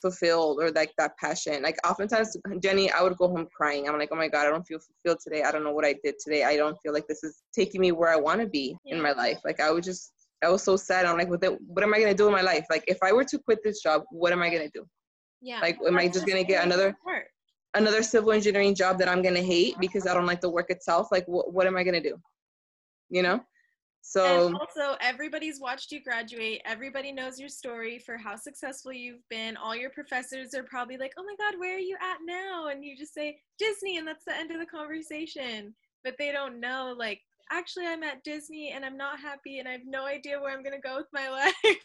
fulfilled 0.02 0.58
or 0.60 0.70
like 0.70 0.92
that 0.98 1.16
passion. 1.18 1.62
Like 1.62 1.76
oftentimes, 1.86 2.36
Jenny, 2.60 2.90
I 2.90 3.02
would 3.02 3.16
go 3.16 3.28
home 3.28 3.46
crying. 3.54 3.88
I'm 3.88 3.98
like, 3.98 4.10
oh 4.12 4.16
my 4.16 4.28
God, 4.28 4.46
I 4.46 4.50
don't 4.50 4.66
feel 4.66 4.78
fulfilled 4.78 5.20
today. 5.22 5.42
I 5.42 5.50
don't 5.50 5.64
know 5.64 5.72
what 5.72 5.84
I 5.84 5.94
did 6.04 6.16
today. 6.22 6.44
I 6.44 6.56
don't 6.56 6.76
feel 6.82 6.92
like 6.92 7.06
this 7.06 7.24
is 7.24 7.42
taking 7.54 7.80
me 7.80 7.92
where 7.92 8.10
I 8.10 8.16
want 8.16 8.40
to 8.40 8.46
be 8.46 8.76
yeah. 8.84 8.96
in 8.96 9.02
my 9.02 9.12
life. 9.12 9.38
Like 9.44 9.60
I 9.60 9.70
was 9.70 9.84
just, 9.84 10.12
I 10.44 10.48
was 10.48 10.62
so 10.62 10.76
sad. 10.76 11.06
I'm 11.06 11.16
like, 11.16 11.28
what, 11.28 11.42
what 11.66 11.82
am 11.82 11.94
I 11.94 11.98
going 11.98 12.10
to 12.10 12.16
do 12.16 12.26
in 12.26 12.32
my 12.32 12.42
life? 12.42 12.66
Like 12.70 12.84
if 12.86 12.98
I 13.02 13.12
were 13.12 13.24
to 13.24 13.38
quit 13.38 13.60
this 13.64 13.82
job, 13.82 14.02
what 14.10 14.32
am 14.32 14.42
I 14.42 14.50
going 14.50 14.62
to 14.62 14.70
do? 14.72 14.86
Yeah. 15.40 15.60
Like, 15.60 15.78
am 15.86 15.98
I 15.98 16.08
just 16.08 16.26
going 16.26 16.42
to 16.42 16.48
get 16.50 16.64
another, 16.64 16.96
another 17.74 18.02
civil 18.02 18.32
engineering 18.32 18.74
job 18.74 18.98
that 18.98 19.08
I'm 19.08 19.22
going 19.22 19.34
to 19.34 19.42
hate 19.42 19.76
because 19.78 20.06
I 20.06 20.14
don't 20.14 20.26
like 20.26 20.40
the 20.40 20.50
work 20.50 20.70
itself? 20.70 21.08
Like, 21.12 21.24
wh- 21.26 21.52
what 21.52 21.66
am 21.66 21.76
I 21.76 21.84
going 21.84 22.00
to 22.02 22.08
do? 22.08 22.16
You 23.10 23.22
know? 23.22 23.40
So 24.08 24.46
and 24.46 24.54
also 24.54 24.96
everybody's 25.00 25.58
watched 25.58 25.90
you 25.90 26.00
graduate. 26.00 26.62
Everybody 26.64 27.10
knows 27.10 27.40
your 27.40 27.48
story 27.48 27.98
for 27.98 28.16
how 28.16 28.36
successful 28.36 28.92
you've 28.92 29.28
been. 29.28 29.56
All 29.56 29.74
your 29.74 29.90
professors 29.90 30.54
are 30.54 30.62
probably 30.62 30.96
like, 30.96 31.12
"Oh 31.16 31.24
my 31.24 31.34
god, 31.36 31.58
where 31.58 31.74
are 31.74 31.80
you 31.80 31.96
at 32.00 32.18
now?" 32.24 32.68
And 32.68 32.84
you 32.84 32.96
just 32.96 33.12
say 33.12 33.40
Disney 33.58 33.96
and 33.96 34.06
that's 34.06 34.24
the 34.24 34.36
end 34.36 34.52
of 34.52 34.60
the 34.60 34.66
conversation. 34.66 35.74
But 36.04 36.16
they 36.18 36.30
don't 36.30 36.60
know 36.60 36.94
like 36.96 37.22
actually 37.50 37.86
I'm 37.86 38.02
at 38.02 38.24
Disney 38.24 38.72
and 38.74 38.84
I'm 38.84 38.96
not 38.96 39.20
happy 39.20 39.58
and 39.58 39.68
I 39.68 39.72
have 39.72 39.86
no 39.86 40.06
idea 40.06 40.40
where 40.40 40.52
I'm 40.52 40.62
gonna 40.62 40.80
go 40.80 40.96
with 40.96 41.06
my 41.12 41.28
life. 41.64 41.76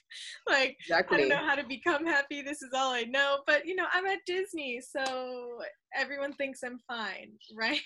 like 0.47 0.78
exactly. 0.80 1.17
I 1.17 1.19
don't 1.21 1.30
know 1.30 1.47
how 1.47 1.56
to 1.56 1.65
become 1.67 2.06
happy. 2.06 2.41
This 2.41 2.62
is 2.62 2.71
all 2.76 2.93
I 2.93 3.04
know. 3.04 3.39
But 3.45 3.65
you 3.65 3.76
know, 3.76 3.86
I'm 3.93 4.06
at 4.06 4.19
Disney, 4.26 4.82
so 4.82 5.60
everyone 5.95 6.34
thinks 6.34 6.63
I'm 6.63 6.80
fine, 6.88 7.32
right? 7.56 7.80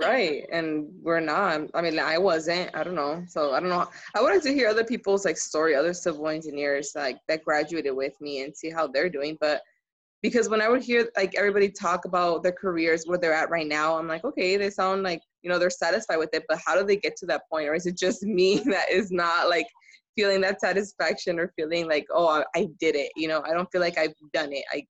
right. 0.00 0.44
And 0.52 0.88
we're 1.02 1.20
not. 1.20 1.62
I 1.74 1.82
mean 1.82 1.98
I 1.98 2.18
wasn't. 2.18 2.74
I 2.74 2.82
don't 2.84 2.94
know. 2.94 3.24
So 3.28 3.52
I 3.52 3.60
don't 3.60 3.70
know. 3.70 3.86
I 4.14 4.22
wanted 4.22 4.42
to 4.42 4.54
hear 4.54 4.68
other 4.68 4.84
people's 4.84 5.24
like 5.24 5.36
story, 5.36 5.74
other 5.74 5.94
civil 5.94 6.28
engineers 6.28 6.92
like 6.94 7.18
that 7.28 7.44
graduated 7.44 7.94
with 7.94 8.20
me 8.20 8.42
and 8.42 8.56
see 8.56 8.70
how 8.70 8.86
they're 8.86 9.10
doing. 9.10 9.36
But 9.40 9.62
because 10.22 10.48
when 10.48 10.60
I 10.60 10.68
would 10.68 10.82
hear 10.82 11.08
like 11.16 11.34
everybody 11.34 11.70
talk 11.70 12.04
about 12.04 12.42
their 12.42 12.52
careers, 12.52 13.04
where 13.06 13.18
they're 13.18 13.32
at 13.32 13.50
right 13.50 13.66
now, 13.66 13.96
I'm 13.96 14.08
like, 14.08 14.24
okay, 14.24 14.56
they 14.56 14.70
sound 14.70 15.02
like 15.02 15.22
you 15.42 15.50
know 15.50 15.58
they're 15.58 15.70
satisfied 15.70 16.18
with 16.18 16.30
it, 16.32 16.44
but 16.48 16.60
how 16.64 16.74
do 16.74 16.84
they 16.84 16.96
get 16.96 17.16
to 17.16 17.26
that 17.26 17.42
point, 17.50 17.68
or 17.68 17.74
is 17.74 17.86
it 17.86 17.96
just 17.96 18.22
me 18.22 18.58
that 18.66 18.90
is 18.90 19.10
not 19.10 19.48
like 19.48 19.66
feeling 20.16 20.40
that 20.42 20.60
satisfaction 20.60 21.38
or 21.38 21.52
feeling 21.56 21.88
like, 21.88 22.06
oh, 22.12 22.28
I, 22.28 22.44
I 22.54 22.68
did 22.78 22.96
it? 22.96 23.12
You 23.16 23.28
know, 23.28 23.42
I 23.42 23.52
don't 23.52 23.70
feel 23.70 23.80
like 23.80 23.98
I've 23.98 24.14
done 24.32 24.52
it. 24.52 24.64
I 24.72 24.84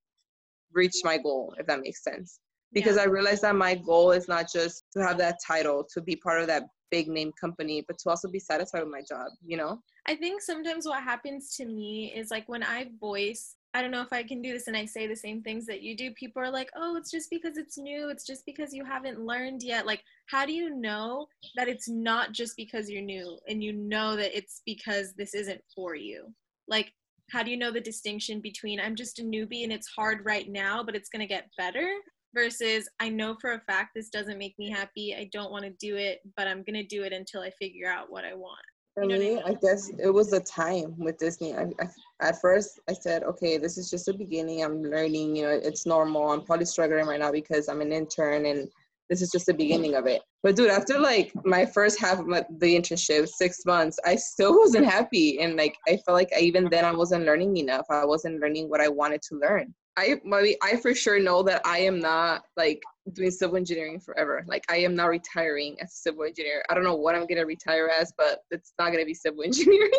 reached 0.72 1.04
my 1.04 1.18
goal, 1.18 1.54
if 1.58 1.66
that 1.66 1.80
makes 1.80 2.02
sense. 2.02 2.40
Because 2.72 2.96
yeah. 2.96 3.02
I 3.02 3.06
realized 3.06 3.42
that 3.42 3.56
my 3.56 3.74
goal 3.74 4.12
is 4.12 4.28
not 4.28 4.46
just 4.52 4.84
to 4.92 5.02
have 5.02 5.18
that 5.18 5.38
title, 5.44 5.86
to 5.92 6.00
be 6.00 6.16
part 6.16 6.40
of 6.40 6.46
that 6.46 6.64
big 6.90 7.08
name 7.08 7.32
company, 7.40 7.84
but 7.86 7.98
to 7.98 8.10
also 8.10 8.28
be 8.28 8.38
satisfied 8.38 8.80
with 8.80 8.92
my 8.92 9.02
job, 9.08 9.28
you 9.44 9.56
know? 9.56 9.80
I 10.06 10.14
think 10.16 10.40
sometimes 10.40 10.86
what 10.86 11.02
happens 11.02 11.54
to 11.56 11.64
me 11.64 12.12
is 12.14 12.30
like 12.30 12.48
when 12.48 12.62
I 12.62 12.90
voice 13.00 13.56
I 13.72 13.82
don't 13.82 13.92
know 13.92 14.02
if 14.02 14.12
I 14.12 14.24
can 14.24 14.42
do 14.42 14.52
this 14.52 14.66
and 14.66 14.76
I 14.76 14.84
say 14.84 15.06
the 15.06 15.14
same 15.14 15.42
things 15.42 15.64
that 15.66 15.82
you 15.82 15.96
do. 15.96 16.10
People 16.12 16.42
are 16.42 16.50
like, 16.50 16.70
oh, 16.76 16.96
it's 16.96 17.10
just 17.10 17.30
because 17.30 17.56
it's 17.56 17.78
new. 17.78 18.08
It's 18.08 18.26
just 18.26 18.44
because 18.44 18.74
you 18.74 18.84
haven't 18.84 19.24
learned 19.24 19.62
yet. 19.62 19.86
Like, 19.86 20.02
how 20.26 20.44
do 20.44 20.52
you 20.52 20.74
know 20.74 21.28
that 21.56 21.68
it's 21.68 21.88
not 21.88 22.32
just 22.32 22.56
because 22.56 22.90
you're 22.90 23.02
new 23.02 23.38
and 23.48 23.62
you 23.62 23.72
know 23.72 24.16
that 24.16 24.36
it's 24.36 24.62
because 24.66 25.12
this 25.14 25.34
isn't 25.34 25.60
for 25.74 25.94
you? 25.94 26.34
Like, 26.66 26.92
how 27.30 27.44
do 27.44 27.50
you 27.52 27.56
know 27.56 27.70
the 27.70 27.80
distinction 27.80 28.40
between 28.40 28.80
I'm 28.80 28.96
just 28.96 29.20
a 29.20 29.22
newbie 29.22 29.62
and 29.62 29.72
it's 29.72 29.86
hard 29.86 30.24
right 30.24 30.50
now, 30.50 30.82
but 30.82 30.96
it's 30.96 31.08
going 31.08 31.20
to 31.20 31.32
get 31.32 31.48
better 31.56 31.88
versus 32.34 32.88
I 32.98 33.08
know 33.08 33.36
for 33.40 33.52
a 33.52 33.60
fact 33.60 33.90
this 33.94 34.08
doesn't 34.08 34.38
make 34.38 34.58
me 34.58 34.70
happy. 34.70 35.14
I 35.14 35.28
don't 35.32 35.52
want 35.52 35.64
to 35.64 35.70
do 35.70 35.96
it, 35.96 36.20
but 36.36 36.48
I'm 36.48 36.64
going 36.64 36.74
to 36.74 36.84
do 36.84 37.04
it 37.04 37.12
until 37.12 37.42
I 37.42 37.50
figure 37.50 37.88
out 37.88 38.10
what 38.10 38.24
I 38.24 38.34
want. 38.34 38.58
For 38.94 39.06
me, 39.06 39.14
I, 39.14 39.18
mean? 39.18 39.42
I, 39.46 39.54
guess 39.54 39.90
it 39.98 40.10
was 40.10 40.30
the 40.30 40.40
time 40.40 40.94
with 40.98 41.18
Disney. 41.18 41.54
I, 41.54 41.66
I, 41.80 41.86
at 42.20 42.40
first, 42.40 42.80
I 42.88 42.92
said, 42.92 43.22
okay, 43.24 43.58
this 43.58 43.78
is 43.78 43.90
just 43.90 44.06
the 44.06 44.14
beginning. 44.14 44.62
I'm 44.62 44.82
learning. 44.82 45.36
You 45.36 45.42
know, 45.44 45.50
it's 45.50 45.86
normal. 45.86 46.30
I'm 46.30 46.42
probably 46.42 46.66
struggling 46.66 47.06
right 47.06 47.20
now 47.20 47.32
because 47.32 47.68
I'm 47.68 47.80
an 47.80 47.92
intern 47.92 48.46
and 48.46 48.68
this 49.10 49.20
is 49.20 49.30
just 49.30 49.46
the 49.46 49.54
beginning 49.54 49.96
of 49.96 50.06
it. 50.06 50.22
But 50.42 50.56
dude, 50.56 50.70
after 50.70 50.98
like 50.98 51.32
my 51.44 51.66
first 51.66 52.00
half 52.00 52.20
of 52.20 52.26
my, 52.26 52.44
the 52.58 52.76
internship, 52.76 53.28
six 53.28 53.66
months, 53.66 53.98
I 54.06 54.14
still 54.16 54.56
wasn't 54.58 54.86
happy, 54.86 55.40
and 55.40 55.56
like 55.56 55.76
I 55.88 55.98
felt 56.06 56.14
like 56.14 56.30
I, 56.34 56.40
even 56.40 56.70
then 56.70 56.84
I 56.84 56.92
wasn't 56.92 57.24
learning 57.26 57.56
enough. 57.56 57.86
I 57.90 58.04
wasn't 58.04 58.40
learning 58.40 58.70
what 58.70 58.80
I 58.80 58.88
wanted 58.88 59.20
to 59.22 59.34
learn. 59.36 59.74
I 59.98 60.20
I 60.62 60.76
for 60.76 60.94
sure 60.94 61.18
know 61.18 61.42
that 61.42 61.60
I 61.66 61.80
am 61.80 61.98
not 61.98 62.42
like 62.56 62.80
doing 63.12 63.32
civil 63.32 63.56
engineering 63.56 63.98
forever. 64.00 64.44
Like 64.46 64.64
I 64.70 64.76
am 64.76 64.94
not 64.94 65.08
retiring 65.08 65.76
as 65.82 65.92
a 65.92 65.96
civil 65.96 66.24
engineer. 66.24 66.64
I 66.70 66.74
don't 66.74 66.84
know 66.84 66.94
what 66.94 67.16
I'm 67.16 67.26
gonna 67.26 67.44
retire 67.44 67.88
as, 67.88 68.12
but 68.16 68.40
it's 68.50 68.72
not 68.78 68.92
gonna 68.92 69.04
be 69.04 69.14
civil 69.14 69.42
engineering. 69.44 69.90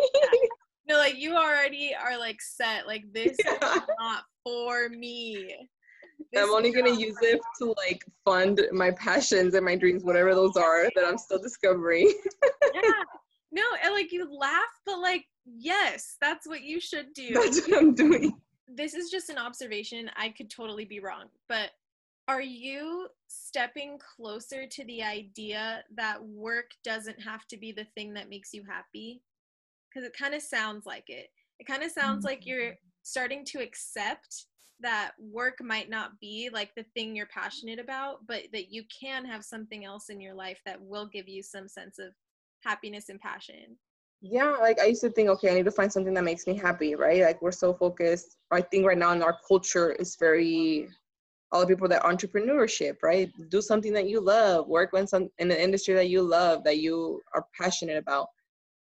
No, 0.88 0.96
like 0.96 1.16
you 1.16 1.34
already 1.36 1.94
are 1.94 2.18
like 2.18 2.40
set. 2.40 2.86
Like 2.86 3.04
this 3.12 3.36
yeah. 3.44 3.54
is 3.54 3.82
not 4.00 4.24
for 4.44 4.88
me. 4.88 5.68
I'm 6.36 6.50
only 6.50 6.72
gonna 6.72 6.98
use 6.98 7.16
it 7.20 7.40
to 7.58 7.74
like 7.76 8.04
fund 8.24 8.60
my 8.72 8.90
passions 8.92 9.54
and 9.54 9.64
my 9.64 9.76
dreams, 9.76 10.04
whatever 10.04 10.34
those 10.34 10.56
are 10.56 10.84
that 10.94 11.04
I'm 11.06 11.18
still 11.18 11.40
discovering. 11.40 12.12
yeah. 12.74 12.80
No, 13.54 13.62
and 13.84 13.92
like 13.92 14.12
you 14.12 14.26
laugh, 14.34 14.80
but 14.86 14.98
like 15.00 15.26
yes, 15.44 16.16
that's 16.22 16.48
what 16.48 16.62
you 16.62 16.80
should 16.80 17.12
do. 17.12 17.34
That's 17.34 17.68
what 17.68 17.78
I'm 17.78 17.94
doing. 17.94 18.32
This 18.66 18.94
is 18.94 19.10
just 19.10 19.28
an 19.28 19.36
observation. 19.36 20.10
I 20.16 20.30
could 20.30 20.48
totally 20.48 20.86
be 20.86 21.00
wrong, 21.00 21.26
but 21.50 21.68
are 22.28 22.40
you 22.40 23.08
stepping 23.28 23.98
closer 23.98 24.66
to 24.66 24.84
the 24.86 25.02
idea 25.02 25.84
that 25.96 26.24
work 26.24 26.70
doesn't 26.82 27.20
have 27.20 27.46
to 27.48 27.58
be 27.58 27.72
the 27.72 27.86
thing 27.94 28.14
that 28.14 28.30
makes 28.30 28.54
you 28.54 28.62
happy? 28.66 29.20
Because 29.92 30.06
it 30.06 30.16
kind 30.16 30.34
of 30.34 30.42
sounds 30.42 30.86
like 30.86 31.04
it. 31.08 31.28
It 31.58 31.66
kind 31.66 31.82
of 31.82 31.90
sounds 31.90 32.24
mm-hmm. 32.24 32.32
like 32.32 32.46
you're 32.46 32.74
starting 33.02 33.44
to 33.46 33.60
accept 33.60 34.46
that 34.80 35.12
work 35.18 35.58
might 35.62 35.88
not 35.88 36.18
be 36.20 36.50
like 36.52 36.74
the 36.74 36.84
thing 36.94 37.14
you're 37.14 37.26
passionate 37.26 37.78
about, 37.78 38.26
but 38.26 38.42
that 38.52 38.72
you 38.72 38.82
can 39.00 39.24
have 39.24 39.44
something 39.44 39.84
else 39.84 40.08
in 40.08 40.20
your 40.20 40.34
life 40.34 40.60
that 40.66 40.80
will 40.80 41.06
give 41.06 41.28
you 41.28 41.42
some 41.42 41.68
sense 41.68 41.98
of 41.98 42.12
happiness 42.62 43.08
and 43.08 43.20
passion. 43.20 43.76
Yeah, 44.20 44.50
like 44.60 44.80
I 44.80 44.86
used 44.86 45.00
to 45.02 45.10
think, 45.10 45.28
okay, 45.30 45.50
I 45.50 45.54
need 45.54 45.64
to 45.64 45.72
find 45.72 45.92
something 45.92 46.14
that 46.14 46.24
makes 46.24 46.46
me 46.46 46.56
happy, 46.56 46.94
right? 46.94 47.22
Like 47.22 47.42
we're 47.42 47.50
so 47.50 47.74
focused. 47.74 48.36
I 48.50 48.60
think 48.60 48.86
right 48.86 48.98
now 48.98 49.12
in 49.12 49.22
our 49.22 49.36
culture 49.48 49.92
is 49.92 50.16
very 50.16 50.88
all 51.50 51.60
the 51.60 51.66
people 51.66 51.88
that 51.88 52.02
entrepreneurship, 52.02 52.96
right? 53.02 53.30
Do 53.50 53.60
something 53.60 53.92
that 53.92 54.08
you 54.08 54.20
love, 54.20 54.68
work 54.68 54.90
in 54.94 55.06
some 55.06 55.28
in 55.38 55.50
an 55.50 55.56
industry 55.58 55.94
that 55.94 56.08
you 56.08 56.22
love, 56.22 56.64
that 56.64 56.78
you 56.78 57.20
are 57.34 57.46
passionate 57.60 57.98
about. 57.98 58.28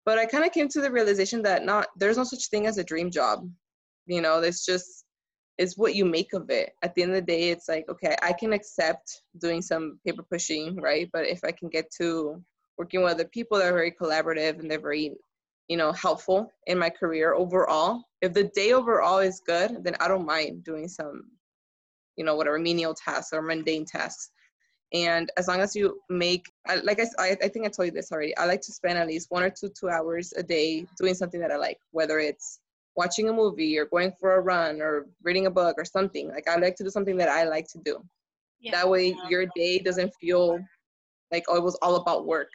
But 0.04 0.18
I 0.18 0.26
kind 0.26 0.44
of 0.44 0.52
came 0.52 0.68
to 0.68 0.80
the 0.80 0.90
realization 0.90 1.42
that 1.42 1.64
not 1.64 1.88
there's 1.96 2.16
no 2.16 2.24
such 2.24 2.48
thing 2.48 2.66
as 2.66 2.78
a 2.78 2.84
dream 2.84 3.10
job. 3.10 3.48
You 4.06 4.20
know, 4.20 4.40
there's 4.40 4.64
just 4.64 5.04
is 5.58 5.78
what 5.78 5.94
you 5.94 6.04
make 6.04 6.32
of 6.32 6.50
it. 6.50 6.72
At 6.82 6.94
the 6.94 7.02
end 7.02 7.12
of 7.12 7.16
the 7.16 7.32
day, 7.32 7.50
it's 7.50 7.68
like, 7.68 7.88
okay, 7.88 8.16
I 8.22 8.32
can 8.32 8.52
accept 8.52 9.22
doing 9.38 9.62
some 9.62 9.98
paper 10.04 10.24
pushing, 10.28 10.76
right? 10.76 11.08
But 11.12 11.26
if 11.26 11.44
I 11.44 11.52
can 11.52 11.68
get 11.68 11.90
to 11.98 12.42
working 12.76 13.02
with 13.02 13.12
other 13.12 13.26
people 13.26 13.58
that 13.58 13.68
are 13.68 13.72
very 13.72 13.92
collaborative 13.92 14.58
and 14.58 14.70
they're 14.70 14.80
very, 14.80 15.12
you 15.68 15.76
know, 15.76 15.92
helpful 15.92 16.50
in 16.66 16.78
my 16.78 16.90
career 16.90 17.34
overall, 17.34 18.02
if 18.20 18.32
the 18.32 18.50
day 18.54 18.72
overall 18.72 19.18
is 19.18 19.40
good, 19.46 19.84
then 19.84 19.94
I 20.00 20.08
don't 20.08 20.26
mind 20.26 20.64
doing 20.64 20.88
some, 20.88 21.30
you 22.16 22.24
know, 22.24 22.34
whatever 22.34 22.58
menial 22.58 22.94
tasks 22.94 23.32
or 23.32 23.42
mundane 23.42 23.84
tasks. 23.84 24.30
And 24.94 25.30
as 25.36 25.48
long 25.48 25.60
as 25.60 25.74
you 25.74 26.00
make, 26.08 26.52
like 26.84 27.00
I, 27.18 27.36
I 27.42 27.48
think 27.48 27.66
I 27.66 27.68
told 27.68 27.86
you 27.86 27.92
this 27.92 28.12
already, 28.12 28.36
I 28.36 28.46
like 28.46 28.60
to 28.62 28.72
spend 28.72 28.96
at 28.96 29.08
least 29.08 29.30
one 29.30 29.42
or 29.42 29.50
two, 29.50 29.68
two 29.68 29.88
hours 29.90 30.32
a 30.36 30.42
day 30.42 30.86
doing 30.98 31.14
something 31.14 31.40
that 31.40 31.50
I 31.50 31.56
like, 31.56 31.78
whether 31.90 32.20
it's 32.20 32.60
watching 32.96 33.28
a 33.28 33.32
movie 33.32 33.76
or 33.76 33.86
going 33.86 34.12
for 34.20 34.36
a 34.36 34.40
run 34.40 34.80
or 34.80 35.06
reading 35.24 35.46
a 35.46 35.50
book 35.50 35.74
or 35.78 35.84
something. 35.84 36.28
Like 36.28 36.48
I 36.48 36.56
like 36.56 36.76
to 36.76 36.84
do 36.84 36.90
something 36.90 37.16
that 37.16 37.28
I 37.28 37.42
like 37.42 37.66
to 37.72 37.78
do. 37.84 38.04
Yeah. 38.60 38.70
That 38.70 38.88
way 38.88 39.16
your 39.28 39.46
day 39.56 39.80
doesn't 39.80 40.12
feel 40.20 40.60
like 41.32 41.44
oh 41.48 41.56
it 41.56 41.62
was 41.64 41.74
all 41.82 41.96
about 41.96 42.24
work. 42.24 42.48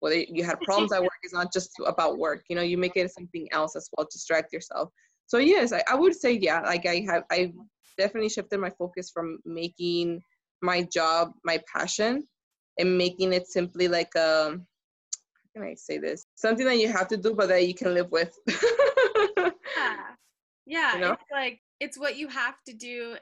Whether 0.00 0.16
you 0.16 0.44
had 0.44 0.60
problems 0.60 0.92
at 0.92 1.00
work, 1.00 1.18
it's 1.22 1.32
not 1.32 1.50
just 1.50 1.70
about 1.86 2.18
work. 2.18 2.44
You 2.50 2.56
know, 2.56 2.62
you 2.62 2.76
make 2.76 2.96
it 2.96 3.10
something 3.10 3.48
else 3.52 3.74
as 3.74 3.88
well. 3.96 4.06
Distract 4.12 4.52
yourself. 4.52 4.90
So 5.26 5.38
yes, 5.38 5.72
I, 5.72 5.82
I 5.90 5.94
would 5.94 6.14
say 6.14 6.32
yeah. 6.32 6.60
Like 6.60 6.84
I 6.84 7.06
have 7.08 7.24
I 7.30 7.54
definitely 7.96 8.28
shifted 8.28 8.60
my 8.60 8.70
focus 8.70 9.10
from 9.10 9.38
making 9.46 10.20
my 10.62 10.82
job 10.82 11.32
my 11.44 11.60
passion 11.72 12.26
and 12.78 12.98
making 12.98 13.32
it 13.32 13.46
simply 13.46 13.88
like 13.88 14.14
um 14.16 14.66
how 15.54 15.62
can 15.62 15.70
I 15.70 15.74
say 15.74 15.96
this? 15.96 16.26
Something 16.34 16.66
that 16.66 16.78
you 16.78 16.88
have 16.92 17.08
to 17.08 17.16
do 17.16 17.34
but 17.34 17.48
that 17.48 17.66
you 17.66 17.74
can 17.74 17.94
live 17.94 18.10
with. 18.10 18.36
yeah 19.76 19.96
yeah 20.66 20.94
you 20.94 21.00
know? 21.00 21.12
it's 21.12 21.30
like 21.32 21.60
it's 21.80 21.98
what 21.98 22.16
you 22.16 22.28
have 22.28 22.56
to 22.66 22.74
do 22.74 23.16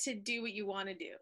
to 0.00 0.14
do 0.14 0.42
what 0.42 0.52
you 0.52 0.66
want 0.66 0.88
to 0.88 0.94
do 0.94 1.12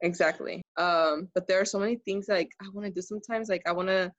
exactly 0.00 0.62
um 0.78 1.28
but 1.34 1.46
there 1.46 1.60
are 1.60 1.64
so 1.64 1.78
many 1.78 1.96
things 1.96 2.26
like 2.28 2.50
i 2.62 2.66
want 2.72 2.86
to 2.86 2.92
do 2.92 3.02
sometimes 3.02 3.48
like 3.48 3.62
i 3.66 3.72
want 3.72 3.88
to 3.88 4.10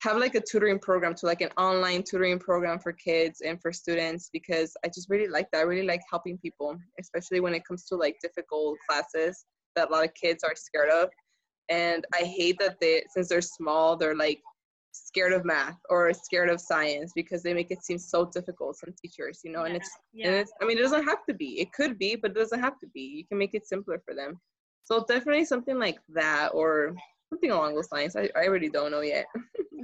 have 0.00 0.16
like 0.16 0.36
a 0.36 0.40
tutoring 0.40 0.78
program 0.78 1.12
to 1.12 1.26
like 1.26 1.40
an 1.40 1.50
online 1.58 2.02
tutoring 2.02 2.38
program 2.38 2.78
for 2.78 2.92
kids 2.92 3.40
and 3.40 3.60
for 3.60 3.72
students 3.72 4.30
because 4.32 4.76
i 4.84 4.88
just 4.88 5.10
really 5.10 5.28
like 5.28 5.50
that 5.50 5.58
i 5.58 5.62
really 5.62 5.86
like 5.86 6.00
helping 6.10 6.38
people 6.38 6.76
especially 7.00 7.40
when 7.40 7.54
it 7.54 7.64
comes 7.66 7.84
to 7.84 7.96
like 7.96 8.16
difficult 8.22 8.76
classes 8.88 9.44
that 9.76 9.88
a 9.88 9.92
lot 9.92 10.04
of 10.04 10.14
kids 10.14 10.44
are 10.44 10.54
scared 10.54 10.90
of. 10.90 11.08
And 11.70 12.06
i 12.18 12.24
hate 12.24 12.56
that 12.60 12.80
they 12.80 13.02
since 13.12 13.28
they're 13.28 13.42
small 13.42 13.94
they're 13.94 14.16
like 14.16 14.40
scared 14.92 15.32
of 15.32 15.44
math 15.44 15.78
or 15.90 16.12
scared 16.12 16.48
of 16.48 16.60
science 16.60 17.12
because 17.14 17.42
they 17.42 17.54
make 17.54 17.70
it 17.70 17.84
seem 17.84 17.98
so 17.98 18.24
difficult 18.24 18.76
some 18.76 18.94
teachers 19.00 19.40
you 19.44 19.52
know 19.52 19.60
yeah, 19.60 19.66
and 19.66 19.76
it's 19.76 19.90
yeah. 20.12 20.26
and 20.26 20.36
it's 20.36 20.52
i 20.60 20.64
mean 20.64 20.78
it 20.78 20.82
doesn't 20.82 21.04
have 21.04 21.24
to 21.28 21.34
be. 21.34 21.60
It 21.60 21.72
could 21.72 21.98
be 21.98 22.16
but 22.16 22.32
it 22.32 22.36
doesn't 22.36 22.60
have 22.60 22.78
to 22.80 22.86
be. 22.88 23.00
You 23.00 23.24
can 23.26 23.38
make 23.38 23.54
it 23.54 23.66
simpler 23.66 24.00
for 24.04 24.14
them. 24.14 24.40
So 24.84 25.04
definitely 25.06 25.44
something 25.44 25.78
like 25.78 25.98
that 26.14 26.48
or 26.54 26.96
something 27.28 27.50
along 27.50 27.74
those 27.74 27.92
lines. 27.92 28.16
I, 28.16 28.30
I 28.34 28.46
already 28.46 28.70
don't 28.70 28.90
know 28.90 29.00
yet. 29.00 29.26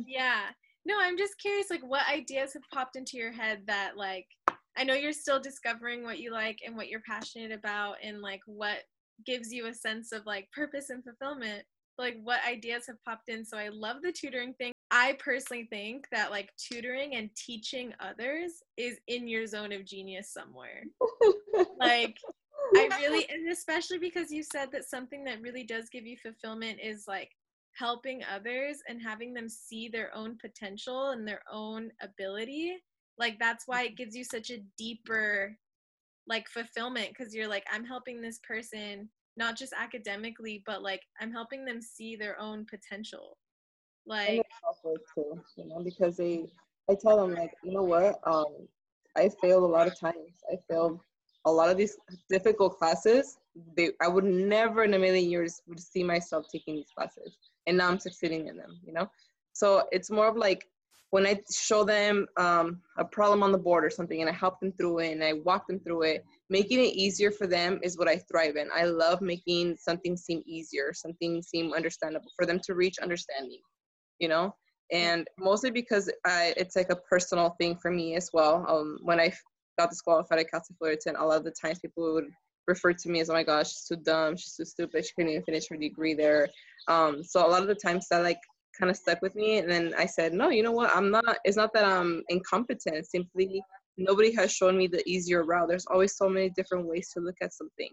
Yeah. 0.07 0.41
No 0.87 0.97
i'm 1.01 1.17
just 1.17 1.39
curious 1.39 1.71
like 1.71 1.83
what 1.83 2.03
ideas 2.13 2.53
have 2.53 2.63
popped 2.73 2.97
into 2.97 3.17
your 3.17 3.33
head 3.33 3.63
that 3.67 3.97
like 3.97 4.27
i 4.77 4.85
know 4.85 4.95
you're 4.95 5.13
still 5.13 5.41
discovering 5.41 6.03
what 6.03 6.19
you 6.19 6.31
like 6.31 6.59
and 6.67 6.77
what 6.77 6.89
you're 6.89 7.01
passionate 7.09 7.53
about 7.53 7.97
and 8.03 8.21
like 8.21 8.41
what 8.47 8.79
gives 9.25 9.53
you 9.53 9.67
a 9.67 9.75
sense 9.75 10.13
of 10.13 10.25
like 10.27 10.51
purpose 10.53 10.91
and 10.91 11.05
fulfillment 11.05 11.65
like 11.99 12.17
what 12.23 12.41
ideas 12.47 12.87
have 12.87 13.03
popped 13.05 13.29
in 13.29 13.45
so 13.45 13.57
i 13.57 13.69
love 13.69 13.97
the 14.03 14.13
tutoring 14.13 14.55
thing 14.55 14.75
I 14.97 15.17
personally 15.19 15.67
think 15.71 16.07
that 16.13 16.31
like 16.31 16.53
tutoring 16.57 17.17
and 17.17 17.29
teaching 17.35 17.93
others 17.99 18.63
is 18.77 18.97
in 19.09 19.27
your 19.27 19.45
zone 19.45 19.73
of 19.73 19.85
genius 19.85 20.33
somewhere. 20.33 20.85
like 21.81 22.17
I 22.77 22.89
really 23.01 23.29
and 23.31 23.51
especially 23.51 23.99
because 23.99 24.31
you 24.31 24.45
said 24.45 24.71
that 24.71 24.85
something 24.85 25.25
that 25.25 25.43
really 25.43 25.65
does 25.65 25.89
give 25.91 26.07
you 26.07 26.17
fulfillment 26.17 26.79
is 26.81 27.07
like 27.09 27.31
helping 27.73 28.23
others 28.33 28.79
and 28.89 29.03
having 29.03 29.35
them 29.35 29.49
see 29.49 29.89
their 29.89 30.15
own 30.15 30.39
potential 30.41 31.11
and 31.11 31.27
their 31.27 31.43
own 31.53 31.91
ability. 32.01 32.77
Like 33.19 33.41
that's 33.41 33.65
why 33.67 33.83
it 33.83 33.97
gives 33.97 34.15
you 34.15 34.23
such 34.23 34.51
a 34.51 34.63
deeper 34.79 35.59
like 36.27 36.49
fulfillment 36.49 37.09
because 37.09 37.35
you're 37.35 37.49
like 37.49 37.65
I'm 37.73 37.85
helping 37.85 38.21
this 38.21 38.41
person 38.47 39.09
not 39.37 39.57
just 39.57 39.73
academically 39.79 40.63
but 40.65 40.83
like 40.83 41.03
I'm 41.21 41.33
helping 41.33 41.65
them 41.65 41.81
see 41.83 42.17
their 42.17 42.41
own 42.41 42.67
potential 42.67 43.37
like 44.07 44.43
too, 45.15 45.41
you 45.57 45.67
know, 45.67 45.81
because 45.83 46.17
they 46.17 46.47
I 46.91 46.95
tell 47.01 47.17
them 47.17 47.35
like, 47.35 47.53
you 47.63 47.73
know 47.73 47.83
what, 47.83 48.21
um, 48.27 48.69
I 49.17 49.31
failed 49.41 49.63
a 49.63 49.67
lot 49.67 49.87
of 49.87 49.99
times. 49.99 50.43
I 50.53 50.57
failed 50.69 51.01
a 51.47 51.51
lot 51.51 51.71
of 51.71 51.77
these 51.77 51.97
difficult 52.29 52.79
classes. 52.79 53.39
They 53.77 53.91
I 54.03 54.09
would 54.09 54.25
never 54.25 54.85
in 54.85 54.95
a 54.95 54.99
million 54.99 55.31
years 55.31 55.63
would 55.67 55.81
see 55.81 56.03
myself 56.03 56.47
taking 56.53 56.75
these 56.77 56.91
classes. 56.97 57.37
And 57.67 57.79
now 57.79 57.89
I'm 57.89 57.99
succeeding 57.99 58.49
in 58.49 58.57
them, 58.57 58.79
you 58.85 58.93
know? 58.93 59.09
So 59.53 59.85
it's 59.93 60.11
more 60.11 60.29
of 60.29 60.37
like 60.37 60.67
when 61.15 61.27
I 61.27 61.41
show 61.53 61.85
them 61.85 62.27
um, 62.37 62.81
a 62.99 63.05
problem 63.05 63.45
on 63.45 63.53
the 63.53 63.59
board 63.67 63.85
or 63.85 63.91
something 63.91 64.21
and 64.21 64.29
I 64.29 64.33
help 64.33 64.59
them 64.59 64.73
through 64.73 64.99
it 64.99 65.13
and 65.13 65.23
I 65.23 65.35
walk 65.35 65.69
them 65.69 65.79
through 65.79 66.03
it, 66.03 66.25
making 66.51 66.81
it 66.81 66.95
easier 67.05 67.31
for 67.31 67.47
them 67.47 67.79
is 67.85 67.97
what 67.97 68.09
I 68.09 68.17
thrive 68.17 68.57
in. 68.57 68.69
I 68.75 68.87
love 68.87 69.21
making 69.21 69.77
something 69.77 70.17
seem 70.17 70.43
easier, 70.45 70.93
something 70.93 71.41
seem 71.41 71.73
understandable 71.73 72.33
for 72.37 72.47
them 72.47 72.59
to 72.65 72.75
reach 72.75 72.99
understanding 72.99 73.61
you 74.19 74.29
know? 74.29 74.55
And 74.93 75.29
mostly 75.39 75.71
because 75.71 76.11
I, 76.27 76.53
it's 76.57 76.75
like 76.75 76.91
a 76.91 76.97
personal 76.97 77.51
thing 77.61 77.77
for 77.77 77.91
me 77.91 78.17
as 78.17 78.31
well. 78.33 78.65
Um, 78.69 78.99
when 79.03 79.21
i 79.21 79.33
got 79.79 79.91
disqualified 79.91 80.39
at 80.39 80.51
Cal 80.51 80.63
State 80.63 80.77
Fullerton 80.79 81.17
a 81.17 81.25
lot 81.25 81.39
of 81.39 81.45
the 81.45 81.51
times 81.51 81.81
people 81.81 82.15
would 82.15 82.29
refer 82.69 82.93
to 82.93 83.09
me 83.09 83.21
as 83.21 83.29
oh 83.29 83.33
my 83.33 83.43
gosh 83.43 83.71
she's 83.71 83.85
too 83.85 83.97
dumb 83.97 84.37
she's 84.37 84.55
too 84.55 84.65
stupid 84.65 85.05
she 85.05 85.11
couldn't 85.17 85.33
even 85.33 85.43
finish 85.45 85.69
her 85.69 85.77
degree 85.77 86.15
there. 86.15 86.49
Um, 86.89 87.23
so 87.23 87.47
a 87.47 87.51
lot 87.51 87.63
of 87.63 87.69
the 87.69 87.75
times 87.75 88.07
that 88.11 88.23
like 88.23 88.39
kind 88.79 88.91
of 88.91 88.97
stuck 88.97 89.21
with 89.23 89.35
me 89.35 89.59
and 89.59 89.71
then 89.71 89.95
i 89.99 90.07
said 90.07 90.33
no 90.33 90.49
you 90.49 90.63
know 90.63 90.73
what 90.73 90.95
i'm 90.95 91.11
not 91.11 91.39
it's 91.45 91.57
not 91.57 91.73
that 91.73 91.85
i'm 91.85 92.23
incompetent 92.29 93.07
simply 93.07 93.63
nobody 93.97 94.35
has 94.35 94.53
shown 94.53 94.77
me 94.77 94.87
the 94.87 95.03
easier 95.09 95.45
route 95.45 95.69
there's 95.69 95.87
always 95.87 96.17
so 96.17 96.29
many 96.29 96.51
different 96.51 96.87
ways 96.87 97.11
to 97.13 97.21
look 97.21 97.37
at 97.41 97.53
something 97.53 97.91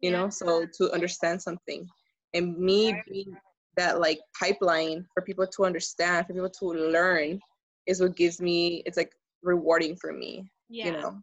you 0.00 0.10
yeah. 0.10 0.18
know 0.18 0.28
so 0.28 0.66
to 0.76 0.92
understand 0.92 1.40
something 1.40 1.88
and 2.34 2.58
me 2.58 3.02
being 3.10 3.36
that 3.76 4.00
like 4.00 4.20
pipeline 4.38 5.06
for 5.12 5.22
people 5.22 5.46
to 5.46 5.64
understand, 5.64 6.26
for 6.26 6.32
people 6.32 6.50
to 6.50 6.66
learn, 6.66 7.40
is 7.86 8.00
what 8.00 8.16
gives 8.16 8.40
me 8.40 8.82
it's 8.86 8.96
like 8.96 9.12
rewarding 9.42 9.96
for 9.96 10.12
me. 10.12 10.50
Yeah. 10.68 10.86
You 10.86 10.92
know. 10.92 11.20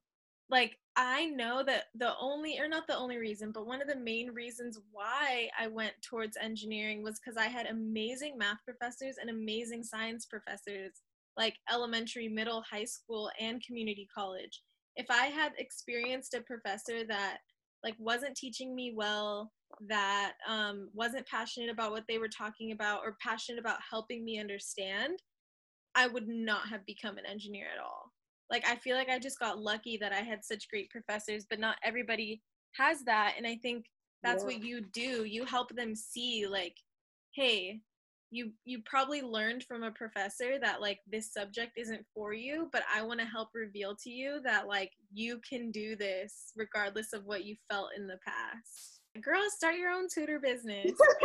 Like 0.50 0.78
I 0.96 1.26
know 1.26 1.64
that 1.64 1.86
the 1.96 2.14
only 2.20 2.60
or 2.60 2.68
not 2.68 2.86
the 2.88 2.98
only 2.98 3.18
reason, 3.18 3.52
but 3.52 3.66
one 3.66 3.82
of 3.82 3.88
the 3.88 3.96
main 3.96 4.30
reasons 4.32 4.80
why 4.92 5.50
I 5.60 5.68
went 5.68 5.94
towards 6.04 6.38
engineering 6.38 7.02
was 7.02 7.20
cuz 7.20 7.36
I 7.36 7.48
had 7.48 7.66
amazing 7.66 8.38
math 8.38 8.64
professors 8.64 9.18
and 9.18 9.30
amazing 9.30 9.84
science 9.84 10.26
professors 10.28 11.02
like 11.36 11.58
elementary, 11.72 12.28
middle, 12.30 12.62
high 12.62 12.86
school 12.86 13.32
and 13.40 13.64
community 13.64 14.08
college. 14.14 14.62
If 14.96 15.08
I 15.10 15.28
had 15.28 15.54
experienced 15.58 16.36
a 16.36 16.42
professor 16.42 17.04
that 17.06 17.40
like 17.84 17.96
wasn't 17.98 18.38
teaching 18.38 18.76
me 18.76 18.94
well, 18.96 19.52
that 19.90 20.34
um, 20.48 20.90
wasn't 20.94 21.28
passionate 21.28 21.70
about 21.70 21.92
what 21.92 22.06
they 22.08 22.20
were 22.20 22.30
talking 22.30 22.72
about 22.72 23.02
or 23.04 23.18
passionate 23.20 23.60
about 23.60 23.80
helping 23.90 24.24
me 24.24 24.40
understand, 24.40 25.18
I 25.96 26.08
would 26.08 26.28
not 26.28 26.68
have 26.70 26.86
become 26.86 27.18
an 27.18 27.26
engineer 27.26 27.68
at 27.74 27.84
all. 27.84 28.13
Like 28.50 28.66
I 28.68 28.76
feel 28.76 28.96
like 28.96 29.10
I 29.10 29.20
just 29.20 29.40
got 29.40 29.60
lucky 29.60 29.98
that 29.98 30.14
I 30.14 30.22
had 30.22 30.44
such 30.44 30.70
great 30.70 30.90
professors, 30.90 31.46
but 31.50 31.60
not 31.60 31.78
everybody 31.84 32.42
has 32.76 33.04
that. 33.06 33.36
And 33.38 33.48
I 33.48 33.58
think 33.62 33.86
that's 34.24 34.44
yeah. 34.44 34.48
what 34.48 34.64
you 34.64 34.82
do. 34.94 35.26
You 35.26 35.46
help 35.46 35.76
them 35.76 35.96
see 35.96 36.48
like, 36.48 36.76
hey, 37.36 37.82
you 38.34 38.52
you 38.66 38.82
probably 38.84 39.22
learned 39.22 39.64
from 39.64 39.84
a 39.84 39.92
professor 39.92 40.58
that 40.60 40.82
like 40.82 41.00
this 41.10 41.32
subject 41.32 41.78
isn't 41.78 42.04
for 42.16 42.34
you 42.34 42.68
but 42.72 42.82
i 42.94 43.02
want 43.02 43.20
to 43.20 43.26
help 43.26 43.50
reveal 43.54 43.96
to 43.96 44.10
you 44.10 44.42
that 44.44 44.68
like 44.68 44.92
you 45.14 45.40
can 45.48 45.70
do 45.70 45.96
this 45.96 46.52
regardless 46.58 47.14
of 47.14 47.24
what 47.26 47.46
you 47.46 47.56
felt 47.70 47.90
in 47.96 48.08
the 48.08 48.18
past 48.26 49.02
girl 49.22 49.42
start 49.50 49.76
your 49.76 49.92
own 49.92 50.08
tutor 50.12 50.40
business 50.40 50.92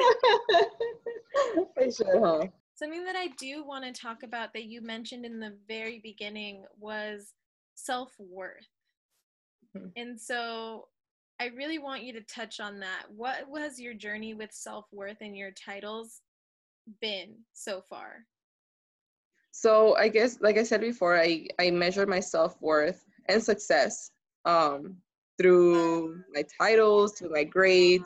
i 1.79 1.89
should 1.89 2.07
huh 2.23 2.45
something 2.79 3.05
that 3.05 3.17
i 3.17 3.29
do 3.39 3.65
want 3.65 3.85
to 3.85 3.93
talk 3.93 4.23
about 4.23 4.53
that 4.53 4.65
you 4.65 4.81
mentioned 4.81 5.25
in 5.25 5.41
the 5.41 5.57
very 5.67 6.01
beginning 6.03 6.65
was 6.79 7.35
self-worth 7.75 8.69
mm-hmm. 9.77 9.89
and 9.97 10.21
so 10.21 10.87
I 11.41 11.47
really 11.57 11.79
want 11.79 12.03
you 12.03 12.13
to 12.15 12.21
touch 12.23 12.59
on 12.59 12.81
that. 12.81 13.05
What 13.15 13.49
was 13.49 13.79
your 13.79 13.95
journey 13.95 14.35
with 14.35 14.53
self 14.53 14.87
worth 14.93 15.19
and 15.21 15.37
your 15.37 15.53
titles 15.53 16.21
been 17.01 17.37
so 17.53 17.83
far? 17.89 18.25
So 19.53 19.97
I 19.97 20.09
guess, 20.09 20.39
like 20.41 20.59
I 20.59 20.63
said 20.65 20.81
before, 20.81 21.19
I 21.19 21.47
I 21.59 21.71
measure 21.71 22.07
my 22.07 22.21
self 22.21 22.61
worth 22.61 23.05
and 23.29 23.43
success 23.43 24.11
um, 24.45 24.97
through 25.41 26.23
my 26.35 26.45
titles, 26.61 27.13
through 27.13 27.31
my 27.31 27.45
grades, 27.45 28.05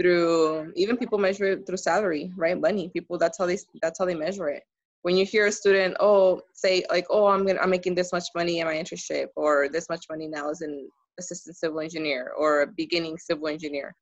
through 0.00 0.72
even 0.76 0.96
people 0.96 1.18
measure 1.18 1.46
it 1.52 1.66
through 1.66 1.76
salary, 1.76 2.32
right? 2.36 2.60
Money. 2.60 2.90
People 2.92 3.18
that's 3.18 3.38
how 3.38 3.46
they 3.46 3.58
that's 3.82 3.98
how 3.98 4.04
they 4.04 4.14
measure 4.14 4.48
it. 4.48 4.62
When 5.02 5.16
you 5.16 5.24
hear 5.24 5.46
a 5.46 5.52
student, 5.52 5.96
oh, 6.00 6.40
say 6.54 6.84
like, 6.90 7.06
oh, 7.10 7.26
I'm 7.26 7.46
gonna 7.46 7.60
I'm 7.60 7.70
making 7.70 7.94
this 7.94 8.12
much 8.12 8.24
money 8.34 8.60
in 8.60 8.66
my 8.66 8.74
internship, 8.74 9.26
or 9.36 9.68
this 9.68 9.88
much 9.88 10.06
money 10.10 10.28
now 10.28 10.50
as 10.50 10.60
an 10.60 10.88
assistant 11.18 11.56
civil 11.56 11.80
engineer 11.80 12.32
or 12.38 12.62
a 12.62 12.66
beginning 12.66 13.18
civil 13.18 13.48
engineer 13.48 13.94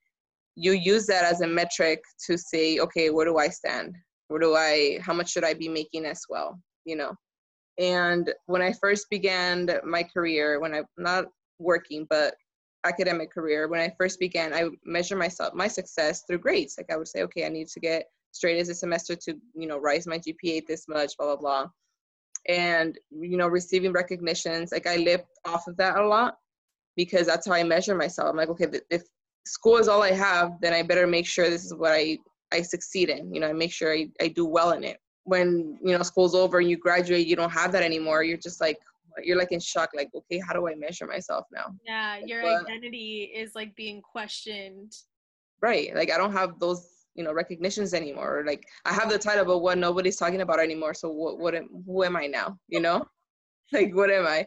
you 0.56 0.72
use 0.72 1.06
that 1.06 1.24
as 1.24 1.42
a 1.42 1.46
metric 1.46 2.02
to 2.26 2.36
say 2.36 2.78
okay 2.78 3.10
where 3.10 3.26
do 3.26 3.38
i 3.38 3.48
stand 3.48 3.94
where 4.28 4.40
do 4.40 4.54
i 4.54 4.98
how 5.02 5.12
much 5.12 5.30
should 5.30 5.44
i 5.44 5.54
be 5.54 5.68
making 5.68 6.04
as 6.04 6.22
well 6.28 6.58
you 6.84 6.96
know 6.96 7.14
and 7.78 8.32
when 8.46 8.62
i 8.62 8.72
first 8.72 9.06
began 9.10 9.68
my 9.84 10.02
career 10.02 10.58
when 10.60 10.74
i'm 10.74 10.84
not 10.96 11.26
working 11.58 12.06
but 12.08 12.34
academic 12.86 13.30
career 13.30 13.68
when 13.68 13.80
i 13.80 13.92
first 13.98 14.18
began 14.18 14.52
i 14.52 14.64
measure 14.84 15.16
myself 15.16 15.54
my 15.54 15.68
success 15.68 16.22
through 16.22 16.38
grades 16.38 16.76
like 16.78 16.90
i 16.90 16.96
would 16.96 17.08
say 17.08 17.22
okay 17.22 17.44
i 17.44 17.48
need 17.48 17.68
to 17.68 17.80
get 17.80 18.06
straight 18.32 18.58
as 18.58 18.68
a 18.68 18.74
semester 18.74 19.14
to 19.16 19.34
you 19.54 19.66
know 19.66 19.78
rise 19.78 20.06
my 20.06 20.18
gpa 20.18 20.64
this 20.66 20.86
much 20.88 21.16
blah 21.16 21.26
blah 21.26 21.36
blah 21.36 21.66
and 22.48 22.98
you 23.10 23.36
know 23.36 23.48
receiving 23.48 23.92
recognitions 23.92 24.72
like 24.72 24.86
i 24.86 24.96
lived 24.96 25.24
off 25.44 25.66
of 25.66 25.76
that 25.76 25.96
a 25.98 26.06
lot 26.06 26.36
because 26.96 27.26
that's 27.26 27.46
how 27.46 27.52
i 27.54 27.62
measure 27.62 27.94
myself 27.94 28.30
i'm 28.30 28.36
like 28.36 28.48
okay 28.48 28.66
if 28.90 29.02
school 29.46 29.78
is 29.78 29.88
all 29.88 30.02
I 30.02 30.12
have, 30.12 30.60
then 30.60 30.74
I 30.74 30.82
better 30.82 31.06
make 31.06 31.26
sure 31.26 31.48
this 31.48 31.64
is 31.64 31.74
what 31.74 31.92
I 31.92 32.18
I 32.52 32.62
succeed 32.62 33.08
in. 33.08 33.32
You 33.32 33.40
know, 33.40 33.48
I 33.48 33.52
make 33.52 33.72
sure 33.72 33.92
I, 33.92 34.08
I 34.20 34.28
do 34.28 34.44
well 34.46 34.72
in 34.72 34.84
it. 34.84 34.98
When 35.24 35.78
you 35.82 35.96
know 35.96 36.02
school's 36.02 36.34
over 36.34 36.58
and 36.58 36.68
you 36.68 36.76
graduate, 36.76 37.26
you 37.26 37.36
don't 37.36 37.50
have 37.50 37.72
that 37.72 37.82
anymore. 37.82 38.22
You're 38.22 38.36
just 38.36 38.60
like 38.60 38.78
you're 39.24 39.38
like 39.38 39.52
in 39.52 39.60
shock. 39.60 39.90
Like, 39.94 40.08
okay, 40.14 40.40
how 40.46 40.52
do 40.52 40.68
I 40.68 40.74
measure 40.74 41.06
myself 41.06 41.46
now? 41.52 41.74
Yeah, 41.86 42.18
like, 42.20 42.28
your 42.28 42.44
identity 42.44 43.32
is 43.34 43.54
like 43.54 43.74
being 43.76 44.02
questioned. 44.02 44.92
Right. 45.60 45.94
Like 45.94 46.12
I 46.12 46.18
don't 46.18 46.32
have 46.32 46.58
those 46.58 46.86
you 47.14 47.24
know 47.24 47.32
recognitions 47.32 47.94
anymore. 47.94 48.44
Like 48.46 48.64
I 48.84 48.92
have 48.92 49.10
the 49.10 49.18
title, 49.18 49.44
but 49.44 49.58
what 49.58 49.78
nobody's 49.78 50.16
talking 50.16 50.42
about 50.42 50.60
anymore. 50.60 50.94
So 50.94 51.08
what 51.10 51.38
what 51.38 51.54
am, 51.54 51.68
who 51.86 52.04
am 52.04 52.16
I 52.16 52.26
now? 52.26 52.58
You 52.68 52.80
know, 52.80 53.04
like 53.72 53.94
what 53.94 54.10
am 54.10 54.26
I? 54.26 54.46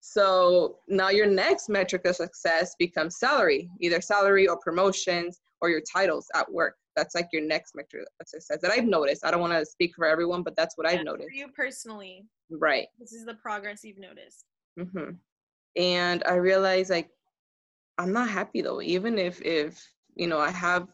So 0.00 0.78
now 0.88 1.10
your 1.10 1.26
next 1.26 1.68
metric 1.68 2.06
of 2.06 2.16
success 2.16 2.74
becomes 2.78 3.18
salary, 3.18 3.68
either 3.80 4.00
salary 4.00 4.46
or 4.46 4.56
promotions 4.58 5.40
or 5.60 5.68
your 5.68 5.82
titles 5.92 6.28
at 6.34 6.50
work. 6.50 6.76
That's 6.96 7.14
like 7.14 7.28
your 7.32 7.42
next 7.42 7.74
metric 7.74 8.06
success 8.24 8.58
that 8.62 8.70
I've 8.70 8.86
noticed. 8.86 9.24
I 9.24 9.30
don't 9.30 9.40
want 9.40 9.52
to 9.52 9.64
speak 9.64 9.94
for 9.94 10.06
everyone, 10.06 10.42
but 10.42 10.56
that's 10.56 10.76
what 10.76 10.90
yeah, 10.90 10.98
I've 10.98 11.04
noticed. 11.04 11.28
For 11.28 11.36
you 11.36 11.48
personally. 11.48 12.24
Right. 12.50 12.86
This 12.98 13.12
is 13.12 13.24
the 13.24 13.34
progress 13.34 13.84
you've 13.84 13.98
noticed. 13.98 14.46
Mm-hmm. 14.78 15.12
And 15.76 16.22
I 16.26 16.34
realized 16.34 16.90
like 16.90 17.10
I'm 17.98 18.12
not 18.12 18.28
happy 18.28 18.62
though, 18.62 18.80
even 18.80 19.18
if 19.18 19.40
if 19.42 19.86
you 20.14 20.26
know 20.26 20.38
I 20.38 20.50
have 20.50 20.88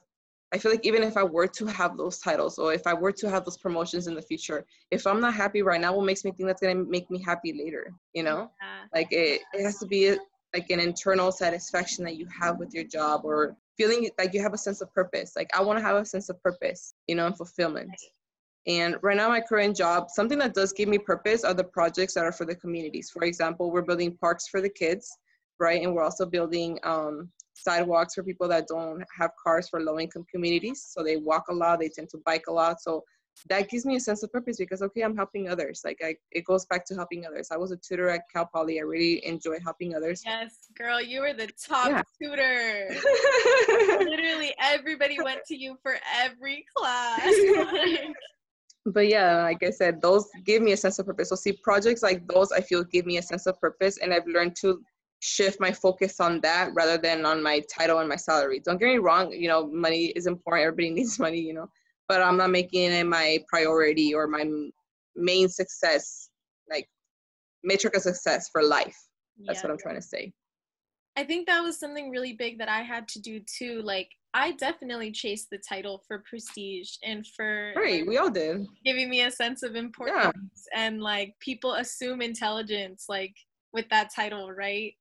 I 0.53 0.59
feel 0.59 0.71
like 0.71 0.85
even 0.85 1.03
if 1.03 1.17
I 1.17 1.23
were 1.23 1.47
to 1.47 1.67
have 1.67 1.97
those 1.97 2.19
titles 2.19 2.59
or 2.59 2.75
if 2.75 2.87
I 2.87 2.93
were 2.93 3.13
to 3.13 3.31
have 3.31 3.45
those 3.45 3.57
promotions 3.57 4.07
in 4.07 4.15
the 4.15 4.21
future, 4.21 4.67
if 4.91 5.07
I'm 5.07 5.21
not 5.21 5.33
happy 5.33 5.63
right 5.63 5.81
now, 5.81 5.95
what 5.95 6.05
makes 6.05 6.25
me 6.25 6.33
think 6.33 6.47
that's 6.47 6.61
gonna 6.61 6.75
make 6.75 7.11
me 7.11 7.23
happy 7.23 7.55
later? 7.59 7.95
You 8.13 8.25
know, 8.25 8.51
yeah. 8.61 8.85
like 8.95 9.09
it, 9.13 9.41
it 9.55 9.63
has 9.63 9.79
to 9.79 9.87
be 9.87 10.09
a, 10.09 10.19
like 10.55 10.69
an 10.71 10.81
internal 10.81 11.33
satisfaction 11.33 12.05
that 12.05 12.17
you 12.17 12.27
have 12.39 12.59
with 12.59 12.75
your 12.75 12.85
job 12.85 13.23
or 13.25 13.57
feeling 13.77 14.11
like 14.19 14.35
you 14.35 14.43
have 14.43 14.55
a 14.55 14.59
sense 14.59 14.81
of 14.81 14.93
purpose. 14.95 15.33
Like 15.37 15.51
I 15.55 15.63
want 15.63 15.79
to 15.79 15.85
have 15.85 15.97
a 15.97 16.05
sense 16.05 16.29
of 16.29 16.43
purpose, 16.43 16.95
you 17.07 17.15
know, 17.15 17.27
and 17.27 17.37
fulfillment. 17.37 17.91
And 18.67 18.97
right 19.03 19.17
now, 19.17 19.29
my 19.29 19.41
current 19.41 19.77
job, 19.77 20.09
something 20.09 20.39
that 20.39 20.55
does 20.55 20.73
give 20.73 20.89
me 20.89 20.99
purpose 20.99 21.43
are 21.43 21.55
the 21.55 21.65
projects 21.65 22.15
that 22.15 22.25
are 22.25 22.33
for 22.33 22.45
the 22.45 22.55
communities. 22.55 23.11
For 23.11 23.25
example, 23.25 23.73
we're 23.73 23.83
building 23.83 24.17
parks 24.21 24.47
for 24.47 24.61
the 24.61 24.69
kids, 24.69 25.11
right? 25.59 25.83
And 25.83 25.95
we're 25.95 26.05
also 26.05 26.27
building 26.27 26.79
um, 26.85 27.29
sidewalks 27.55 28.15
for 28.15 28.23
people 28.23 28.47
that 28.49 28.69
don't 28.69 29.03
have 29.19 29.31
cars 29.43 29.69
for 29.69 29.81
low 29.81 29.99
income 29.99 30.25
communities. 30.31 30.87
So 30.89 31.03
they 31.03 31.17
walk 31.17 31.45
a 31.51 31.55
lot, 31.55 31.81
they 31.81 31.89
tend 31.89 32.09
to 32.11 32.19
bike 32.25 32.45
a 32.49 32.53
lot. 32.53 32.81
So 32.81 33.03
that 33.49 33.69
gives 33.69 33.85
me 33.85 33.97
a 33.97 34.01
sense 34.01 34.23
of 34.23 34.33
purpose 34.33 34.57
because 34.57 34.83
okay, 34.83 35.03
I'm 35.03 35.17
helping 35.17 35.49
others. 35.49 35.83
Like 35.85 35.99
I, 36.03 36.15
it 36.31 36.45
goes 36.45 36.67
back 36.67 36.85
to 36.87 36.95
helping 36.95 37.27
others. 37.27 37.49
I 37.51 37.57
was 37.57 37.73
a 37.73 37.77
tutor 37.77 38.09
at 38.09 38.23
Cal 38.33 38.47
Poly. 38.47 38.79
I 38.79 38.83
really 38.83 39.25
enjoy 39.27 39.59
helping 39.61 39.95
others. 39.95 40.23
Yes, 40.25 40.69
girl, 40.77 41.01
you 41.01 41.21
were 41.21 41.33
the 41.33 41.49
top 41.61 41.89
yeah. 41.89 42.03
tutor. 42.21 42.89
Literally 44.05 44.55
everybody 44.61 45.19
went 45.23 45.41
to 45.47 45.57
you 45.57 45.77
for 45.83 45.97
every 46.15 46.65
class. 46.77 47.33
but 48.87 49.09
yeah, 49.09 49.43
like 49.43 49.63
I 49.63 49.71
said, 49.71 50.01
those 50.03 50.29
give 50.45 50.63
me 50.63 50.73
a 50.73 50.77
sense 50.77 50.99
of 50.99 51.07
purpose. 51.07 51.31
So 51.31 51.37
see, 51.37 51.53
projects 51.53 52.03
like 52.03 52.27
those, 52.29 52.53
I 52.53 52.61
feel 52.61 52.85
give 52.85 53.07
me 53.07 53.19
a 53.19 53.23
sense 53.23 53.47
of 53.47 53.61
purpose, 53.61 53.99
and 53.99 54.13
I've 54.13 54.27
learned 54.27 54.57
to 54.61 54.83
shift 55.21 55.61
my 55.61 55.71
focus 55.71 56.19
on 56.19 56.41
that 56.41 56.71
rather 56.75 56.99
than 56.99 57.25
on 57.25 57.41
my 57.41 57.63
title 57.73 58.01
and 58.01 58.09
my 58.09 58.17
salary. 58.17 58.61
Don't 58.61 58.79
get 58.79 58.87
me 58.87 58.99
wrong, 58.99 59.33
you 59.33 59.47
know, 59.47 59.69
money 59.69 60.07
is 60.17 60.27
important. 60.27 60.67
Everybody 60.67 60.91
needs 60.95 61.19
money, 61.19 61.39
you 61.39 61.55
know, 61.55 61.69
but 62.13 62.21
I'm 62.21 62.37
not 62.37 62.51
making 62.51 62.93
it 62.93 63.07
my 63.07 63.39
priority 63.49 64.13
or 64.13 64.27
my 64.27 64.45
main 65.17 65.49
success, 65.49 66.29
like 66.69 66.87
metric 67.65 67.97
of 67.97 68.03
success 68.03 68.51
for 68.53 68.63
life. 68.63 68.95
That's 69.47 69.61
yeah. 69.61 69.63
what 69.63 69.71
I'm 69.73 69.79
trying 69.79 69.95
to 69.95 70.03
say. 70.03 70.31
I 71.17 71.25
think 71.25 71.47
that 71.47 71.63
was 71.63 71.81
something 71.81 72.11
really 72.11 72.35
big 72.35 72.59
that 72.59 72.69
I 72.69 72.83
had 72.83 73.09
to 73.09 73.19
do 73.19 73.41
too. 73.59 73.81
Like, 73.83 74.11
I 74.35 74.53
definitely 74.53 75.11
chased 75.11 75.49
the 75.51 75.57
title 75.67 76.03
for 76.07 76.23
prestige 76.29 76.91
and 77.03 77.27
for 77.35 77.73
right. 77.77 78.01
Like, 78.01 78.09
we 78.11 78.19
all 78.19 78.29
did 78.31 78.67
giving 78.85 79.09
me 79.09 79.23
a 79.23 79.31
sense 79.31 79.63
of 79.63 79.75
importance 79.75 80.69
yeah. 80.75 80.85
and 80.85 81.03
like 81.03 81.35
people 81.41 81.75
assume 81.75 82.21
intelligence 82.21 83.07
like 83.09 83.35
with 83.73 83.89
that 83.89 84.11
title, 84.15 84.53
right? 84.53 84.93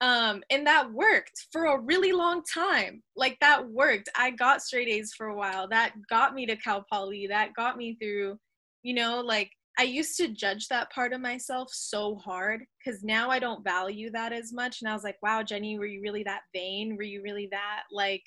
Um 0.00 0.42
and 0.50 0.66
that 0.66 0.92
worked 0.92 1.46
for 1.52 1.66
a 1.66 1.80
really 1.80 2.12
long 2.12 2.42
time. 2.52 3.02
Like 3.16 3.38
that 3.40 3.68
worked. 3.68 4.08
I 4.16 4.30
got 4.30 4.62
straight 4.62 4.88
a's 4.88 5.12
for 5.16 5.28
a 5.28 5.36
while. 5.36 5.68
That 5.68 5.92
got 6.10 6.34
me 6.34 6.46
to 6.46 6.56
cal 6.56 6.84
poly. 6.90 7.26
That 7.28 7.54
got 7.54 7.76
me 7.76 7.96
through 8.00 8.38
you 8.82 8.94
know 8.94 9.20
like 9.20 9.50
i 9.78 9.82
used 9.82 10.16
to 10.16 10.28
judge 10.28 10.68
that 10.68 10.92
part 10.92 11.12
of 11.12 11.20
myself 11.20 11.68
so 11.72 12.16
hard 12.16 12.62
because 12.78 13.02
now 13.02 13.30
i 13.30 13.38
don't 13.38 13.64
value 13.64 14.10
that 14.10 14.32
as 14.32 14.52
much. 14.52 14.82
And 14.82 14.90
i 14.90 14.94
was 14.94 15.04
like 15.04 15.16
wow 15.22 15.42
jenny 15.42 15.78
were 15.78 15.86
you 15.86 16.00
really 16.02 16.24
that 16.24 16.42
vain? 16.54 16.96
Were 16.96 17.02
you 17.02 17.22
really 17.22 17.48
that 17.50 17.82
like 17.90 18.22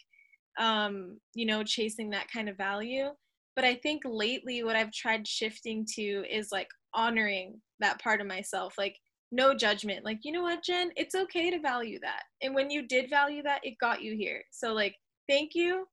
um 0.59 1.20
you 1.36 1.45
know 1.45 1.63
chasing 1.63 2.09
that 2.11 2.32
kind 2.34 2.49
of 2.49 2.57
value? 2.57 3.09
But 3.55 3.65
i 3.65 3.76
think 3.76 4.01
lately 4.05 4.63
what 4.63 4.76
i've 4.76 4.91
tried 4.91 5.28
shifting 5.28 5.86
to 5.95 6.26
is 6.30 6.49
like 6.51 6.70
honoring 6.93 7.61
that 7.80 8.01
part 8.01 8.20
of 8.20 8.28
myself. 8.28 8.74
Like 8.78 8.97
no 9.32 9.53
judgment. 9.53 10.05
Like 10.05 10.19
you 10.23 10.32
know 10.32 10.43
what 10.43 10.63
jen? 10.63 10.91
It's 10.95 11.15
okay 11.15 11.49
to 11.51 11.59
value 11.59 11.99
that. 12.01 12.23
And 12.41 12.55
when 12.55 12.69
you 12.69 12.88
did 12.88 13.09
value 13.09 13.43
that 13.43 13.61
it 13.63 13.78
got 13.80 14.01
you 14.01 14.15
here. 14.15 14.43
So 14.51 14.73
like 14.73 14.95
thank 15.28 15.55
you. 15.55 15.88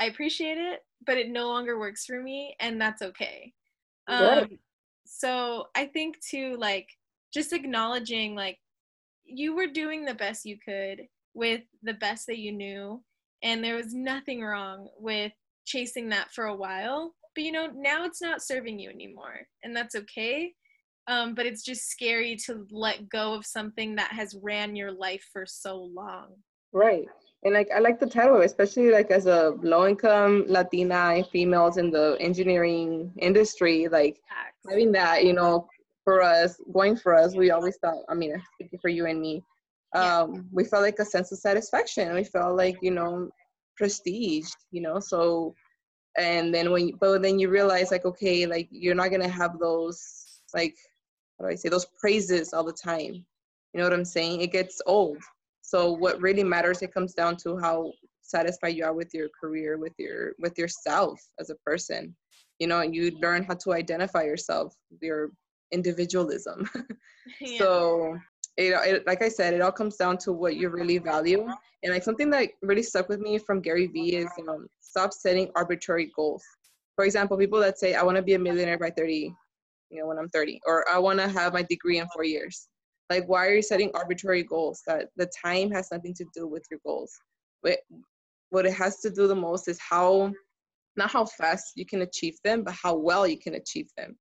I 0.00 0.06
appreciate 0.06 0.58
it 0.58 0.80
but 1.06 1.18
it 1.18 1.30
no 1.30 1.48
longer 1.48 1.78
works 1.78 2.04
for 2.04 2.22
me 2.22 2.54
and 2.60 2.80
that's 2.80 3.02
okay. 3.02 3.52
Um, 4.08 4.58
so 5.04 5.66
I 5.74 5.86
think 5.86 6.16
too, 6.20 6.56
like 6.58 6.88
just 7.32 7.52
acknowledging 7.52 8.34
like 8.34 8.58
you 9.24 9.54
were 9.54 9.66
doing 9.66 10.04
the 10.04 10.14
best 10.14 10.44
you 10.44 10.58
could 10.64 11.02
with 11.34 11.62
the 11.82 11.94
best 11.94 12.26
that 12.26 12.38
you 12.38 12.52
knew, 12.52 13.02
and 13.42 13.62
there 13.62 13.76
was 13.76 13.94
nothing 13.94 14.42
wrong 14.42 14.88
with 14.98 15.32
chasing 15.64 16.08
that 16.10 16.32
for 16.32 16.46
a 16.46 16.56
while. 16.56 17.14
But 17.34 17.44
you 17.44 17.52
know, 17.52 17.70
now 17.74 18.04
it's 18.04 18.20
not 18.20 18.42
serving 18.42 18.78
you 18.78 18.90
anymore, 18.90 19.46
and 19.62 19.74
that's 19.74 19.94
okay. 19.94 20.52
Um, 21.08 21.34
but 21.34 21.46
it's 21.46 21.64
just 21.64 21.90
scary 21.90 22.36
to 22.46 22.66
let 22.70 23.08
go 23.08 23.34
of 23.34 23.44
something 23.44 23.96
that 23.96 24.12
has 24.12 24.36
ran 24.40 24.76
your 24.76 24.92
life 24.92 25.28
for 25.32 25.44
so 25.46 25.76
long. 25.76 26.28
Right 26.72 27.06
and 27.44 27.54
like 27.54 27.68
I 27.74 27.80
like 27.80 27.98
the 27.98 28.06
title, 28.06 28.40
especially 28.42 28.90
like 28.90 29.10
as 29.10 29.26
a 29.26 29.54
low 29.62 29.86
income 29.86 30.44
Latina 30.46 31.24
females 31.32 31.76
in 31.76 31.90
the 31.90 32.16
engineering 32.20 33.12
industry, 33.18 33.88
like 33.88 34.20
having 34.68 34.92
that, 34.92 35.24
you 35.24 35.32
know, 35.32 35.66
for 36.04 36.22
us, 36.22 36.60
going 36.72 36.96
for 36.96 37.14
us, 37.14 37.34
we 37.34 37.50
always 37.50 37.76
thought, 37.76 38.04
I 38.08 38.14
mean, 38.14 38.40
speaking 38.54 38.78
for 38.80 38.88
you 38.88 39.06
and 39.06 39.20
me, 39.20 39.42
um, 39.94 40.34
yeah. 40.34 40.40
we 40.52 40.64
felt 40.64 40.82
like 40.82 40.98
a 41.00 41.04
sense 41.04 41.32
of 41.32 41.38
satisfaction. 41.38 42.14
We 42.14 42.24
felt 42.24 42.56
like, 42.56 42.76
you 42.80 42.92
know, 42.92 43.28
prestige, 43.76 44.48
you 44.70 44.80
know, 44.80 45.00
so, 45.00 45.54
and 46.16 46.54
then 46.54 46.70
when, 46.70 46.92
but 47.00 47.22
then 47.22 47.38
you 47.38 47.48
realize 47.48 47.90
like, 47.90 48.04
okay, 48.04 48.46
like 48.46 48.68
you're 48.70 48.94
not 48.94 49.10
going 49.10 49.22
to 49.22 49.28
have 49.28 49.58
those, 49.58 50.00
like, 50.54 50.76
do 51.42 51.48
I 51.48 51.54
say, 51.54 51.68
those 51.68 51.86
praises 52.00 52.52
all 52.52 52.64
the 52.64 52.72
time. 52.72 53.24
You 53.72 53.78
know 53.78 53.84
what 53.84 53.92
I'm 53.92 54.04
saying? 54.04 54.40
It 54.40 54.52
gets 54.52 54.80
old 54.86 55.18
so 55.62 55.92
what 55.92 56.20
really 56.20 56.44
matters, 56.44 56.82
it 56.82 56.92
comes 56.92 57.14
down 57.14 57.36
to 57.38 57.56
how 57.56 57.92
satisfied 58.20 58.76
you 58.76 58.84
are 58.84 58.92
with 58.92 59.14
your 59.14 59.28
career, 59.40 59.78
with 59.78 59.94
your 59.98 60.32
with 60.38 60.58
yourself 60.58 61.18
as 61.40 61.48
a 61.50 61.54
person. 61.64 62.14
You 62.58 62.66
know, 62.66 62.80
and 62.80 62.94
you 62.94 63.12
learn 63.22 63.44
how 63.44 63.54
to 63.54 63.72
identify 63.72 64.24
yourself, 64.24 64.74
your 65.00 65.30
individualism. 65.72 66.68
yeah. 67.40 67.58
So 67.58 68.18
it, 68.56 68.74
it, 68.86 69.06
like 69.06 69.22
I 69.22 69.28
said, 69.28 69.54
it 69.54 69.62
all 69.62 69.72
comes 69.72 69.96
down 69.96 70.18
to 70.18 70.32
what 70.32 70.56
you 70.56 70.68
really 70.68 70.98
value. 70.98 71.48
And 71.82 71.92
like 71.92 72.02
something 72.02 72.28
that 72.30 72.50
really 72.60 72.82
stuck 72.82 73.08
with 73.08 73.20
me 73.20 73.38
from 73.38 73.62
Gary 73.62 73.86
Vee 73.86 74.16
is 74.16 74.30
um, 74.48 74.68
stop 74.80 75.12
setting 75.12 75.50
arbitrary 75.56 76.12
goals. 76.14 76.44
For 76.96 77.04
example, 77.04 77.38
people 77.38 77.60
that 77.60 77.78
say, 77.78 77.94
I 77.94 78.02
want 78.02 78.16
to 78.16 78.22
be 78.22 78.34
a 78.34 78.38
millionaire 78.38 78.78
by 78.78 78.90
30, 78.90 79.34
you 79.92 80.00
know, 80.00 80.08
when 80.08 80.18
I'm 80.18 80.28
30, 80.28 80.60
or 80.66 80.88
I 80.88 80.98
want 80.98 81.18
to 81.20 81.28
have 81.28 81.52
my 81.52 81.62
degree 81.62 81.98
in 81.98 82.06
four 82.14 82.24
years. 82.24 82.68
Like, 83.10 83.28
why 83.28 83.46
are 83.46 83.54
you 83.54 83.62
setting 83.62 83.90
arbitrary 83.94 84.42
goals? 84.42 84.82
That 84.86 85.08
the 85.16 85.30
time 85.44 85.70
has 85.70 85.88
nothing 85.92 86.14
to 86.14 86.24
do 86.34 86.46
with 86.46 86.64
your 86.70 86.80
goals. 86.84 87.12
But 87.62 87.78
what 88.50 88.66
it 88.66 88.74
has 88.74 89.00
to 89.00 89.10
do 89.10 89.28
the 89.28 89.34
most 89.34 89.68
is 89.68 89.78
how, 89.78 90.32
not 90.96 91.10
how 91.10 91.26
fast 91.26 91.72
you 91.76 91.84
can 91.84 92.02
achieve 92.02 92.36
them, 92.42 92.64
but 92.64 92.74
how 92.74 92.96
well 92.96 93.26
you 93.26 93.38
can 93.38 93.54
achieve 93.54 93.88
them. 93.96 94.16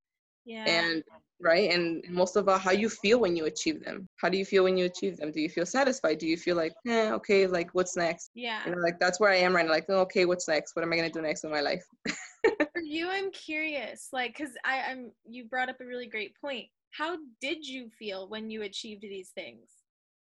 Yeah. 0.45 0.65
And 0.67 1.03
right 1.41 1.71
and 1.71 2.03
most 2.09 2.35
of 2.35 2.47
all 2.47 2.57
how 2.57 2.71
you 2.71 2.89
feel 2.89 3.19
when 3.19 3.35
you 3.35 3.45
achieve 3.45 3.83
them 3.83 4.07
how 4.17 4.29
do 4.29 4.37
you 4.37 4.45
feel 4.45 4.63
when 4.63 4.77
you 4.77 4.85
achieve 4.85 5.17
them 5.17 5.31
do 5.31 5.41
you 5.41 5.49
feel 5.49 5.65
satisfied 5.65 6.17
do 6.17 6.27
you 6.27 6.37
feel 6.37 6.55
like 6.55 6.73
eh, 6.87 7.11
okay 7.11 7.47
like 7.47 7.69
what's 7.73 7.97
next 7.97 8.31
yeah 8.35 8.61
you 8.65 8.71
know, 8.71 8.77
like 8.81 8.99
that's 8.99 9.19
where 9.19 9.31
i 9.31 9.35
am 9.35 9.55
right 9.55 9.65
now 9.65 9.71
like 9.71 9.89
okay 9.89 10.25
what's 10.25 10.47
next 10.47 10.75
what 10.75 10.83
am 10.83 10.93
i 10.93 10.95
going 10.95 11.09
to 11.09 11.19
do 11.19 11.21
next 11.21 11.43
in 11.43 11.51
my 11.51 11.61
life 11.61 11.83
you 12.91 13.09
i'm 13.09 13.31
curious 13.31 14.09
like 14.11 14.35
because 14.35 14.53
i 14.65 14.81
i'm 14.89 15.11
you 15.25 15.45
brought 15.45 15.69
up 15.69 15.79
a 15.81 15.85
really 15.85 16.07
great 16.07 16.33
point 16.39 16.67
how 16.91 17.17
did 17.39 17.65
you 17.65 17.89
feel 17.97 18.27
when 18.29 18.49
you 18.49 18.63
achieved 18.63 19.01
these 19.01 19.29
things? 19.29 19.69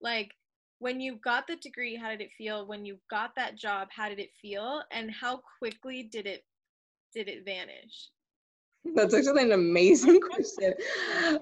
Like 0.00 0.32
when 0.78 1.00
you 1.00 1.16
got 1.24 1.46
the 1.46 1.56
degree, 1.56 1.96
how 1.96 2.10
did 2.10 2.20
it 2.20 2.30
feel? 2.36 2.66
When 2.66 2.84
you 2.84 2.98
got 3.08 3.30
that 3.36 3.56
job, 3.56 3.88
how 3.90 4.08
did 4.08 4.18
it 4.18 4.30
feel? 4.40 4.82
And 4.92 5.10
how 5.10 5.40
quickly 5.58 6.08
did 6.10 6.26
it 6.26 6.44
did 7.14 7.28
it 7.28 7.44
vanish? 7.44 8.10
That's 8.94 9.14
actually 9.14 9.44
an 9.44 9.52
amazing 9.52 10.20
question. 10.30 10.74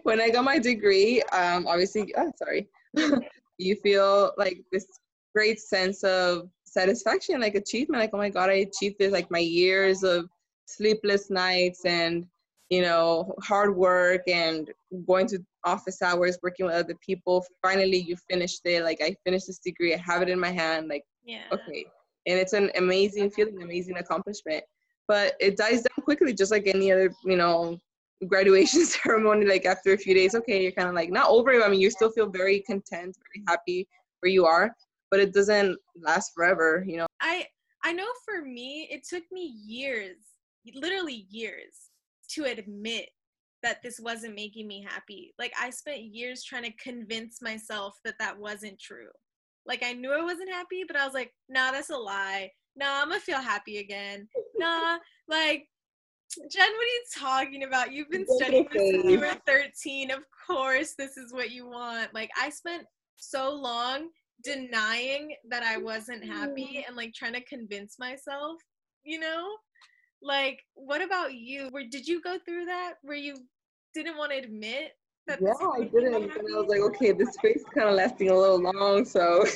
When 0.03 0.20
I 0.20 0.31
got 0.31 0.45
my 0.45 0.59
degree, 0.59 1.20
um, 1.33 1.66
obviously, 1.66 2.14
oh, 2.16 2.31
sorry, 2.37 2.68
you 3.59 3.77
feel 3.77 4.33
like 4.39 4.59
this 4.70 4.87
great 5.35 5.59
sense 5.59 6.05
of 6.05 6.49
satisfaction, 6.64 7.41
like 7.41 7.55
achievement. 7.55 8.01
Like, 8.01 8.11
oh 8.12 8.18
my 8.18 8.29
God, 8.29 8.51
I 8.51 8.66
achieved 8.68 8.97
this. 8.99 9.12
Like 9.12 9.31
my 9.31 9.39
years 9.39 10.05
of 10.05 10.29
sleepless 10.67 11.31
nights 11.31 11.85
and 11.85 12.27
you 12.71 12.83
know, 12.83 13.35
hard 13.43 13.77
work 13.77 14.23
and 14.27 14.71
going 15.07 15.27
to 15.29 15.39
office 15.65 16.03
hours, 16.03 16.39
working 16.43 16.67
with 16.67 16.75
other 16.75 16.95
people. 17.07 17.45
Finally, 17.62 17.99
you 17.99 18.17
finished 18.29 18.62
it. 18.65 18.83
Like 18.83 19.01
I 19.03 19.15
finished 19.25 19.47
this 19.47 19.59
degree, 19.59 19.95
I 19.95 19.99
have 19.99 20.23
it 20.23 20.29
in 20.29 20.41
my 20.41 20.51
hand. 20.51 20.89
Like, 20.89 21.05
yeah. 21.25 21.45
okay, 21.53 21.85
and 22.27 22.39
it's 22.39 22.53
an 22.53 22.71
amazing 22.77 23.31
feeling, 23.31 23.62
amazing 23.62 23.97
accomplishment. 23.99 24.65
But 25.07 25.35
it 25.39 25.57
dies 25.57 25.83
down 25.83 26.05
quickly, 26.05 26.33
just 26.33 26.51
like 26.51 26.67
any 26.67 26.91
other, 26.91 27.12
you 27.25 27.37
know, 27.37 27.79
graduation 28.27 28.85
ceremony. 28.87 29.47
Like 29.47 29.67
after 29.67 29.93
a 29.93 29.99
few 29.99 30.15
days, 30.15 30.35
okay, 30.35 30.62
you're 30.62 30.73
kind 30.73 30.89
of 30.89 30.95
like 30.95 31.11
not 31.11 31.29
over 31.29 31.53
it. 31.53 31.62
I 31.62 31.69
mean, 31.69 31.81
you 31.81 31.91
still 31.91 32.11
feel 32.11 32.29
very 32.29 32.61
content, 32.61 33.17
very 33.33 33.45
happy 33.47 33.87
where 34.21 34.33
you 34.33 34.47
are, 34.47 34.75
but 35.11 35.21
it 35.21 35.35
doesn't 35.35 35.79
last 36.01 36.33
forever. 36.35 36.83
You 36.87 36.99
know. 36.99 37.07
I 37.21 37.47
I 37.83 37.93
know 37.93 38.09
for 38.25 38.43
me, 38.43 38.89
it 38.91 39.07
took 39.07 39.25
me 39.31 39.55
years, 39.67 40.17
literally 40.75 41.27
years, 41.31 41.91
to 42.31 42.45
admit 42.45 43.09
that 43.62 43.83
this 43.83 43.99
wasn't 43.99 44.35
making 44.35 44.67
me 44.67 44.87
happy. 44.89 45.35
Like 45.39 45.53
I 45.61 45.71
spent 45.71 46.03
years 46.03 46.45
trying 46.45 46.65
to 46.65 46.73
convince 46.73 47.41
myself 47.41 47.99
that 48.05 48.19
that 48.19 48.39
wasn't 48.39 48.79
true. 48.79 49.09
Like 49.67 49.83
I 49.83 49.95
knew 49.95 50.12
I 50.12 50.23
wasn't 50.23 50.51
happy, 50.51 50.85
but 50.87 50.97
I 50.97 51.05
was 51.05 51.15
like, 51.15 51.33
nah, 51.49 51.73
that's 51.73 51.91
a 51.91 51.97
lie. 51.97 52.51
Nah, 52.77 53.01
I'm 53.03 53.09
gonna 53.09 53.21
feel 53.21 53.41
happy 53.41 53.79
again. 53.79 54.29
Nah, 54.57 54.99
like 55.29 55.67
Jen, 56.51 56.71
what 56.73 56.83
are 56.83 56.87
you 56.87 57.05
talking 57.17 57.65
about? 57.65 57.93
You've 57.93 58.11
been 58.11 58.27
studying 58.27 58.69
this 58.73 58.91
since 58.91 59.05
you 59.05 59.21
were 59.21 59.37
13. 59.47 60.11
Of 60.11 60.25
course, 60.47 60.95
this 60.99 61.17
is 61.17 61.33
what 61.33 61.51
you 61.51 61.67
want. 61.69 62.12
Like 62.12 62.31
I 62.41 62.51
spent 62.51 62.85
so 63.17 63.53
long 63.53 64.09
denying 64.43 65.35
that 65.49 65.62
I 65.62 65.79
wasn't 65.79 66.25
happy 66.25 66.79
mm. 66.79 66.89
and 66.89 66.97
like 66.97 67.15
trying 67.15 67.35
to 67.35 67.41
convince 67.45 67.99
myself, 67.99 68.61
you 69.05 69.19
know? 69.19 69.49
Like, 70.25 70.64
what 70.75 71.03
about 71.03 71.35
you? 71.35 71.68
Where 71.70 71.85
did 71.89 72.09
you 72.09 72.22
go 72.22 72.39
through 72.39 72.64
that 72.64 72.95
where 73.03 73.16
you 73.16 73.37
didn't 73.93 74.16
want 74.16 74.33
to 74.33 74.39
admit 74.39 74.93
that? 75.27 75.39
Yeah, 75.41 75.53
I 75.53 75.85
didn't. 75.85 76.14
And 76.14 76.33
I 76.33 76.59
was 76.59 76.66
like, 76.66 76.81
okay, 76.81 77.12
this 77.12 77.37
phase 77.43 77.57
is 77.57 77.64
kind 77.75 77.89
of 77.91 77.95
lasting 77.95 78.31
a 78.31 78.35
little 78.35 78.61
long, 78.72 79.05
so 79.05 79.45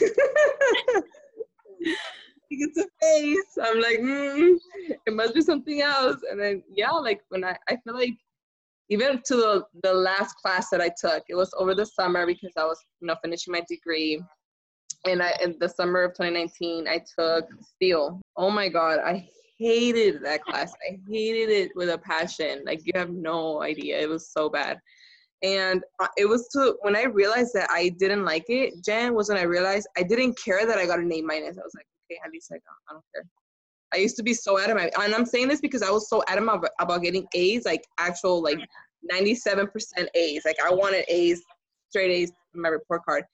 it's 2.50 2.76
a 2.76 2.84
face. 3.00 3.58
I'm 3.62 3.80
like, 3.80 3.98
mm, 4.00 4.58
it 5.06 5.14
must 5.14 5.34
be 5.34 5.40
something 5.40 5.80
else. 5.80 6.18
And 6.30 6.38
then 6.38 6.62
yeah, 6.70 6.90
like 6.90 7.22
when 7.30 7.44
I, 7.44 7.56
I 7.70 7.76
feel 7.76 7.94
like 7.94 8.18
even 8.90 9.22
to 9.24 9.36
the, 9.36 9.64
the 9.82 9.94
last 9.94 10.34
class 10.36 10.68
that 10.68 10.82
I 10.82 10.90
took, 11.00 11.22
it 11.30 11.34
was 11.34 11.50
over 11.58 11.74
the 11.74 11.86
summer 11.86 12.26
because 12.26 12.52
I 12.58 12.64
was, 12.64 12.78
you 13.00 13.06
know, 13.06 13.16
finishing 13.22 13.52
my 13.52 13.62
degree. 13.66 14.22
And 15.06 15.22
I 15.22 15.32
in 15.42 15.56
the 15.60 15.68
summer 15.68 16.02
of 16.02 16.12
2019, 16.12 16.86
I 16.88 17.00
took 17.18 17.46
steel. 17.62 18.20
Oh 18.36 18.50
my 18.50 18.68
God, 18.68 18.98
I 18.98 19.28
hated 19.58 20.22
that 20.24 20.42
class. 20.42 20.72
I 20.88 20.98
hated 21.08 21.50
it 21.50 21.72
with 21.74 21.90
a 21.90 21.98
passion. 21.98 22.62
Like 22.64 22.80
you 22.84 22.92
have 22.94 23.10
no 23.10 23.62
idea. 23.62 23.98
It 24.00 24.08
was 24.08 24.30
so 24.30 24.48
bad. 24.48 24.78
And 25.42 25.84
it 26.16 26.28
was 26.28 26.48
to 26.48 26.76
when 26.80 26.96
I 26.96 27.04
realized 27.04 27.52
that 27.54 27.68
I 27.70 27.90
didn't 27.90 28.24
like 28.24 28.44
it, 28.48 28.82
Jen, 28.84 29.14
was 29.14 29.28
when 29.28 29.38
I 29.38 29.42
realized 29.42 29.86
I 29.96 30.02
didn't 30.02 30.38
care 30.42 30.66
that 30.66 30.78
I 30.78 30.86
got 30.86 30.98
A 30.98 31.22
minus. 31.22 31.58
I 31.58 31.62
was 31.62 31.74
like, 31.76 31.86
okay, 32.10 32.18
at 32.24 32.32
least 32.32 32.50
I 32.52 32.56
I 32.56 32.92
don't 32.92 33.04
care. 33.14 33.24
I 33.94 33.98
used 33.98 34.16
to 34.16 34.22
be 34.22 34.34
so 34.34 34.58
adamant, 34.58 34.92
and 35.00 35.14
I'm 35.14 35.24
saying 35.24 35.48
this 35.48 35.62
because 35.62 35.82
I 35.82 35.90
was 35.90 36.10
so 36.10 36.22
adamant 36.28 36.62
about, 36.78 37.02
getting 37.02 37.26
A's, 37.32 37.64
like 37.64 37.84
actual 37.98 38.42
like 38.42 38.58
97% 39.10 39.70
A's. 40.14 40.42
Like 40.44 40.56
I 40.62 40.70
wanted 40.70 41.06
A's, 41.08 41.42
straight 41.88 42.10
A's 42.10 42.32
on 42.54 42.60
my 42.62 42.68
report 42.68 43.02
card 43.06 43.24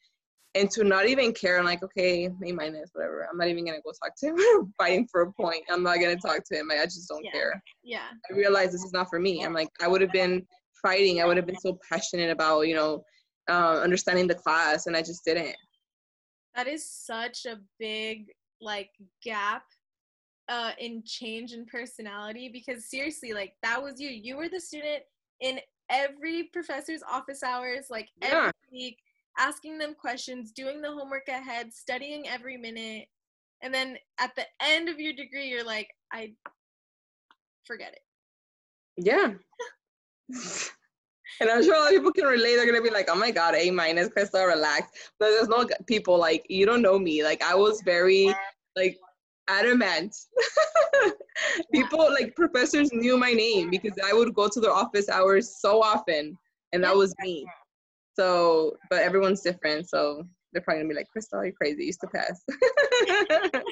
and 0.54 0.70
to 0.70 0.84
not 0.84 1.06
even 1.06 1.32
care 1.32 1.58
i'm 1.58 1.64
like 1.64 1.82
okay 1.82 2.26
a 2.26 2.52
minus 2.52 2.90
whatever 2.92 3.26
i'm 3.30 3.38
not 3.38 3.48
even 3.48 3.64
gonna 3.64 3.78
go 3.84 3.92
talk 3.92 4.14
to 4.16 4.28
him 4.28 4.72
fighting 4.78 5.06
for 5.10 5.22
a 5.22 5.32
point 5.32 5.62
i'm 5.70 5.82
not 5.82 5.96
gonna 5.96 6.16
talk 6.16 6.42
to 6.44 6.58
him 6.58 6.70
i 6.70 6.84
just 6.84 7.08
don't 7.08 7.24
yeah. 7.24 7.32
care 7.32 7.62
yeah 7.82 8.08
i 8.30 8.34
realized 8.34 8.72
this 8.72 8.84
is 8.84 8.92
not 8.92 9.08
for 9.08 9.18
me 9.18 9.44
i'm 9.44 9.52
like 9.52 9.68
i 9.82 9.88
would 9.88 10.00
have 10.00 10.12
been 10.12 10.44
fighting 10.80 11.20
i 11.20 11.24
would 11.24 11.36
have 11.36 11.46
been 11.46 11.60
so 11.60 11.78
passionate 11.88 12.30
about 12.30 12.62
you 12.62 12.74
know 12.74 13.02
uh, 13.50 13.80
understanding 13.82 14.26
the 14.26 14.34
class 14.34 14.86
and 14.86 14.96
i 14.96 15.02
just 15.02 15.24
didn't 15.24 15.54
that 16.54 16.66
is 16.66 16.88
such 16.88 17.46
a 17.46 17.58
big 17.78 18.26
like 18.60 18.90
gap 19.22 19.64
uh 20.48 20.72
in 20.78 21.02
change 21.04 21.52
in 21.52 21.64
personality 21.66 22.48
because 22.52 22.88
seriously 22.88 23.32
like 23.32 23.54
that 23.62 23.82
was 23.82 24.00
you 24.00 24.08
you 24.08 24.36
were 24.36 24.48
the 24.48 24.60
student 24.60 25.02
in 25.40 25.58
every 25.90 26.44
professor's 26.52 27.02
office 27.10 27.42
hours 27.42 27.86
like 27.90 28.08
every 28.22 28.38
yeah. 28.38 28.50
week 28.72 28.98
asking 29.38 29.78
them 29.78 29.94
questions, 29.94 30.52
doing 30.52 30.80
the 30.80 30.90
homework 30.90 31.28
ahead, 31.28 31.72
studying 31.72 32.28
every 32.28 32.56
minute. 32.56 33.06
And 33.62 33.72
then 33.72 33.96
at 34.18 34.34
the 34.36 34.44
end 34.60 34.88
of 34.88 35.00
your 35.00 35.12
degree, 35.12 35.48
you're 35.48 35.64
like, 35.64 35.88
I 36.12 36.34
forget 37.64 37.92
it. 37.92 38.02
Yeah. 38.96 39.34
and 41.40 41.50
I'm 41.50 41.62
sure 41.62 41.74
a 41.74 41.78
lot 41.78 41.88
of 41.88 41.94
people 41.94 42.12
can 42.12 42.26
relate. 42.26 42.56
They're 42.56 42.66
gonna 42.66 42.82
be 42.82 42.90
like, 42.90 43.08
"Oh 43.10 43.16
my 43.16 43.30
God, 43.30 43.54
A 43.54 43.70
minus, 43.70 44.08
Crystal, 44.08 44.44
relax." 44.44 45.10
But 45.18 45.30
there's 45.30 45.48
no 45.48 45.66
people 45.86 46.18
like 46.18 46.46
you 46.48 46.66
don't 46.66 46.82
know 46.82 46.98
me. 46.98 47.24
Like 47.24 47.42
I 47.42 47.54
was 47.54 47.82
very 47.84 48.32
like 48.76 48.98
adamant. 49.48 50.14
People 51.72 51.98
like 52.12 52.34
professors 52.36 52.90
knew 52.92 53.16
my 53.16 53.32
name 53.32 53.68
because 53.70 53.98
I 54.04 54.12
would 54.12 54.34
go 54.34 54.48
to 54.48 54.60
their 54.60 54.72
office 54.72 55.08
hours 55.08 55.56
so 55.60 55.82
often, 55.82 56.38
and 56.72 56.84
that 56.84 56.94
was 56.94 57.14
me. 57.20 57.44
So, 58.16 58.76
but 58.90 59.02
everyone's 59.02 59.40
different, 59.40 59.88
so 59.88 60.24
they're 60.52 60.62
probably 60.62 60.82
gonna 60.82 60.94
be 60.94 60.96
like, 60.96 61.10
"Crystal, 61.10 61.44
you're 61.44 61.52
crazy. 61.52 61.84
used 61.84 62.00
to 62.00 62.08
pass." 62.08 62.44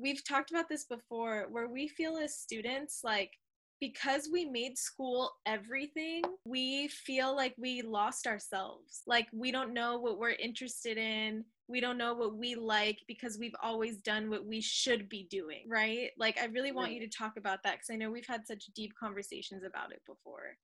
We've 0.00 0.24
talked 0.24 0.50
about 0.50 0.68
this 0.68 0.84
before, 0.84 1.46
where 1.50 1.68
we 1.68 1.88
feel 1.88 2.16
as 2.16 2.38
students 2.38 3.00
like 3.02 3.32
because 3.80 4.28
we 4.32 4.44
made 4.44 4.76
school 4.76 5.30
everything, 5.46 6.22
we 6.44 6.88
feel 6.88 7.34
like 7.34 7.54
we 7.58 7.82
lost 7.82 8.26
ourselves. 8.26 9.02
Like 9.06 9.28
we 9.32 9.52
don't 9.52 9.72
know 9.72 9.98
what 9.98 10.18
we're 10.18 10.30
interested 10.30 10.98
in. 10.98 11.44
We 11.68 11.80
don't 11.80 11.98
know 11.98 12.14
what 12.14 12.36
we 12.36 12.54
like 12.54 13.00
because 13.06 13.38
we've 13.38 13.54
always 13.62 13.98
done 13.98 14.30
what 14.30 14.44
we 14.44 14.60
should 14.60 15.08
be 15.08 15.28
doing, 15.30 15.64
right? 15.68 16.10
Like 16.18 16.38
I 16.40 16.46
really 16.46 16.72
want 16.72 16.92
you 16.92 17.00
to 17.00 17.08
talk 17.08 17.36
about 17.36 17.62
that 17.62 17.74
because 17.74 17.90
I 17.90 17.96
know 17.96 18.10
we've 18.10 18.26
had 18.26 18.46
such 18.46 18.66
deep 18.74 18.92
conversations 18.98 19.62
about 19.64 19.92
it 19.92 20.02
before. 20.06 20.56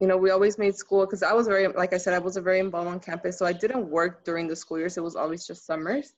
You 0.00 0.06
know, 0.06 0.16
we 0.16 0.30
always 0.30 0.58
made 0.58 0.74
school 0.74 1.04
because 1.06 1.22
I 1.22 1.32
was 1.34 1.46
very, 1.46 1.68
like 1.68 1.92
I 1.92 1.98
said, 1.98 2.14
I 2.14 2.18
was 2.18 2.36
a 2.36 2.40
very 2.40 2.58
involved 2.58 2.88
on 2.88 3.00
campus. 3.00 3.38
So 3.38 3.44
I 3.46 3.52
didn't 3.52 3.88
work 3.90 4.24
during 4.24 4.48
the 4.48 4.56
school 4.56 4.78
years. 4.78 4.96
It 4.96 5.02
was 5.02 5.16
always 5.16 5.46
just 5.46 5.66
summers. 5.66 6.14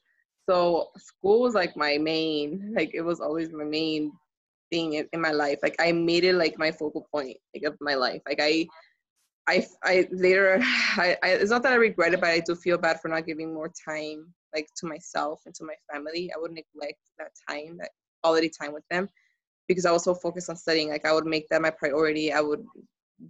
So 0.49 0.91
school 0.99 1.41
was 1.43 1.55
like 1.55 1.76
my 1.76 1.99
main, 1.99 2.72
like 2.76 2.93
it 2.95 3.03
was 3.03 3.20
always 3.20 3.53
my 3.53 3.64
main 3.64 4.12
thing 4.70 4.95
in, 4.95 5.09
in 5.12 5.20
my 5.20 5.33
life. 5.33 5.59
Like 5.62 5.76
I 5.80 5.93
made 5.93 6.24
it 6.24 6.35
like 6.35 6.59
my 6.59 6.70
focal 6.72 7.07
point 7.12 7.37
like 7.55 7.64
of 7.64 7.76
my 7.80 7.95
life. 7.95 8.22
Like 8.26 8.41
I 8.41 8.66
I 9.49 9.66
I 9.85 10.09
later 10.12 10.59
I, 10.62 11.16
I 11.22 11.28
it's 11.30 11.51
not 11.51 11.62
that 11.64 11.72
I 11.72 11.76
regret 11.76 12.14
it, 12.14 12.20
but 12.20 12.30
I 12.30 12.41
do 12.41 12.55
feel 12.55 12.78
bad 12.78 13.01
for 13.01 13.09
not 13.09 13.26
giving 13.26 13.53
more 13.55 13.70
time 13.89 14.33
like 14.55 14.68
to 14.76 14.87
myself 14.87 15.43
and 15.47 15.55
to 15.57 15.64
my 15.64 15.74
family. 15.93 16.33
I 16.35 16.39
would 16.41 16.53
neglect 16.53 17.01
that 17.18 17.33
time, 17.49 17.78
that 17.78 17.91
quality 18.22 18.51
time 18.51 18.72
with 18.72 18.85
them 18.91 19.09
because 19.68 19.87
I 19.87 19.93
was 19.93 20.05
so 20.05 20.14
focused 20.14 20.51
on 20.51 20.57
studying. 20.57 20.91
Like 20.91 21.07
I 21.07 21.12
would 21.12 21.26
make 21.26 21.49
that 21.51 21.62
my 21.62 21.70
priority. 21.70 22.33
I 22.33 22.41
would 22.41 22.64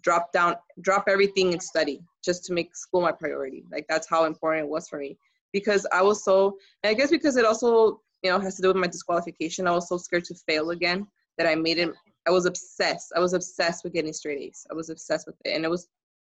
drop 0.01 0.33
down 0.33 0.57
drop 0.81 1.05
everything 1.09 1.53
and 1.53 1.63
study 1.63 2.03
just 2.25 2.45
to 2.47 2.53
make 2.53 2.75
school 2.77 3.01
my 3.01 3.13
priority. 3.13 3.65
Like 3.71 3.87
that's 3.89 4.09
how 4.09 4.25
important 4.25 4.67
it 4.67 4.71
was 4.71 4.89
for 4.89 4.99
me. 4.99 5.19
Because 5.53 5.87
I 5.93 6.03
was 6.03 6.25
so 6.25 6.57
I 6.85 6.95
guess 6.95 7.11
because 7.11 7.37
it 7.37 7.45
also, 7.45 8.01
you 8.23 8.31
know, 8.31 8.39
has 8.39 8.57
to 8.57 8.63
do 8.63 8.69
with 8.69 8.77
my 8.77 8.87
disqualification. 8.87 9.67
I 9.67 9.73
was 9.73 9.89
so 9.89 9.99
scared 9.99 10.25
to 10.25 10.35
fail 10.47 10.71
again 10.71 11.07
that 11.39 11.47
I 11.47 11.55
made 11.55 11.79
it. 11.79 11.91
I 12.27 12.31
was 12.31 12.47
obsessed. 12.47 13.13
I 13.17 13.21
was 13.21 13.33
obsessed 13.33 13.85
with 13.85 13.93
getting 13.93 14.13
straight 14.13 14.39
A's. 14.39 14.67
I 14.71 14.75
was 14.75 14.91
obsessed 14.91 15.27
with 15.27 15.37
it, 15.45 15.55
and 15.55 15.65
it 15.65 15.71
was 15.71 15.89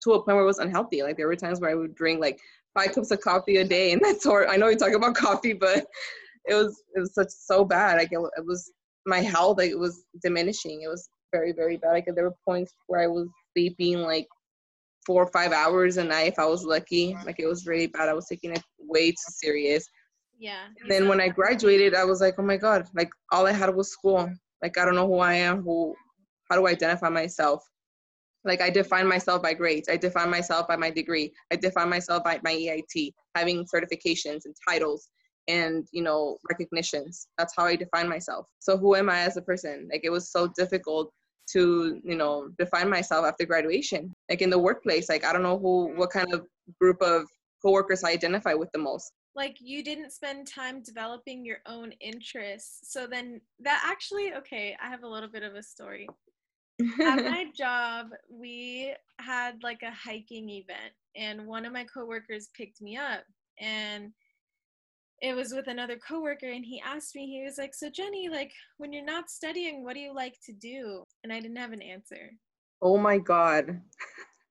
to 0.04 0.12
a 0.12 0.18
point 0.22 0.36
where 0.36 0.44
it 0.44 0.46
was 0.46 0.58
unhealthy. 0.58 1.02
Like 1.02 1.16
there 1.16 1.26
were 1.26 1.36
times 1.36 1.60
where 1.60 1.70
I 1.70 1.74
would 1.74 1.94
drink 1.94 2.20
like 2.20 2.38
five 2.74 2.94
cups 2.94 3.10
of 3.10 3.20
coffee 3.20 3.56
a 3.56 3.64
day, 3.64 3.92
and 3.92 4.00
that's 4.04 4.24
hard. 4.24 4.48
I 4.48 4.56
know 4.56 4.66
we 4.66 4.76
talk 4.76 4.92
about 4.92 5.14
coffee, 5.14 5.52
but 5.52 5.86
it 6.46 6.54
was 6.54 6.82
it 6.94 7.00
was 7.00 7.14
such 7.14 7.30
so 7.30 7.64
bad. 7.64 7.98
Like 7.98 8.12
it, 8.12 8.20
it 8.36 8.46
was 8.46 8.70
my 9.06 9.20
health. 9.20 9.58
Like 9.58 9.70
it 9.70 9.78
was 9.78 10.04
diminishing. 10.22 10.82
It 10.82 10.88
was 10.88 11.08
very 11.32 11.52
very 11.52 11.76
bad. 11.76 11.92
Like 11.92 12.08
there 12.14 12.24
were 12.24 12.36
points 12.44 12.72
where 12.86 13.00
I 13.00 13.06
was 13.06 13.28
sleeping 13.58 13.98
like 14.02 14.26
four 15.04 15.22
or 15.22 15.32
five 15.32 15.52
hours 15.52 15.96
a 15.96 16.04
night 16.04 16.32
if 16.32 16.38
I 16.38 16.46
was 16.46 16.64
lucky. 16.64 17.16
Like 17.24 17.40
it 17.40 17.46
was 17.46 17.66
really 17.66 17.88
bad. 17.88 18.08
I 18.08 18.14
was 18.14 18.26
taking 18.26 18.52
it 18.52 18.62
way 18.78 19.10
too 19.10 19.16
serious. 19.30 19.84
Yeah. 20.38 20.66
And 20.80 20.90
then 20.90 21.08
when 21.08 21.20
I 21.20 21.28
graduated, 21.28 21.94
I 21.94 22.04
was 22.04 22.20
like, 22.20 22.36
oh 22.38 22.42
my 22.42 22.56
god, 22.56 22.86
like 22.94 23.10
all 23.32 23.46
I 23.46 23.52
had 23.52 23.74
was 23.74 23.90
school. 23.90 24.30
Like 24.62 24.78
I 24.78 24.84
don't 24.84 24.94
know 24.94 25.06
who 25.06 25.18
I 25.18 25.34
am, 25.34 25.62
who 25.62 25.94
how 26.48 26.56
do 26.56 26.66
I 26.66 26.70
identify 26.70 27.08
myself? 27.08 27.62
Like 28.44 28.60
I 28.60 28.70
define 28.70 29.08
myself 29.08 29.42
by 29.42 29.54
grades. 29.54 29.88
I 29.88 29.96
define 29.96 30.30
myself 30.30 30.68
by 30.68 30.76
my 30.76 30.90
degree. 30.90 31.32
I 31.52 31.56
define 31.56 31.90
myself 31.90 32.22
by 32.24 32.40
my 32.44 32.52
EIT, 32.52 33.12
having 33.34 33.66
certifications 33.66 34.42
and 34.44 34.54
titles 34.68 35.08
and 35.48 35.86
you 35.92 36.02
know 36.02 36.38
recognitions. 36.48 37.28
That's 37.36 37.54
how 37.56 37.64
I 37.64 37.76
define 37.76 38.08
myself. 38.08 38.46
So 38.60 38.76
who 38.76 38.94
am 38.94 39.10
I 39.10 39.20
as 39.20 39.36
a 39.36 39.42
person? 39.42 39.88
Like 39.90 40.02
it 40.04 40.10
was 40.10 40.30
so 40.30 40.52
difficult 40.56 41.12
to 41.52 42.00
you 42.04 42.16
know 42.16 42.50
define 42.58 42.88
myself 42.90 43.24
after 43.26 43.44
graduation. 43.44 44.12
Like 44.28 44.42
in 44.42 44.50
the 44.50 44.58
workplace, 44.58 45.08
like 45.08 45.24
I 45.24 45.32
don't 45.32 45.42
know 45.42 45.58
who 45.58 45.94
what 45.96 46.10
kind 46.10 46.32
of 46.32 46.46
group 46.80 47.00
of 47.02 47.26
coworkers 47.62 48.04
I 48.04 48.12
identify 48.12 48.54
with 48.54 48.70
the 48.72 48.78
most 48.78 49.12
like 49.38 49.58
you 49.60 49.84
didn't 49.84 50.10
spend 50.10 50.48
time 50.48 50.82
developing 50.82 51.44
your 51.44 51.58
own 51.64 51.92
interests. 52.00 52.92
So 52.92 53.06
then 53.06 53.40
that 53.60 53.82
actually, 53.86 54.34
okay, 54.34 54.76
I 54.82 54.88
have 54.88 55.04
a 55.04 55.08
little 55.08 55.28
bit 55.28 55.44
of 55.44 55.54
a 55.54 55.62
story. 55.62 56.08
At 56.80 57.24
my 57.24 57.46
job, 57.56 58.08
we 58.28 58.94
had 59.20 59.62
like 59.62 59.82
a 59.84 59.92
hiking 59.92 60.50
event, 60.50 60.92
and 61.14 61.46
one 61.46 61.64
of 61.64 61.72
my 61.72 61.84
coworkers 61.84 62.48
picked 62.56 62.82
me 62.82 62.96
up, 62.96 63.22
and 63.60 64.12
it 65.20 65.34
was 65.34 65.52
with 65.52 65.66
another 65.66 65.96
coworker, 65.96 66.48
and 66.48 66.64
he 66.64 66.80
asked 66.84 67.14
me, 67.14 67.26
he 67.26 67.44
was 67.44 67.58
like, 67.58 67.74
"So 67.74 67.90
Jenny, 67.90 68.28
like 68.28 68.52
when 68.76 68.92
you're 68.92 69.04
not 69.04 69.30
studying, 69.30 69.84
what 69.84 69.94
do 69.94 70.00
you 70.00 70.14
like 70.14 70.36
to 70.46 70.52
do?" 70.52 71.04
And 71.24 71.32
I 71.32 71.40
didn't 71.40 71.56
have 71.58 71.72
an 71.72 71.82
answer. 71.82 72.30
Oh 72.80 72.98
my 72.98 73.18
god. 73.18 73.80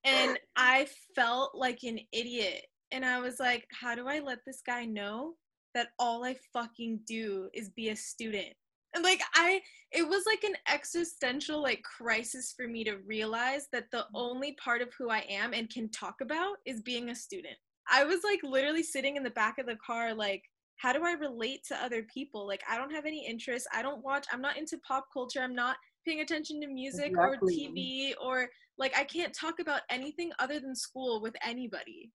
and 0.04 0.40
I 0.56 0.88
felt 1.16 1.56
like 1.56 1.84
an 1.84 2.00
idiot 2.12 2.66
and 2.92 3.06
I 3.06 3.20
was 3.20 3.40
like, 3.40 3.66
how 3.72 3.96
do 3.96 4.08
I 4.08 4.20
let 4.20 4.40
this 4.46 4.62
guy 4.66 4.86
know 4.86 5.34
that 5.74 5.90
all 6.00 6.24
I 6.24 6.36
fucking 6.54 7.02
do 7.06 7.50
is 7.54 7.70
be 7.70 7.90
a 7.90 7.96
student? 7.96 8.54
And 8.96 9.04
like 9.04 9.22
I 9.36 9.62
it 9.92 10.08
was 10.08 10.24
like 10.26 10.44
an 10.44 10.56
existential 10.72 11.62
like 11.62 11.84
crisis 11.84 12.54
for 12.56 12.68
me 12.68 12.84
to 12.86 12.98
realize 13.06 13.68
that 13.74 13.92
the 13.92 14.06
only 14.16 14.54
part 14.64 14.82
of 14.82 14.90
who 14.98 15.10
I 15.10 15.26
am 15.30 15.54
and 15.54 15.70
can 15.70 15.90
talk 15.90 16.16
about 16.22 16.56
is 16.66 16.82
being 16.82 17.10
a 17.10 17.16
student. 17.16 17.56
I 17.90 18.06
was 18.06 18.22
like 18.24 18.40
literally 18.44 18.84
sitting 18.84 19.18
in 19.18 19.24
the 19.24 19.30
back 19.32 19.60
of 19.60 19.66
the 19.66 19.78
car 19.86 20.14
like 20.14 20.44
how 20.78 20.94
do 20.94 21.04
I 21.04 21.14
relate 21.14 21.66
to 21.68 21.84
other 21.84 22.04
people? 22.04 22.48
Like 22.48 22.62
I 22.70 22.78
don't 22.78 22.94
have 22.94 23.06
any 23.06 23.26
interest. 23.28 23.68
I 23.74 23.82
don't 23.82 24.04
watch 24.04 24.26
I'm 24.32 24.42
not 24.42 24.58
into 24.58 24.78
pop 24.88 25.08
culture. 25.12 25.42
I'm 25.42 25.56
not 25.56 25.78
paying 26.06 26.22
attention 26.22 26.62
to 26.62 26.68
music 26.68 27.08
exactly. 27.08 27.68
or 27.68 27.72
TV 27.74 28.14
or 28.24 28.50
like 28.78 28.98
I 28.98 29.04
can't 29.04 29.34
talk 29.34 29.60
about 29.60 29.82
anything 29.90 30.32
other 30.40 30.60
than 30.60 30.76
school 30.76 31.22
with 31.22 31.36
anybody 31.46 32.12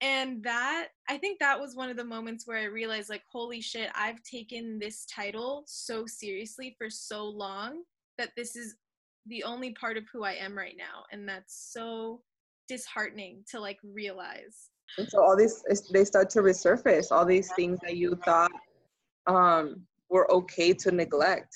and 0.00 0.42
that 0.44 0.88
i 1.08 1.16
think 1.16 1.38
that 1.38 1.58
was 1.58 1.74
one 1.74 1.90
of 1.90 1.96
the 1.96 2.04
moments 2.04 2.46
where 2.46 2.58
i 2.58 2.64
realized 2.64 3.08
like 3.08 3.22
holy 3.30 3.60
shit 3.60 3.90
i've 3.94 4.22
taken 4.22 4.78
this 4.78 5.04
title 5.06 5.64
so 5.66 6.06
seriously 6.06 6.74
for 6.78 6.88
so 6.88 7.24
long 7.24 7.82
that 8.16 8.30
this 8.36 8.54
is 8.54 8.76
the 9.26 9.42
only 9.42 9.72
part 9.72 9.96
of 9.96 10.04
who 10.12 10.22
i 10.24 10.32
am 10.32 10.56
right 10.56 10.76
now 10.78 11.04
and 11.10 11.28
that's 11.28 11.70
so 11.72 12.22
disheartening 12.68 13.42
to 13.50 13.58
like 13.58 13.78
realize 13.82 14.70
and 14.96 15.08
so 15.08 15.22
all 15.22 15.36
these 15.36 15.62
they 15.92 16.04
start 16.04 16.30
to 16.30 16.40
resurface 16.40 17.12
all 17.12 17.24
these 17.24 17.52
things 17.52 17.78
that 17.82 17.96
you 17.96 18.16
thought 18.24 18.50
um 19.26 19.82
were 20.08 20.30
okay 20.32 20.72
to 20.72 20.90
neglect 20.90 21.54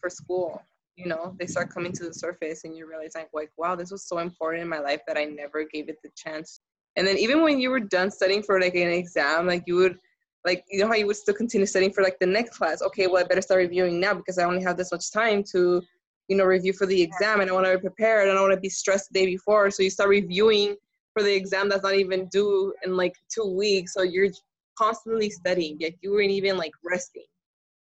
for 0.00 0.08
school 0.08 0.62
you 0.96 1.06
know 1.06 1.34
they 1.38 1.46
start 1.46 1.68
coming 1.70 1.92
to 1.92 2.04
the 2.04 2.14
surface 2.14 2.64
and 2.64 2.76
you 2.76 2.88
realize 2.88 3.12
like, 3.14 3.28
like 3.32 3.50
wow 3.56 3.74
this 3.74 3.90
was 3.90 4.04
so 4.04 4.18
important 4.18 4.62
in 4.62 4.68
my 4.68 4.78
life 4.78 5.00
that 5.06 5.16
i 5.18 5.24
never 5.24 5.64
gave 5.64 5.88
it 5.88 5.98
the 6.02 6.10
chance 6.16 6.60
and 6.96 7.06
then 7.06 7.18
even 7.18 7.42
when 7.42 7.58
you 7.58 7.70
were 7.70 7.80
done 7.80 8.10
studying 8.10 8.42
for 8.42 8.60
like 8.60 8.74
an 8.74 8.88
exam, 8.88 9.46
like 9.46 9.64
you 9.66 9.76
would 9.76 9.98
like 10.44 10.64
you 10.70 10.80
know 10.80 10.88
how 10.88 10.94
you 10.94 11.06
would 11.06 11.16
still 11.16 11.34
continue 11.34 11.66
studying 11.66 11.92
for 11.92 12.02
like 12.02 12.18
the 12.18 12.26
next 12.26 12.58
class. 12.58 12.82
Okay, 12.82 13.06
well 13.06 13.24
I 13.24 13.26
better 13.26 13.42
start 13.42 13.58
reviewing 13.58 14.00
now 14.00 14.14
because 14.14 14.38
I 14.38 14.44
only 14.44 14.62
have 14.62 14.76
this 14.76 14.92
much 14.92 15.10
time 15.10 15.42
to, 15.52 15.82
you 16.28 16.36
know, 16.36 16.44
review 16.44 16.72
for 16.72 16.86
the 16.86 17.00
exam 17.00 17.40
and 17.40 17.50
I 17.50 17.52
want 17.54 17.66
to 17.66 17.78
be 17.78 17.80
prepared 17.80 18.22
and 18.22 18.32
I 18.32 18.34
don't 18.34 18.48
want 18.48 18.54
to 18.54 18.60
be 18.60 18.68
stressed 18.68 19.12
the 19.12 19.20
day 19.20 19.26
before. 19.26 19.70
So 19.70 19.82
you 19.82 19.90
start 19.90 20.10
reviewing 20.10 20.76
for 21.12 21.22
the 21.22 21.34
exam 21.34 21.68
that's 21.68 21.82
not 21.82 21.94
even 21.94 22.26
due 22.26 22.74
in 22.84 22.96
like 22.96 23.14
two 23.28 23.46
weeks. 23.46 23.94
So 23.94 24.02
you're 24.02 24.30
constantly 24.76 25.30
studying, 25.30 25.76
yet 25.80 25.94
you 26.00 26.12
weren't 26.12 26.30
even 26.30 26.56
like 26.56 26.72
resting. 26.84 27.26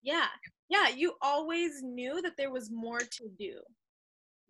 Yeah. 0.03 0.27
Yeah. 0.69 0.89
You 0.89 1.15
always 1.23 1.83
knew 1.83 2.23
that 2.23 2.37
there 2.37 2.53
was 2.53 2.71
more 2.71 3.01
to 3.01 3.29
do. 3.39 3.61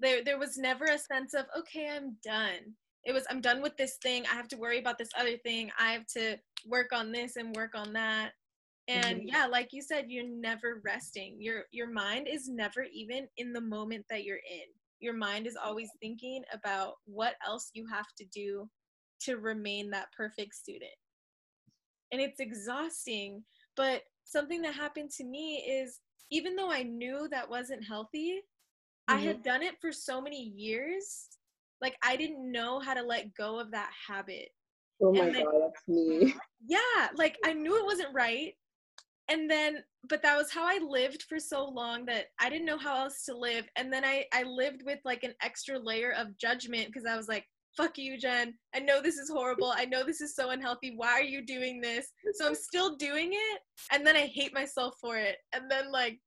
There 0.01 0.23
there 0.25 0.39
was 0.39 0.57
never 0.57 0.85
a 0.85 0.99
sense 0.99 1.35
of, 1.35 1.47
okay, 1.57 1.89
I'm 1.89 2.17
done 2.25 2.75
it 3.05 3.13
was 3.13 3.25
i'm 3.31 3.41
done 3.41 3.63
with 3.63 3.77
this 3.77 3.97
thing 4.03 4.25
i 4.31 4.35
have 4.35 4.49
to 4.49 4.57
worry 4.57 4.79
about 4.79 4.99
this 4.99 5.11
other 5.19 5.37
thing 5.39 5.71
i 5.79 5.93
have 5.93 6.07
to 6.07 6.37
work 6.67 6.93
on 6.93 7.11
this 7.11 7.37
and 7.37 7.57
work 7.57 7.73
on 7.75 7.93
that 7.93 8.33
and 8.87 9.21
mm-hmm. 9.21 9.29
yeah 9.29 9.47
like 9.47 9.69
you 9.73 9.83
said 9.83 10.07
you're 10.09 10.29
never 10.29 10.81
resting 10.85 11.37
your 11.41 11.65
your 11.73 11.91
mind 11.91 12.29
is 12.29 12.49
never 12.49 12.85
even 12.93 13.27
in 13.37 13.53
the 13.53 13.61
moment 13.61 14.05
that 14.11 14.25
you're 14.25 14.37
in 14.37 14.69
your 15.01 15.15
mind 15.15 15.47
is 15.47 15.57
always 15.63 15.89
thinking 16.01 16.43
about 16.53 16.95
what 17.07 17.35
else 17.47 17.71
you 17.73 17.87
have 17.87 18.07
to 18.17 18.25
do 18.33 18.69
to 19.21 19.37
remain 19.37 19.91
that 19.91 20.13
perfect 20.17 20.55
student 20.55 20.91
and 22.13 22.21
it's 22.21 22.41
exhausting 22.41 23.43
but 23.77 24.03
something 24.25 24.63
that 24.63 24.75
happened 24.75 25.11
to 25.11 25.25
me 25.25 25.57
is 25.69 26.01
even 26.31 26.55
though 26.55 26.71
i 26.71 26.83
knew 26.83 27.29
that 27.31 27.49
wasn't 27.49 27.85
healthy 27.85 28.41
mm-hmm. 29.11 29.17
i 29.17 29.21
had 29.21 29.43
done 29.43 29.63
it 29.63 29.75
for 29.81 29.93
so 29.93 30.21
many 30.21 30.41
years 30.55 31.29
like 31.81 31.97
I 32.03 32.17
didn't 32.17 32.51
know 32.51 32.81
how 32.81 32.95
to 32.95 33.03
let 33.03 33.35
go 33.35 33.59
of 33.59 33.71
that 33.71 33.91
habit. 34.07 34.49
Oh 35.03 35.13
my 35.13 35.31
then, 35.31 35.45
god, 35.45 35.55
that's 35.63 35.89
me. 35.89 36.35
Yeah, 36.67 37.09
like 37.17 37.37
I 37.45 37.53
knew 37.53 37.79
it 37.79 37.85
wasn't 37.85 38.13
right. 38.13 38.53
And 39.31 39.51
then 39.51 39.85
but 40.09 40.23
that 40.23 40.37
was 40.37 40.51
how 40.51 40.65
I 40.65 40.79
lived 40.79 41.25
for 41.29 41.39
so 41.39 41.67
long 41.67 42.07
that 42.07 42.27
I 42.41 42.49
didn't 42.49 42.67
know 42.67 42.79
how 42.79 43.05
else 43.05 43.25
to 43.25 43.37
live. 43.37 43.67
And 43.77 43.93
then 43.93 44.05
I 44.05 44.25
I 44.33 44.43
lived 44.45 44.83
with 44.85 44.99
like 45.05 45.25
an 45.25 45.35
extra 45.43 45.79
layer 45.79 46.13
of 46.13 46.39
judgment 46.39 46.87
because 46.87 47.07
I 47.07 47.17
was 47.17 47.29
like, 47.29 47.45
fuck 47.79 47.97
you, 47.97 48.19
Jen. 48.19 48.55
I 48.75 48.81
know 48.81 49.01
this 49.01 49.17
is 49.17 49.31
horrible. 49.31 49.73
I 49.75 49.85
know 49.85 50.03
this 50.05 50.21
is 50.21 50.35
so 50.35 50.51
unhealthy. 50.51 50.95
Why 50.97 51.13
are 51.13 51.23
you 51.23 51.47
doing 51.47 51.81
this? 51.81 52.09
So 52.35 52.47
I'm 52.47 52.55
still 52.57 52.97
doing 52.97 53.31
it. 53.33 53.61
And 53.93 54.07
then 54.07 54.17
I 54.17 54.27
hate 54.27 54.53
myself 54.53 54.95
for 55.01 55.17
it. 55.17 55.37
And 55.55 55.71
then, 55.71 55.93
like, 55.93 56.19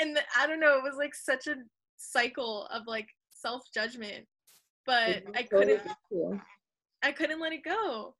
and 0.00 0.18
I 0.38 0.46
don't 0.46 0.60
know, 0.60 0.76
it 0.76 0.84
was 0.84 0.96
like 0.96 1.14
such 1.14 1.48
a 1.48 1.56
cycle 1.96 2.68
of 2.72 2.82
like 2.86 3.08
self 3.32 3.62
judgment. 3.74 4.24
But 4.86 5.24
I 5.34 5.42
couldn't, 5.42 5.82
I 7.02 7.10
couldn't 7.10 7.40
let 7.40 7.52
it 7.52 7.64
go. 7.64 8.14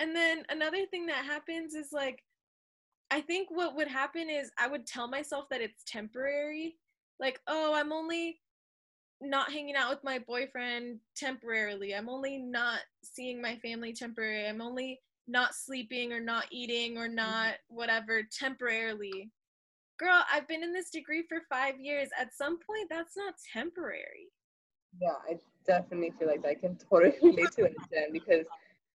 And 0.00 0.14
then 0.14 0.42
another 0.50 0.86
thing 0.90 1.06
that 1.06 1.24
happens 1.24 1.74
is 1.74 1.90
like, 1.92 2.18
I 3.10 3.20
think 3.20 3.48
what 3.50 3.74
would 3.76 3.88
happen 3.88 4.30
is 4.30 4.50
I 4.58 4.68
would 4.68 4.86
tell 4.86 5.08
myself 5.08 5.46
that 5.50 5.60
it's 5.60 5.82
temporary. 5.86 6.76
Like, 7.18 7.40
oh, 7.48 7.74
I'm 7.74 7.92
only 7.92 8.40
not 9.20 9.52
hanging 9.52 9.76
out 9.76 9.90
with 9.90 10.04
my 10.04 10.18
boyfriend 10.18 10.98
temporarily. 11.16 11.94
I'm 11.94 12.08
only 12.08 12.38
not 12.38 12.80
seeing 13.02 13.42
my 13.42 13.56
family 13.56 13.92
temporarily. 13.92 14.48
I'm 14.48 14.62
only 14.62 15.00
not 15.28 15.54
sleeping 15.54 16.12
or 16.12 16.20
not 16.20 16.46
eating 16.50 16.96
or 16.96 17.06
mm-hmm. 17.06 17.16
not 17.16 17.54
whatever 17.68 18.22
temporarily. 18.38 19.30
Girl, 19.98 20.22
I've 20.32 20.48
been 20.48 20.62
in 20.62 20.72
this 20.72 20.90
degree 20.90 21.24
for 21.28 21.42
five 21.48 21.78
years. 21.78 22.08
At 22.18 22.34
some 22.34 22.58
point, 22.58 22.88
that's 22.88 23.16
not 23.16 23.34
temporary. 23.52 24.30
Yeah, 25.00 25.16
I 25.28 25.38
definitely 25.66 26.12
feel 26.18 26.28
like 26.28 26.44
I 26.46 26.54
can 26.54 26.76
totally 26.76 27.14
relate 27.22 27.52
to 27.56 27.64
it, 27.64 27.74
Jen, 27.92 28.12
because 28.12 28.46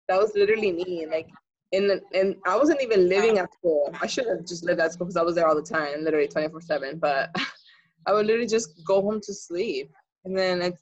that 0.08 0.20
was 0.20 0.34
literally 0.36 0.72
me. 0.72 1.08
Like, 1.10 1.28
in 1.72 2.02
and 2.14 2.36
I 2.46 2.58
wasn't 2.58 2.82
even 2.82 3.08
living 3.08 3.38
at 3.38 3.54
school. 3.54 3.94
I 4.02 4.08
should 4.08 4.28
have 4.28 4.46
just 4.46 4.64
lived 4.64 4.80
at 4.80 4.94
school 4.94 5.06
because 5.06 5.18
I 5.18 5.24
was 5.24 5.36
there 5.36 5.48
all 5.48 5.56
the 5.56 5.62
time, 5.62 6.04
literally 6.04 6.28
24 6.28 6.62
7. 6.62 7.00
But 7.00 7.34
I 8.06 8.14
would 8.14 8.26
literally 8.26 8.48
just 8.48 8.84
go 8.86 9.02
home 9.02 9.22
to 9.22 9.34
sleep. 9.34 9.92
And 10.26 10.38
then 10.38 10.62
it, 10.62 10.74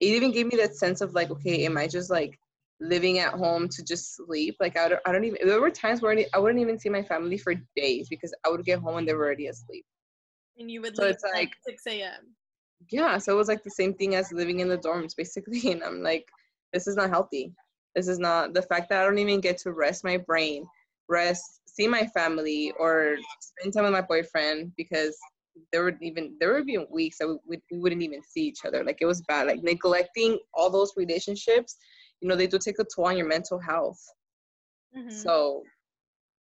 it 0.00 0.06
even 0.06 0.32
gave 0.32 0.46
me 0.46 0.56
that 0.56 0.76
sense 0.76 1.00
of 1.00 1.14
like 1.14 1.30
okay 1.30 1.64
am 1.64 1.78
i 1.78 1.86
just 1.86 2.10
like 2.10 2.38
living 2.78 3.18
at 3.18 3.32
home 3.32 3.68
to 3.68 3.82
just 3.82 4.14
sleep? 4.16 4.56
Like 4.60 4.76
i 4.76 4.88
don't, 4.88 5.00
I 5.06 5.12
don't 5.12 5.24
even 5.24 5.38
there 5.46 5.60
were 5.60 5.70
times 5.70 6.02
where 6.02 6.16
i 6.34 6.38
wouldn't 6.38 6.60
even 6.60 6.78
see 6.78 6.90
my 6.90 7.02
family 7.02 7.38
for 7.38 7.54
days 7.74 8.08
because 8.08 8.34
i 8.44 8.50
would 8.50 8.64
get 8.64 8.80
home 8.80 8.98
and 8.98 9.08
they 9.08 9.14
were 9.14 9.24
already 9.24 9.46
asleep. 9.46 9.86
And 10.58 10.70
you 10.70 10.82
would 10.82 10.96
so 10.96 11.04
it's 11.04 11.24
like 11.34 11.52
6 11.66 11.82
a.m 11.86 12.34
yeah 12.90 13.16
so 13.16 13.32
it 13.32 13.36
was 13.36 13.48
like 13.48 13.64
the 13.64 13.70
same 13.70 13.94
thing 13.94 14.14
as 14.14 14.32
living 14.32 14.60
in 14.60 14.68
the 14.68 14.78
dorms 14.78 15.16
basically. 15.16 15.60
And 15.72 15.82
i'm 15.82 16.02
like 16.02 16.28
this 16.72 16.86
is 16.86 16.96
not 16.96 17.08
healthy 17.08 17.54
this 17.96 18.06
is 18.06 18.20
not 18.20 18.54
the 18.54 18.62
fact 18.62 18.88
that 18.88 19.02
i 19.02 19.04
don't 19.04 19.18
even 19.18 19.40
get 19.40 19.58
to 19.58 19.72
rest 19.72 20.04
my 20.04 20.16
brain 20.16 20.64
rest 21.08 21.60
see 21.66 21.88
my 21.88 22.06
family 22.06 22.72
or 22.78 23.16
spend 23.40 23.74
time 23.74 23.84
with 23.84 23.92
my 23.92 24.00
boyfriend 24.00 24.72
because 24.76 25.16
there 25.72 25.84
would 25.84 25.96
even 26.02 26.36
there 26.38 26.52
would 26.52 26.66
be 26.66 26.78
weeks 26.90 27.18
that 27.18 27.38
we, 27.46 27.58
we 27.72 27.78
wouldn't 27.78 28.02
even 28.02 28.20
see 28.22 28.42
each 28.42 28.66
other. 28.66 28.84
Like 28.84 28.98
it 29.00 29.06
was 29.06 29.22
bad. 29.22 29.46
Like 29.46 29.62
neglecting 29.62 30.38
all 30.52 30.68
those 30.68 30.92
relationships 30.98 31.76
you 32.20 32.28
know 32.28 32.36
they 32.36 32.46
do 32.46 32.58
take 32.58 32.78
a 32.78 32.84
toll 32.84 33.06
on 33.06 33.16
your 33.16 33.28
mental 33.28 33.58
health. 33.58 34.00
Mm-hmm. 34.96 35.10
so 35.10 35.62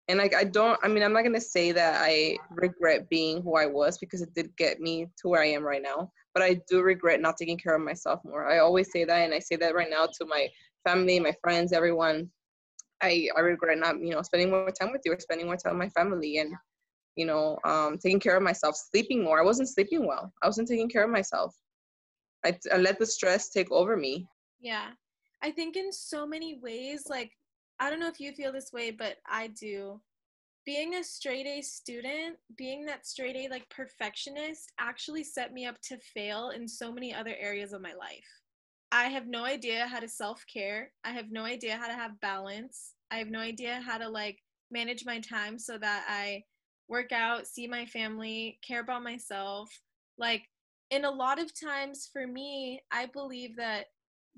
and 0.10 0.18
like 0.18 0.36
i 0.36 0.44
don't 0.44 0.78
i 0.84 0.88
mean 0.88 1.04
i'm 1.04 1.14
not 1.14 1.22
going 1.22 1.34
to 1.34 1.40
say 1.40 1.72
that 1.72 2.02
i 2.02 2.36
regret 2.50 3.08
being 3.10 3.42
who 3.42 3.56
i 3.56 3.66
was 3.66 3.98
because 3.98 4.22
it 4.22 4.34
did 4.34 4.54
get 4.58 4.82
me 4.82 5.08
to 5.22 5.30
where 5.30 5.42
i 5.42 5.46
am 5.46 5.64
right 5.64 5.84
now 5.84 6.12
but 6.34 6.44
i 6.44 6.60
do 6.68 6.82
regret 6.82 7.22
not 7.22 7.38
taking 7.38 7.58
care 7.58 7.76
of 7.76 7.82
myself 7.82 8.20
more. 8.26 8.52
I 8.52 8.58
always 8.58 8.92
say 8.92 9.06
that 9.06 9.22
and 9.22 9.34
i 9.34 9.40
say 9.40 9.56
that 9.58 9.76
right 9.76 9.90
now 9.90 10.06
to 10.06 10.26
my 10.26 10.48
family 10.84 11.20
my 11.20 11.34
friends 11.42 11.74
everyone 11.74 12.30
i 13.02 13.28
i 13.36 13.40
regret 13.40 13.78
not 13.78 14.00
you 14.00 14.12
know 14.12 14.22
spending 14.22 14.50
more 14.50 14.72
time 14.72 14.92
with 14.92 15.02
you 15.06 15.14
or 15.14 15.20
spending 15.20 15.46
more 15.46 15.58
time 15.58 15.78
with 15.78 15.80
my 15.80 15.90
family 15.90 16.38
and 16.38 16.54
you 17.16 17.26
know, 17.26 17.60
um, 17.66 17.98
taking 17.98 18.20
care 18.20 18.38
of 18.38 18.44
myself, 18.44 18.76
sleeping 18.76 19.24
more. 19.24 19.40
I 19.40 19.44
wasn't 19.44 19.70
sleeping 19.70 20.08
well. 20.08 20.32
I 20.42 20.48
wasn't 20.48 20.68
taking 20.68 20.90
care 20.90 21.04
of 21.04 21.10
myself. 21.10 21.56
I, 22.46 22.58
I 22.74 22.78
let 22.78 23.00
the 23.00 23.06
stress 23.06 23.50
take 23.50 23.72
over 23.72 23.98
me. 23.98 24.28
Yeah. 24.60 24.92
I 25.44 25.52
think 25.52 25.76
in 25.76 25.92
so 25.92 26.26
many 26.26 26.60
ways, 26.62 27.04
like, 27.10 27.32
I 27.80 27.90
don't 27.90 28.00
know 28.00 28.08
if 28.08 28.20
you 28.20 28.32
feel 28.32 28.52
this 28.52 28.72
way, 28.72 28.92
but 28.92 29.18
I 29.28 29.48
do. 29.48 30.00
Being 30.66 30.96
a 30.96 31.04
straight 31.04 31.48
A 31.48 31.62
student, 31.62 32.38
being 32.56 32.86
that 32.86 33.08
straight 33.08 33.36
A 33.36 33.50
like 33.50 33.68
perfectionist 33.70 34.72
actually 34.80 35.24
set 35.24 35.54
me 35.54 35.66
up 35.66 35.82
to 35.84 35.98
fail 35.98 36.52
in 36.56 36.68
so 36.68 36.92
many 36.92 37.14
other 37.14 37.36
areas 37.40 37.74
of 37.74 37.82
my 37.82 37.94
life. 37.94 38.41
I 38.92 39.06
have 39.06 39.28
no 39.28 39.46
idea 39.46 39.88
how 39.88 40.00
to 40.00 40.08
self 40.08 40.44
care. 40.52 40.92
I 41.04 41.12
have 41.12 41.32
no 41.32 41.46
idea 41.46 41.78
how 41.78 41.88
to 41.88 41.94
have 41.94 42.20
balance. 42.20 42.94
I 43.10 43.18
have 43.18 43.30
no 43.30 43.40
idea 43.40 43.82
how 43.86 43.98
to 43.98 44.10
like 44.10 44.40
manage 44.70 45.06
my 45.06 45.20
time 45.20 45.58
so 45.58 45.78
that 45.78 46.06
I 46.08 46.44
work 46.90 47.12
out, 47.12 47.48
see 47.48 47.68
my 47.68 47.86
family, 47.86 48.60
care 48.66 48.82
about 48.82 49.04
myself. 49.04 49.70
Like, 50.18 50.44
in 50.90 51.06
a 51.06 51.12
lot 51.12 51.40
of 51.40 51.58
times 51.58 52.10
for 52.12 52.28
me, 52.28 52.82
I 52.92 53.06
believe 53.06 53.56
that 53.56 53.86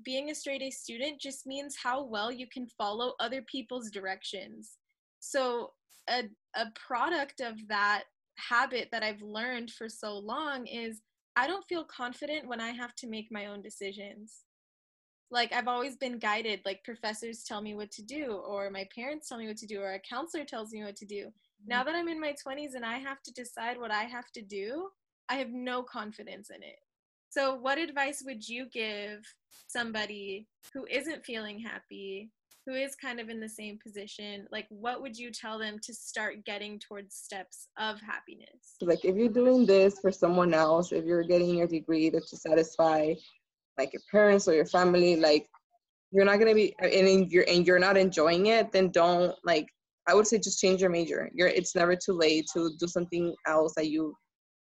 being 0.04 0.30
a 0.30 0.34
straight 0.34 0.62
A 0.62 0.70
student 0.70 1.20
just 1.20 1.46
means 1.46 1.76
how 1.82 2.04
well 2.04 2.30
you 2.30 2.46
can 2.46 2.68
follow 2.78 3.14
other 3.18 3.42
people's 3.42 3.90
directions. 3.90 4.78
So, 5.18 5.72
a, 6.08 6.24
a 6.54 6.66
product 6.74 7.40
of 7.40 7.54
that 7.68 8.04
habit 8.36 8.88
that 8.92 9.02
I've 9.02 9.22
learned 9.22 9.70
for 9.70 9.88
so 9.88 10.16
long 10.16 10.66
is 10.66 11.00
I 11.36 11.46
don't 11.46 11.66
feel 11.66 11.84
confident 11.84 12.48
when 12.48 12.60
I 12.60 12.70
have 12.70 12.94
to 12.96 13.08
make 13.08 13.28
my 13.30 13.46
own 13.46 13.62
decisions. 13.62 14.42
Like, 15.30 15.52
I've 15.52 15.68
always 15.68 15.96
been 15.96 16.18
guided, 16.18 16.60
like, 16.64 16.84
professors 16.84 17.42
tell 17.42 17.60
me 17.60 17.74
what 17.74 17.90
to 17.92 18.02
do, 18.02 18.32
or 18.46 18.70
my 18.70 18.86
parents 18.94 19.28
tell 19.28 19.38
me 19.38 19.48
what 19.48 19.56
to 19.58 19.66
do, 19.66 19.80
or 19.80 19.94
a 19.94 19.98
counselor 19.98 20.44
tells 20.44 20.70
me 20.70 20.84
what 20.84 20.96
to 20.96 21.06
do 21.06 21.32
now 21.66 21.80
mm-hmm. 21.80 21.86
that 21.86 21.98
I'm 21.98 22.08
in 22.08 22.20
my 22.20 22.34
20s 22.46 22.74
and 22.74 22.84
I 22.84 22.98
have 22.98 23.22
to 23.22 23.32
decide 23.32 23.78
what 23.78 23.90
I 23.90 24.04
have 24.04 24.30
to 24.32 24.42
do, 24.42 24.88
I 25.28 25.36
have 25.36 25.50
no 25.50 25.82
confidence 25.82 26.50
in 26.50 26.62
it. 26.62 26.78
So, 27.30 27.56
what 27.56 27.78
advice 27.78 28.22
would 28.24 28.48
you 28.48 28.66
give 28.72 29.24
somebody 29.66 30.46
who 30.72 30.86
isn't 30.90 31.24
feeling 31.24 31.58
happy, 31.58 32.30
who 32.66 32.74
is 32.74 32.94
kind 32.94 33.20
of 33.20 33.28
in 33.28 33.40
the 33.40 33.48
same 33.48 33.78
position? 33.78 34.46
Like, 34.50 34.66
what 34.70 35.02
would 35.02 35.16
you 35.18 35.30
tell 35.30 35.58
them 35.58 35.78
to 35.82 35.94
start 35.94 36.44
getting 36.44 36.78
towards 36.78 37.14
steps 37.14 37.68
of 37.78 38.00
happiness? 38.00 38.76
Like, 38.80 39.04
if 39.04 39.16
you're 39.16 39.28
doing 39.28 39.66
this 39.66 39.98
for 40.00 40.10
someone 40.10 40.54
else, 40.54 40.92
if 40.92 41.04
you're 41.04 41.24
getting 41.24 41.56
your 41.56 41.66
degree 41.66 42.10
that 42.10 42.26
to 42.28 42.36
satisfy 42.36 43.14
like 43.76 43.92
your 43.92 44.02
parents 44.10 44.48
or 44.48 44.54
your 44.54 44.66
family, 44.66 45.16
like, 45.16 45.48
you're 46.10 46.24
not 46.24 46.38
gonna 46.38 46.54
be 46.54 46.74
and 46.78 47.30
you're 47.32 47.44
and 47.48 47.66
you're 47.66 47.80
not 47.80 47.96
enjoying 47.96 48.46
it, 48.46 48.70
then 48.70 48.90
don't 48.90 49.34
like 49.44 49.66
I 50.06 50.14
would 50.14 50.26
say 50.26 50.38
just 50.38 50.60
change 50.60 50.80
your 50.80 50.90
major. 50.90 51.28
You're 51.34 51.48
it's 51.48 51.74
never 51.74 51.96
too 51.96 52.12
late 52.12 52.46
to 52.54 52.70
do 52.78 52.86
something 52.86 53.34
else 53.46 53.74
that 53.76 53.88
you 53.88 54.14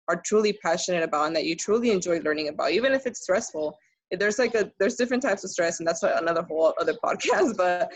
are 0.09 0.21
truly 0.25 0.53
passionate 0.63 1.03
about 1.03 1.27
and 1.27 1.37
that 1.37 1.45
you 1.45 1.57
truly 1.57 1.91
enjoy 1.91 2.21
learning 2.21 2.49
about, 2.49 2.73
even 2.73 2.93
if 2.93 3.07
it's 3.07 3.23
stressful. 3.23 3.77
There's 4.11 4.39
like 4.39 4.55
a 4.55 4.71
there's 4.79 4.97
different 4.97 5.23
types 5.23 5.45
of 5.45 5.51
stress, 5.51 5.81
and 5.81 5.87
that's 5.87 6.03
another 6.03 6.43
whole 6.43 6.75
other 6.81 6.95
podcast. 7.05 7.57
But 7.57 7.93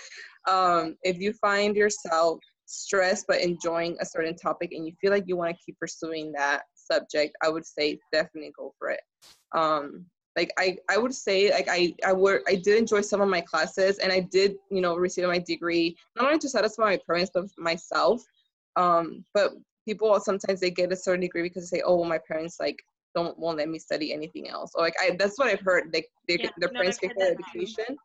um, 0.51 0.97
if 1.03 1.19
you 1.19 1.33
find 1.35 1.77
yourself 1.77 2.41
stressed 2.67 3.27
but 3.29 3.41
enjoying 3.41 3.97
a 4.01 4.07
certain 4.07 4.35
topic 4.35 4.73
and 4.73 4.87
you 4.87 4.93
feel 5.01 5.11
like 5.11 5.25
you 5.27 5.37
want 5.37 5.55
to 5.55 5.63
keep 5.65 5.79
pursuing 5.79 6.33
that 6.33 6.63
subject, 6.75 7.37
I 7.43 7.49
would 7.49 7.67
say 7.67 7.99
definitely 8.13 8.53
go 8.57 8.73
for 8.79 8.91
it. 8.91 9.01
Um, 9.55 10.07
like 10.37 10.51
I, 10.59 10.79
I 10.91 10.97
would 10.97 11.15
say 11.15 11.51
like 11.51 11.69
I, 11.71 11.95
I 12.07 12.13
were 12.13 12.43
I 12.49 12.55
did 12.55 12.79
enjoy 12.79 13.03
some 13.03 13.21
of 13.21 13.29
my 13.29 13.43
classes 13.43 13.99
and 13.99 14.11
I 14.11 14.21
did, 14.21 14.55
you 14.71 14.81
know, 14.81 14.97
receive 14.97 15.27
my 15.27 15.39
degree, 15.39 15.97
not 16.17 16.27
only 16.27 16.39
to 16.39 16.49
satisfy 16.49 16.85
my 16.85 17.01
parents, 17.07 17.31
but 17.35 17.45
myself. 17.59 18.23
Um, 18.77 19.25
but 19.35 19.53
people 19.87 20.19
sometimes 20.21 20.61
they 20.61 20.71
get 20.71 20.93
a 20.93 20.97
certain 20.97 21.21
degree 21.21 21.43
because 21.43 21.69
they 21.69 21.79
say, 21.79 21.83
oh, 21.85 21.97
well, 21.97 22.09
my 22.09 22.19
parents 22.27 22.57
like 22.61 22.83
don't 23.15 23.39
won't 23.39 23.59
let 23.59 23.69
me 23.69 23.79
study 23.79 24.13
anything 24.13 24.49
else. 24.49 24.73
Or 24.75 24.83
like 24.83 24.95
I 25.01 25.17
that's 25.19 25.39
what 25.39 25.49
I've 25.49 25.61
heard. 25.61 25.91
Like 25.93 26.09
they, 26.29 26.39
yeah, 26.41 26.51
their 26.59 26.71
no, 26.73 26.81
parents 26.81 26.99
get 26.99 27.13
their 27.17 27.33
education. 27.33 27.97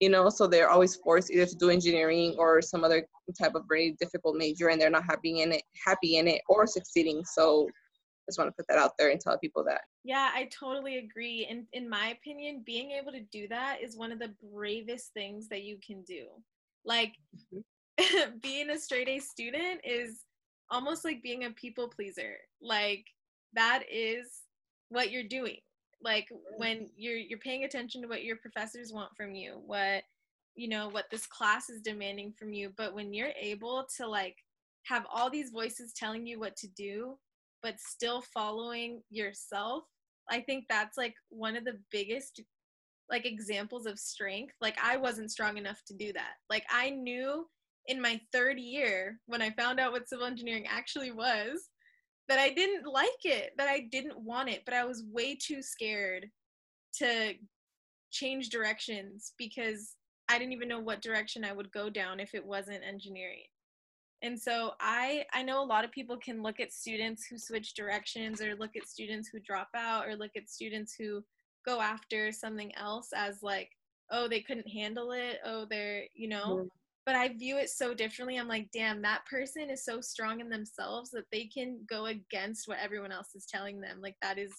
You 0.00 0.08
know, 0.08 0.28
so 0.28 0.48
they're 0.48 0.68
always 0.68 0.96
forced 0.96 1.30
either 1.30 1.46
to 1.46 1.54
do 1.54 1.70
engineering 1.70 2.34
or 2.36 2.60
some 2.60 2.82
other 2.82 3.06
type 3.40 3.54
of 3.54 3.62
very 3.68 3.92
difficult 4.00 4.34
major 4.34 4.68
and 4.68 4.80
they're 4.80 4.90
not 4.90 5.04
happy 5.04 5.42
in 5.42 5.52
it 5.52 5.62
happy 5.86 6.16
in 6.16 6.26
it 6.26 6.40
or 6.48 6.66
succeeding. 6.66 7.24
So 7.24 7.68
I 7.68 8.24
just 8.28 8.38
want 8.38 8.48
to 8.48 8.56
put 8.56 8.66
that 8.68 8.78
out 8.78 8.92
there 8.98 9.10
and 9.10 9.20
tell 9.20 9.38
people 9.38 9.64
that. 9.64 9.82
Yeah, 10.04 10.30
I 10.34 10.48
totally 10.58 10.98
agree. 10.98 11.46
And 11.48 11.66
in 11.72 11.88
my 11.88 12.08
opinion, 12.08 12.62
being 12.64 12.92
able 12.92 13.12
to 13.12 13.22
do 13.32 13.48
that 13.48 13.78
is 13.82 13.96
one 13.96 14.12
of 14.12 14.18
the 14.18 14.34
bravest 14.52 15.12
things 15.12 15.48
that 15.48 15.62
you 15.62 15.78
can 15.84 16.02
do. 16.02 16.26
Like 16.84 17.14
mm-hmm. 17.54 18.38
being 18.42 18.70
a 18.70 18.78
straight 18.78 19.08
A 19.08 19.18
student 19.18 19.80
is 19.84 20.24
almost 20.70 21.04
like 21.04 21.22
being 21.22 21.44
a 21.44 21.50
people 21.50 21.88
pleaser. 21.88 22.36
Like 22.60 23.04
that 23.54 23.82
is 23.90 24.42
what 24.88 25.10
you're 25.10 25.22
doing. 25.22 25.58
Like 26.02 26.28
when 26.56 26.88
you're 26.96 27.16
you're 27.16 27.38
paying 27.38 27.64
attention 27.64 28.02
to 28.02 28.08
what 28.08 28.24
your 28.24 28.36
professors 28.36 28.92
want 28.92 29.10
from 29.16 29.34
you, 29.34 29.60
what 29.64 30.02
you 30.54 30.68
know, 30.68 30.88
what 30.88 31.06
this 31.10 31.26
class 31.26 31.70
is 31.70 31.80
demanding 31.80 32.34
from 32.38 32.52
you, 32.52 32.72
but 32.76 32.94
when 32.94 33.14
you're 33.14 33.32
able 33.40 33.86
to 33.96 34.06
like 34.06 34.36
have 34.84 35.06
all 35.10 35.30
these 35.30 35.50
voices 35.50 35.92
telling 35.92 36.26
you 36.26 36.38
what 36.40 36.56
to 36.56 36.68
do 36.68 37.16
but 37.62 37.78
still 37.78 38.20
following 38.34 39.00
yourself 39.10 39.84
i 40.28 40.40
think 40.40 40.64
that's 40.68 40.98
like 40.98 41.14
one 41.28 41.54
of 41.56 41.64
the 41.64 41.78
biggest 41.92 42.40
like 43.10 43.26
examples 43.26 43.86
of 43.86 43.98
strength. 43.98 44.54
Like 44.60 44.76
i 44.82 44.96
wasn't 44.96 45.30
strong 45.30 45.58
enough 45.58 45.82
to 45.86 45.94
do 45.94 46.12
that. 46.14 46.34
Like 46.50 46.64
i 46.70 46.90
knew 46.90 47.46
in 47.86 48.00
my 48.00 48.20
third 48.32 48.58
year 48.58 49.18
when 49.26 49.42
i 49.42 49.50
found 49.50 49.80
out 49.80 49.92
what 49.92 50.08
civil 50.08 50.24
engineering 50.24 50.66
actually 50.68 51.10
was 51.10 51.68
that 52.28 52.38
i 52.38 52.50
didn't 52.50 52.86
like 52.86 53.08
it 53.24 53.52
that 53.58 53.68
i 53.68 53.80
didn't 53.90 54.18
want 54.18 54.48
it 54.48 54.62
but 54.64 54.74
i 54.74 54.84
was 54.84 55.04
way 55.12 55.34
too 55.34 55.62
scared 55.62 56.28
to 56.92 57.34
change 58.10 58.50
directions 58.50 59.32
because 59.38 59.96
I 60.28 60.38
didn't 60.38 60.52
even 60.52 60.68
know 60.68 60.80
what 60.80 61.02
direction 61.02 61.44
I 61.44 61.52
would 61.52 61.72
go 61.72 61.90
down 61.90 62.20
if 62.20 62.34
it 62.34 62.44
wasn't 62.44 62.84
engineering. 62.86 63.44
And 64.22 64.40
so 64.40 64.72
I 64.80 65.24
I 65.32 65.42
know 65.42 65.62
a 65.62 65.66
lot 65.66 65.84
of 65.84 65.90
people 65.90 66.16
can 66.16 66.42
look 66.42 66.60
at 66.60 66.72
students 66.72 67.26
who 67.26 67.36
switch 67.36 67.74
directions 67.74 68.40
or 68.40 68.54
look 68.54 68.76
at 68.76 68.86
students 68.86 69.28
who 69.28 69.40
drop 69.40 69.68
out 69.76 70.06
or 70.06 70.14
look 70.14 70.30
at 70.36 70.48
students 70.48 70.94
who 70.94 71.24
go 71.66 71.80
after 71.80 72.30
something 72.30 72.72
else 72.76 73.08
as 73.14 73.42
like 73.42 73.70
oh 74.10 74.28
they 74.28 74.40
couldn't 74.40 74.68
handle 74.68 75.10
it. 75.10 75.38
Oh 75.44 75.66
they're 75.68 76.04
you 76.14 76.28
know 76.28 76.68
but 77.04 77.14
I 77.16 77.28
view 77.28 77.58
it 77.58 77.70
so 77.70 77.94
differently 77.94 78.36
I'm 78.36 78.48
like 78.48 78.68
damn 78.72 79.02
that 79.02 79.24
person 79.26 79.70
is 79.70 79.84
so 79.84 80.00
strong 80.00 80.40
in 80.40 80.48
themselves 80.48 81.10
that 81.10 81.24
they 81.32 81.44
can 81.44 81.80
go 81.88 82.06
against 82.06 82.68
what 82.68 82.78
everyone 82.82 83.12
else 83.12 83.34
is 83.34 83.46
telling 83.46 83.80
them 83.80 84.00
like 84.00 84.16
that 84.22 84.38
is 84.38 84.52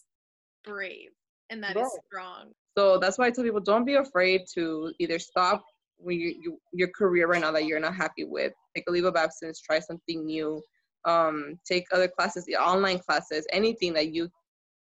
brave 0.64 1.10
and 1.50 1.62
that 1.64 1.78
is 1.78 1.90
strong 2.08 2.52
so 2.78 2.98
that's 2.98 3.18
why 3.18 3.28
I 3.28 3.32
tell 3.32 3.44
people 3.44 3.60
don't 3.60 3.86
be 3.86 3.96
afraid 3.96 4.42
to 4.56 4.92
either 5.00 5.20
stop 5.20 5.64
when 5.98 6.20
you, 6.20 6.36
you, 6.42 6.60
your 6.74 6.90
career 6.90 7.28
right 7.28 7.42
now 7.42 7.52
that 7.52 7.66
you're 7.66 7.80
not 7.80 7.96
happy 7.96 8.24
with. 8.24 8.54
Take 8.76 8.86
a 8.88 8.92
leave 8.92 9.06
of 9.06 9.16
absence, 9.16 9.62
try 9.62 9.80
something 9.80 10.26
new, 10.26 10.62
um, 11.06 11.60
take 11.66 11.86
other 11.92 12.08
classes, 12.08 12.46
the 12.46 12.56
online 12.56 13.00
classes, 13.00 13.46
anything 13.52 13.94
that 13.94 14.14
you 14.14 14.30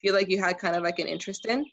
feel 0.00 0.14
like 0.14 0.28
you 0.28 0.40
had 0.40 0.58
kind 0.58 0.76
of 0.76 0.82
like 0.82 0.98
an 0.98 1.06
interest 1.06 1.46
in, 1.46 1.64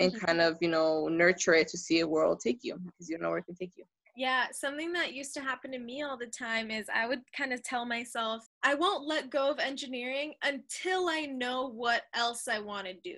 and 0.00 0.12
mm-hmm. 0.12 0.24
kind 0.24 0.40
of 0.40 0.56
you 0.60 0.68
know 0.68 1.08
nurture 1.08 1.54
it 1.54 1.68
to 1.68 1.78
see 1.78 2.02
where 2.04 2.24
it'll 2.24 2.36
take 2.36 2.60
you 2.62 2.76
because 2.76 3.08
you 3.08 3.16
don't 3.16 3.24
know 3.24 3.30
where 3.30 3.38
it 3.38 3.46
can 3.46 3.54
take 3.54 3.72
you. 3.76 3.84
Yeah, 4.14 4.46
something 4.52 4.92
that 4.92 5.14
used 5.14 5.32
to 5.34 5.40
happen 5.40 5.72
to 5.72 5.78
me 5.78 6.02
all 6.02 6.18
the 6.18 6.26
time 6.26 6.70
is 6.70 6.86
I 6.94 7.06
would 7.06 7.20
kind 7.36 7.52
of 7.52 7.62
tell 7.62 7.86
myself, 7.86 8.46
I 8.62 8.74
won't 8.74 9.06
let 9.06 9.30
go 9.30 9.50
of 9.50 9.58
engineering 9.58 10.34
until 10.42 11.08
I 11.08 11.22
know 11.22 11.68
what 11.68 12.02
else 12.14 12.46
I 12.46 12.58
want 12.58 12.86
to 12.86 12.94
do. 13.02 13.16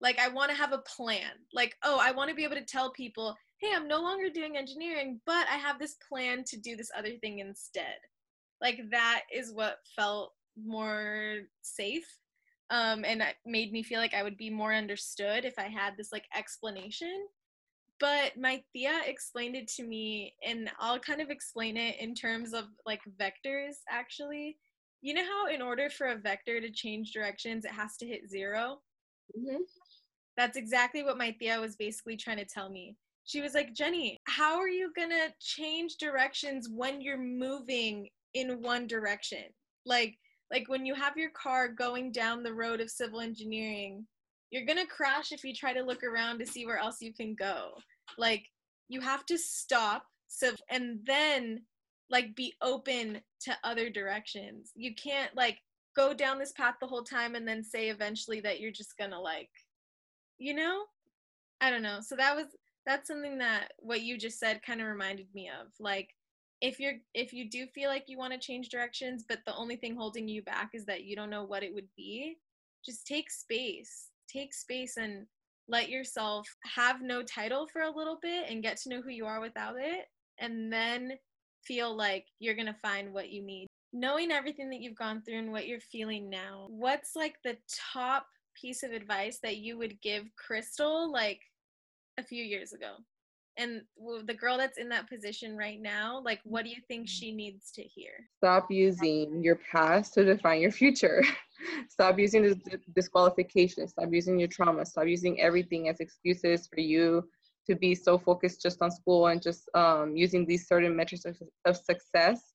Like, 0.00 0.18
I 0.18 0.28
want 0.28 0.50
to 0.50 0.56
have 0.56 0.72
a 0.72 0.82
plan. 0.96 1.30
Like, 1.52 1.76
oh, 1.82 1.98
I 2.00 2.12
want 2.12 2.30
to 2.30 2.36
be 2.36 2.44
able 2.44 2.56
to 2.56 2.64
tell 2.64 2.90
people, 2.90 3.36
hey, 3.60 3.72
I'm 3.74 3.88
no 3.88 4.00
longer 4.00 4.28
doing 4.30 4.56
engineering, 4.56 5.20
but 5.26 5.46
I 5.50 5.56
have 5.56 5.78
this 5.78 5.96
plan 6.08 6.44
to 6.44 6.56
do 6.58 6.76
this 6.76 6.90
other 6.96 7.12
thing 7.20 7.38
instead. 7.38 7.96
Like 8.60 8.80
that 8.90 9.22
is 9.32 9.52
what 9.52 9.78
felt 9.94 10.32
more 10.62 11.38
safe. 11.62 12.06
Um, 12.70 13.04
and 13.04 13.22
it 13.22 13.36
made 13.46 13.72
me 13.72 13.82
feel 13.82 14.00
like 14.00 14.14
I 14.14 14.22
would 14.22 14.36
be 14.36 14.50
more 14.50 14.72
understood 14.72 15.44
if 15.44 15.58
I 15.58 15.68
had 15.68 15.96
this 15.96 16.12
like 16.12 16.24
explanation. 16.36 17.26
But 18.00 18.36
my 18.38 18.62
Thea 18.72 19.02
explained 19.06 19.56
it 19.56 19.68
to 19.76 19.84
me, 19.84 20.34
and 20.46 20.70
I'll 20.78 20.98
kind 20.98 21.20
of 21.20 21.30
explain 21.30 21.76
it 21.76 21.96
in 22.00 22.14
terms 22.14 22.52
of 22.52 22.64
like 22.84 23.00
vectors 23.20 23.76
actually. 23.88 24.58
You 25.00 25.14
know 25.14 25.24
how 25.24 25.46
in 25.54 25.62
order 25.62 25.90
for 25.90 26.08
a 26.08 26.16
vector 26.16 26.60
to 26.60 26.70
change 26.70 27.12
directions, 27.12 27.64
it 27.64 27.70
has 27.72 27.96
to 27.98 28.06
hit 28.06 28.28
0 28.28 28.78
mm-hmm. 29.36 29.56
That's 30.36 30.56
exactly 30.56 31.02
what 31.02 31.18
my 31.18 31.34
Thea 31.38 31.60
was 31.60 31.76
basically 31.76 32.16
trying 32.16 32.38
to 32.38 32.44
tell 32.44 32.68
me 32.70 32.96
she 33.24 33.40
was 33.40 33.54
like, 33.54 33.74
Jenny, 33.74 34.20
how 34.24 34.58
are 34.58 34.68
you 34.68 34.92
gonna 34.94 35.28
change 35.40 35.96
directions 35.96 36.68
when 36.68 37.00
you're 37.00 37.18
moving 37.18 38.08
in 38.34 38.62
one 38.62 38.86
direction? 38.86 39.44
Like, 39.86 40.16
like 40.50 40.68
when 40.68 40.84
you 40.84 40.94
have 40.94 41.16
your 41.16 41.30
car 41.30 41.68
going 41.68 42.12
down 42.12 42.42
the 42.42 42.52
road 42.52 42.80
of 42.80 42.90
civil 42.90 43.20
engineering, 43.20 44.06
you're 44.54 44.64
gonna 44.64 44.86
crash 44.86 45.32
if 45.32 45.42
you 45.42 45.52
try 45.52 45.72
to 45.72 45.82
look 45.82 46.04
around 46.04 46.38
to 46.38 46.46
see 46.46 46.64
where 46.64 46.78
else 46.78 46.98
you 47.00 47.12
can 47.12 47.34
go. 47.34 47.72
Like, 48.16 48.44
you 48.88 49.00
have 49.00 49.26
to 49.26 49.36
stop 49.36 50.04
so 50.28 50.52
and 50.70 51.00
then 51.04 51.62
like 52.08 52.36
be 52.36 52.54
open 52.62 53.20
to 53.40 53.56
other 53.64 53.90
directions. 53.90 54.70
You 54.76 54.94
can't 54.94 55.34
like 55.34 55.58
go 55.96 56.14
down 56.14 56.38
this 56.38 56.52
path 56.52 56.76
the 56.80 56.86
whole 56.86 57.02
time 57.02 57.34
and 57.34 57.48
then 57.48 57.64
say 57.64 57.88
eventually 57.88 58.40
that 58.42 58.60
you're 58.60 58.70
just 58.70 58.96
gonna 58.96 59.20
like, 59.20 59.50
you 60.38 60.54
know? 60.54 60.84
I 61.60 61.70
don't 61.70 61.82
know. 61.82 61.98
So 62.00 62.14
that 62.14 62.36
was 62.36 62.46
that's 62.86 63.08
something 63.08 63.38
that 63.38 63.72
what 63.78 64.02
you 64.02 64.16
just 64.16 64.38
said 64.38 64.62
kind 64.62 64.80
of 64.80 64.86
reminded 64.86 65.26
me 65.34 65.48
of 65.48 65.72
like 65.80 66.10
if 66.60 66.78
you're 66.78 66.94
if 67.12 67.32
you 67.32 67.50
do 67.50 67.66
feel 67.74 67.90
like 67.90 68.04
you 68.06 68.18
want 68.18 68.32
to 68.32 68.38
change 68.38 68.68
directions 68.68 69.24
but 69.28 69.40
the 69.46 69.56
only 69.56 69.74
thing 69.74 69.96
holding 69.96 70.28
you 70.28 70.42
back 70.42 70.70
is 70.74 70.84
that 70.84 71.02
you 71.04 71.16
don't 71.16 71.30
know 71.30 71.44
what 71.44 71.62
it 71.62 71.74
would 71.74 71.88
be 71.96 72.36
just 72.84 73.06
take 73.06 73.30
space 73.30 74.10
take 74.34 74.54
space 74.54 74.96
and 74.96 75.26
let 75.68 75.88
yourself 75.88 76.46
have 76.74 77.00
no 77.00 77.22
title 77.22 77.66
for 77.72 77.82
a 77.82 77.96
little 77.96 78.18
bit 78.20 78.50
and 78.50 78.62
get 78.62 78.76
to 78.76 78.88
know 78.88 79.00
who 79.00 79.10
you 79.10 79.26
are 79.26 79.40
without 79.40 79.76
it 79.78 80.06
and 80.38 80.72
then 80.72 81.12
feel 81.64 81.96
like 81.96 82.26
you're 82.38 82.54
going 82.54 82.66
to 82.66 82.74
find 82.74 83.12
what 83.12 83.30
you 83.30 83.42
need. 83.42 83.66
Knowing 83.92 84.30
everything 84.30 84.68
that 84.70 84.80
you've 84.80 84.98
gone 84.98 85.22
through 85.22 85.38
and 85.38 85.52
what 85.52 85.66
you're 85.66 85.80
feeling 85.80 86.28
now 86.28 86.66
what's 86.68 87.14
like 87.14 87.36
the 87.44 87.56
top 87.92 88.26
piece 88.60 88.82
of 88.82 88.92
advice 88.92 89.38
that 89.42 89.58
you 89.58 89.78
would 89.78 90.00
give 90.00 90.24
crystal 90.36 91.10
like 91.10 91.40
a 92.18 92.22
few 92.22 92.42
years 92.42 92.72
ago 92.72 92.94
and 93.56 93.82
the 94.26 94.34
girl 94.34 94.58
that's 94.58 94.78
in 94.78 94.88
that 94.88 95.08
position 95.08 95.56
right 95.56 95.80
now 95.80 96.20
like 96.24 96.40
what 96.44 96.64
do 96.64 96.70
you 96.70 96.80
think 96.88 97.08
she 97.08 97.32
needs 97.32 97.70
to 97.72 97.82
hear? 97.82 98.12
Stop 98.38 98.70
using 98.70 99.42
your 99.42 99.58
past 99.70 100.14
to 100.14 100.24
define 100.24 100.60
your 100.60 100.72
future. 100.72 101.22
Stop 101.88 102.18
using 102.18 102.42
the 102.42 102.80
disqualification. 102.94 103.88
Stop 103.88 104.08
using 104.10 104.38
your 104.38 104.48
trauma. 104.48 104.84
Stop 104.84 105.06
using 105.06 105.40
everything 105.40 105.88
as 105.88 106.00
excuses 106.00 106.66
for 106.66 106.80
you 106.80 107.28
to 107.66 107.74
be 107.74 107.94
so 107.94 108.18
focused 108.18 108.60
just 108.60 108.82
on 108.82 108.90
school 108.90 109.28
and 109.28 109.40
just 109.40 109.68
um, 109.74 110.16
using 110.16 110.44
these 110.46 110.66
certain 110.66 110.94
metrics 110.94 111.24
of, 111.24 111.36
of 111.64 111.76
success 111.76 112.52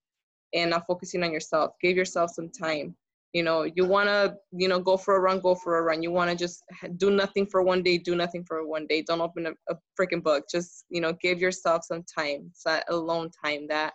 and 0.54 0.70
not 0.72 0.86
focusing 0.86 1.24
on 1.24 1.32
yourself. 1.32 1.72
Give 1.82 1.98
yourself 1.98 2.32
some 2.32 2.50
time 2.50 2.96
you 3.34 3.44
know 3.44 3.64
you 3.64 3.86
want 3.86 4.08
to 4.08 4.36
you 4.52 4.68
know 4.68 4.80
go 4.80 4.98
for 4.98 5.16
a 5.16 5.20
run 5.20 5.40
go 5.40 5.56
for 5.56 5.78
a 5.78 5.82
run. 5.84 6.02
You 6.02 6.12
want 6.12 6.30
to 6.32 6.36
just 6.36 6.64
do 6.98 7.12
nothing 7.12 7.46
for 7.46 7.62
one 7.62 7.84
day 7.84 7.98
do 7.98 8.16
nothing 8.16 8.44
for 8.44 8.66
one 8.66 8.88
day. 8.88 9.02
Don't 9.02 9.22
open 9.22 9.48
a, 9.48 9.52
a 9.70 9.76
freaking 10.00 10.24
book. 10.24 10.46
Just 10.52 10.86
you 10.90 11.02
know 11.02 11.14
give 11.14 11.40
yourself 11.40 11.84
some 11.86 12.04
time 12.04 12.48
it's 12.50 12.64
that 12.64 12.86
alone 12.90 13.30
time 13.44 13.68
that 13.68 13.94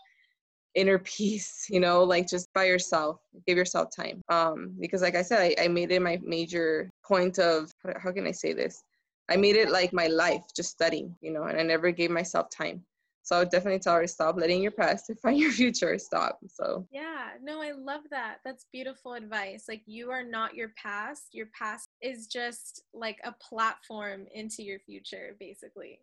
inner 0.74 0.98
peace 1.16 1.66
you 1.70 1.80
know 1.80 2.04
like 2.04 2.28
just 2.28 2.52
by 2.54 2.64
yourself. 2.64 3.18
Give 3.46 3.56
yourself 3.56 3.88
time. 3.94 4.20
Um 4.28 4.74
because 4.80 5.02
like 5.02 5.16
i 5.16 5.22
said 5.22 5.40
i, 5.40 5.64
I 5.64 5.68
made 5.68 5.90
it 5.90 6.02
my 6.02 6.18
major 6.22 6.90
point 7.04 7.38
of 7.38 7.70
how, 7.82 7.92
how 8.02 8.12
can 8.12 8.26
i 8.26 8.32
say 8.32 8.52
this? 8.52 8.82
I 9.30 9.36
made 9.36 9.56
it 9.56 9.70
like 9.70 9.92
my 9.94 10.06
life 10.06 10.42
just 10.54 10.70
studying 10.70 11.16
you 11.22 11.32
know 11.32 11.44
and 11.44 11.58
i 11.58 11.62
never 11.62 11.90
gave 11.90 12.10
myself 12.10 12.50
time 12.50 12.84
so 13.24 13.36
I 13.36 13.38
would 13.38 13.48
definitely 13.48 13.78
tell 13.78 13.94
her 13.94 14.02
to 14.02 14.08
stop 14.08 14.36
letting 14.36 14.62
your 14.62 14.70
past 14.70 15.06
define 15.06 15.36
your 15.38 15.50
future. 15.50 15.98
Stop. 15.98 16.38
So 16.46 16.86
yeah, 16.92 17.30
no, 17.42 17.60
I 17.60 17.72
love 17.72 18.02
that. 18.10 18.36
That's 18.44 18.66
beautiful 18.70 19.14
advice. 19.14 19.64
Like 19.66 19.82
you 19.86 20.10
are 20.10 20.22
not 20.22 20.54
your 20.54 20.72
past. 20.80 21.28
Your 21.32 21.46
past 21.58 21.88
is 22.02 22.26
just 22.26 22.84
like 22.92 23.18
a 23.24 23.32
platform 23.32 24.26
into 24.34 24.62
your 24.62 24.78
future, 24.78 25.36
basically. 25.40 26.00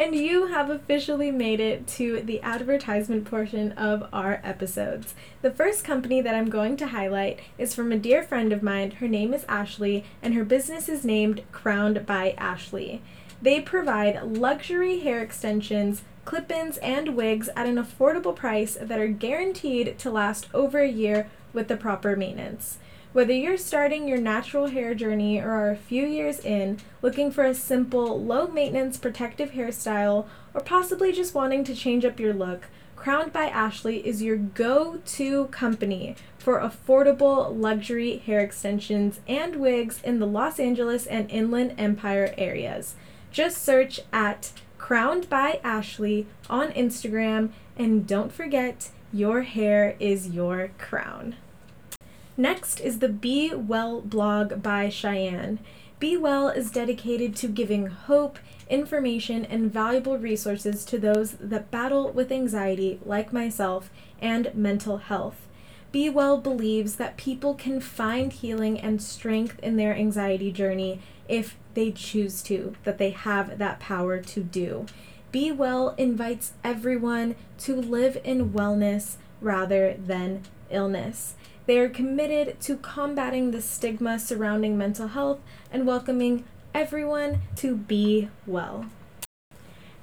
And 0.00 0.14
you 0.14 0.46
have 0.46 0.70
officially 0.70 1.30
made 1.30 1.60
it 1.60 1.86
to 1.88 2.22
the 2.22 2.40
advertisement 2.40 3.26
portion 3.26 3.72
of 3.72 4.08
our 4.14 4.40
episodes. 4.42 5.14
The 5.42 5.50
first 5.50 5.84
company 5.84 6.22
that 6.22 6.34
I'm 6.34 6.48
going 6.48 6.78
to 6.78 6.86
highlight 6.86 7.40
is 7.58 7.74
from 7.74 7.92
a 7.92 7.98
dear 7.98 8.22
friend 8.22 8.50
of 8.50 8.62
mine. 8.62 8.92
Her 8.92 9.08
name 9.08 9.34
is 9.34 9.44
Ashley, 9.46 10.06
and 10.22 10.32
her 10.32 10.42
business 10.42 10.88
is 10.88 11.04
named 11.04 11.42
Crowned 11.52 12.06
by 12.06 12.34
Ashley. 12.38 13.02
They 13.42 13.60
provide 13.60 14.22
luxury 14.22 15.00
hair 15.00 15.20
extensions, 15.20 16.00
clip 16.24 16.50
ins, 16.50 16.78
and 16.78 17.14
wigs 17.14 17.50
at 17.54 17.66
an 17.66 17.76
affordable 17.76 18.34
price 18.34 18.78
that 18.80 18.98
are 18.98 19.06
guaranteed 19.06 19.98
to 19.98 20.10
last 20.10 20.48
over 20.54 20.78
a 20.78 20.88
year 20.88 21.28
with 21.52 21.68
the 21.68 21.76
proper 21.76 22.16
maintenance. 22.16 22.78
Whether 23.12 23.32
you're 23.32 23.56
starting 23.56 24.06
your 24.06 24.18
natural 24.18 24.68
hair 24.68 24.94
journey 24.94 25.40
or 25.40 25.50
are 25.50 25.70
a 25.72 25.76
few 25.76 26.06
years 26.06 26.38
in, 26.38 26.78
looking 27.02 27.32
for 27.32 27.44
a 27.44 27.56
simple, 27.56 28.22
low 28.22 28.46
maintenance 28.46 28.98
protective 28.98 29.50
hairstyle, 29.50 30.26
or 30.54 30.60
possibly 30.60 31.10
just 31.10 31.34
wanting 31.34 31.64
to 31.64 31.74
change 31.74 32.04
up 32.04 32.20
your 32.20 32.32
look, 32.32 32.68
Crowned 32.94 33.32
by 33.32 33.46
Ashley 33.46 34.06
is 34.06 34.22
your 34.22 34.36
go 34.36 34.98
to 35.06 35.46
company 35.46 36.14
for 36.38 36.60
affordable 36.60 37.50
luxury 37.58 38.18
hair 38.18 38.40
extensions 38.40 39.18
and 39.26 39.56
wigs 39.56 40.00
in 40.04 40.20
the 40.20 40.26
Los 40.26 40.60
Angeles 40.60 41.06
and 41.06 41.28
Inland 41.30 41.74
Empire 41.78 42.32
areas. 42.38 42.94
Just 43.32 43.64
search 43.64 44.00
at 44.12 44.52
Crowned 44.78 45.28
by 45.28 45.58
Ashley 45.64 46.26
on 46.48 46.70
Instagram 46.72 47.50
and 47.76 48.06
don't 48.06 48.30
forget, 48.30 48.90
your 49.12 49.42
hair 49.42 49.96
is 49.98 50.28
your 50.28 50.70
crown. 50.78 51.34
Next 52.40 52.80
is 52.80 53.00
the 53.00 53.08
Be 53.10 53.54
Well 53.54 54.00
blog 54.00 54.62
by 54.62 54.88
Cheyenne. 54.88 55.58
Be 55.98 56.16
Well 56.16 56.48
is 56.48 56.70
dedicated 56.70 57.36
to 57.36 57.48
giving 57.48 57.88
hope, 57.88 58.38
information, 58.70 59.44
and 59.44 59.70
valuable 59.70 60.16
resources 60.16 60.86
to 60.86 60.98
those 60.98 61.32
that 61.32 61.70
battle 61.70 62.10
with 62.10 62.32
anxiety, 62.32 62.98
like 63.04 63.30
myself, 63.30 63.90
and 64.22 64.54
mental 64.54 64.96
health. 64.96 65.48
Be 65.92 66.08
Well 66.08 66.38
believes 66.38 66.96
that 66.96 67.18
people 67.18 67.52
can 67.52 67.78
find 67.78 68.32
healing 68.32 68.80
and 68.80 69.02
strength 69.02 69.58
in 69.62 69.76
their 69.76 69.94
anxiety 69.94 70.50
journey 70.50 71.02
if 71.28 71.58
they 71.74 71.92
choose 71.92 72.40
to, 72.44 72.74
that 72.84 72.96
they 72.96 73.10
have 73.10 73.58
that 73.58 73.80
power 73.80 74.18
to 74.18 74.42
do. 74.42 74.86
Be 75.30 75.52
Well 75.52 75.94
invites 75.98 76.54
everyone 76.64 77.36
to 77.58 77.76
live 77.76 78.18
in 78.24 78.52
wellness 78.52 79.16
rather 79.42 79.92
than 79.92 80.44
illness. 80.70 81.34
They 81.70 81.78
are 81.78 81.88
committed 81.88 82.58
to 82.62 82.76
combating 82.78 83.52
the 83.52 83.62
stigma 83.62 84.18
surrounding 84.18 84.76
mental 84.76 85.06
health 85.06 85.38
and 85.70 85.86
welcoming 85.86 86.42
everyone 86.74 87.42
to 87.58 87.76
be 87.76 88.28
well. 88.44 88.86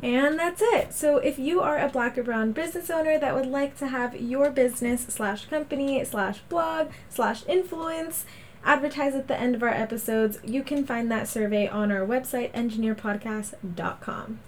And 0.01 0.39
that's 0.39 0.61
it. 0.61 0.93
So 0.93 1.17
if 1.17 1.37
you 1.37 1.59
are 1.59 1.77
a 1.77 1.89
black 1.89 2.17
or 2.17 2.23
brown 2.23 2.53
business 2.53 2.89
owner 2.89 3.19
that 3.19 3.35
would 3.35 3.47
like 3.47 3.77
to 3.79 3.87
have 3.87 4.15
your 4.15 4.49
business 4.49 5.07
slash 5.09 5.47
company 5.47 6.05
slash 6.05 6.39
blog 6.47 6.91
slash 7.09 7.45
influence 7.47 8.23
advertise 8.63 9.13
at 9.13 9.27
the 9.27 9.37
end 9.37 9.53
of 9.53 9.61
our 9.61 9.67
episodes, 9.67 10.39
you 10.45 10.63
can 10.63 10.85
find 10.85 11.11
that 11.11 11.27
survey 11.27 11.67
on 11.67 11.91
our 11.91 12.07
website, 12.07 12.53
enjeneerpodcast.com. 12.53 14.39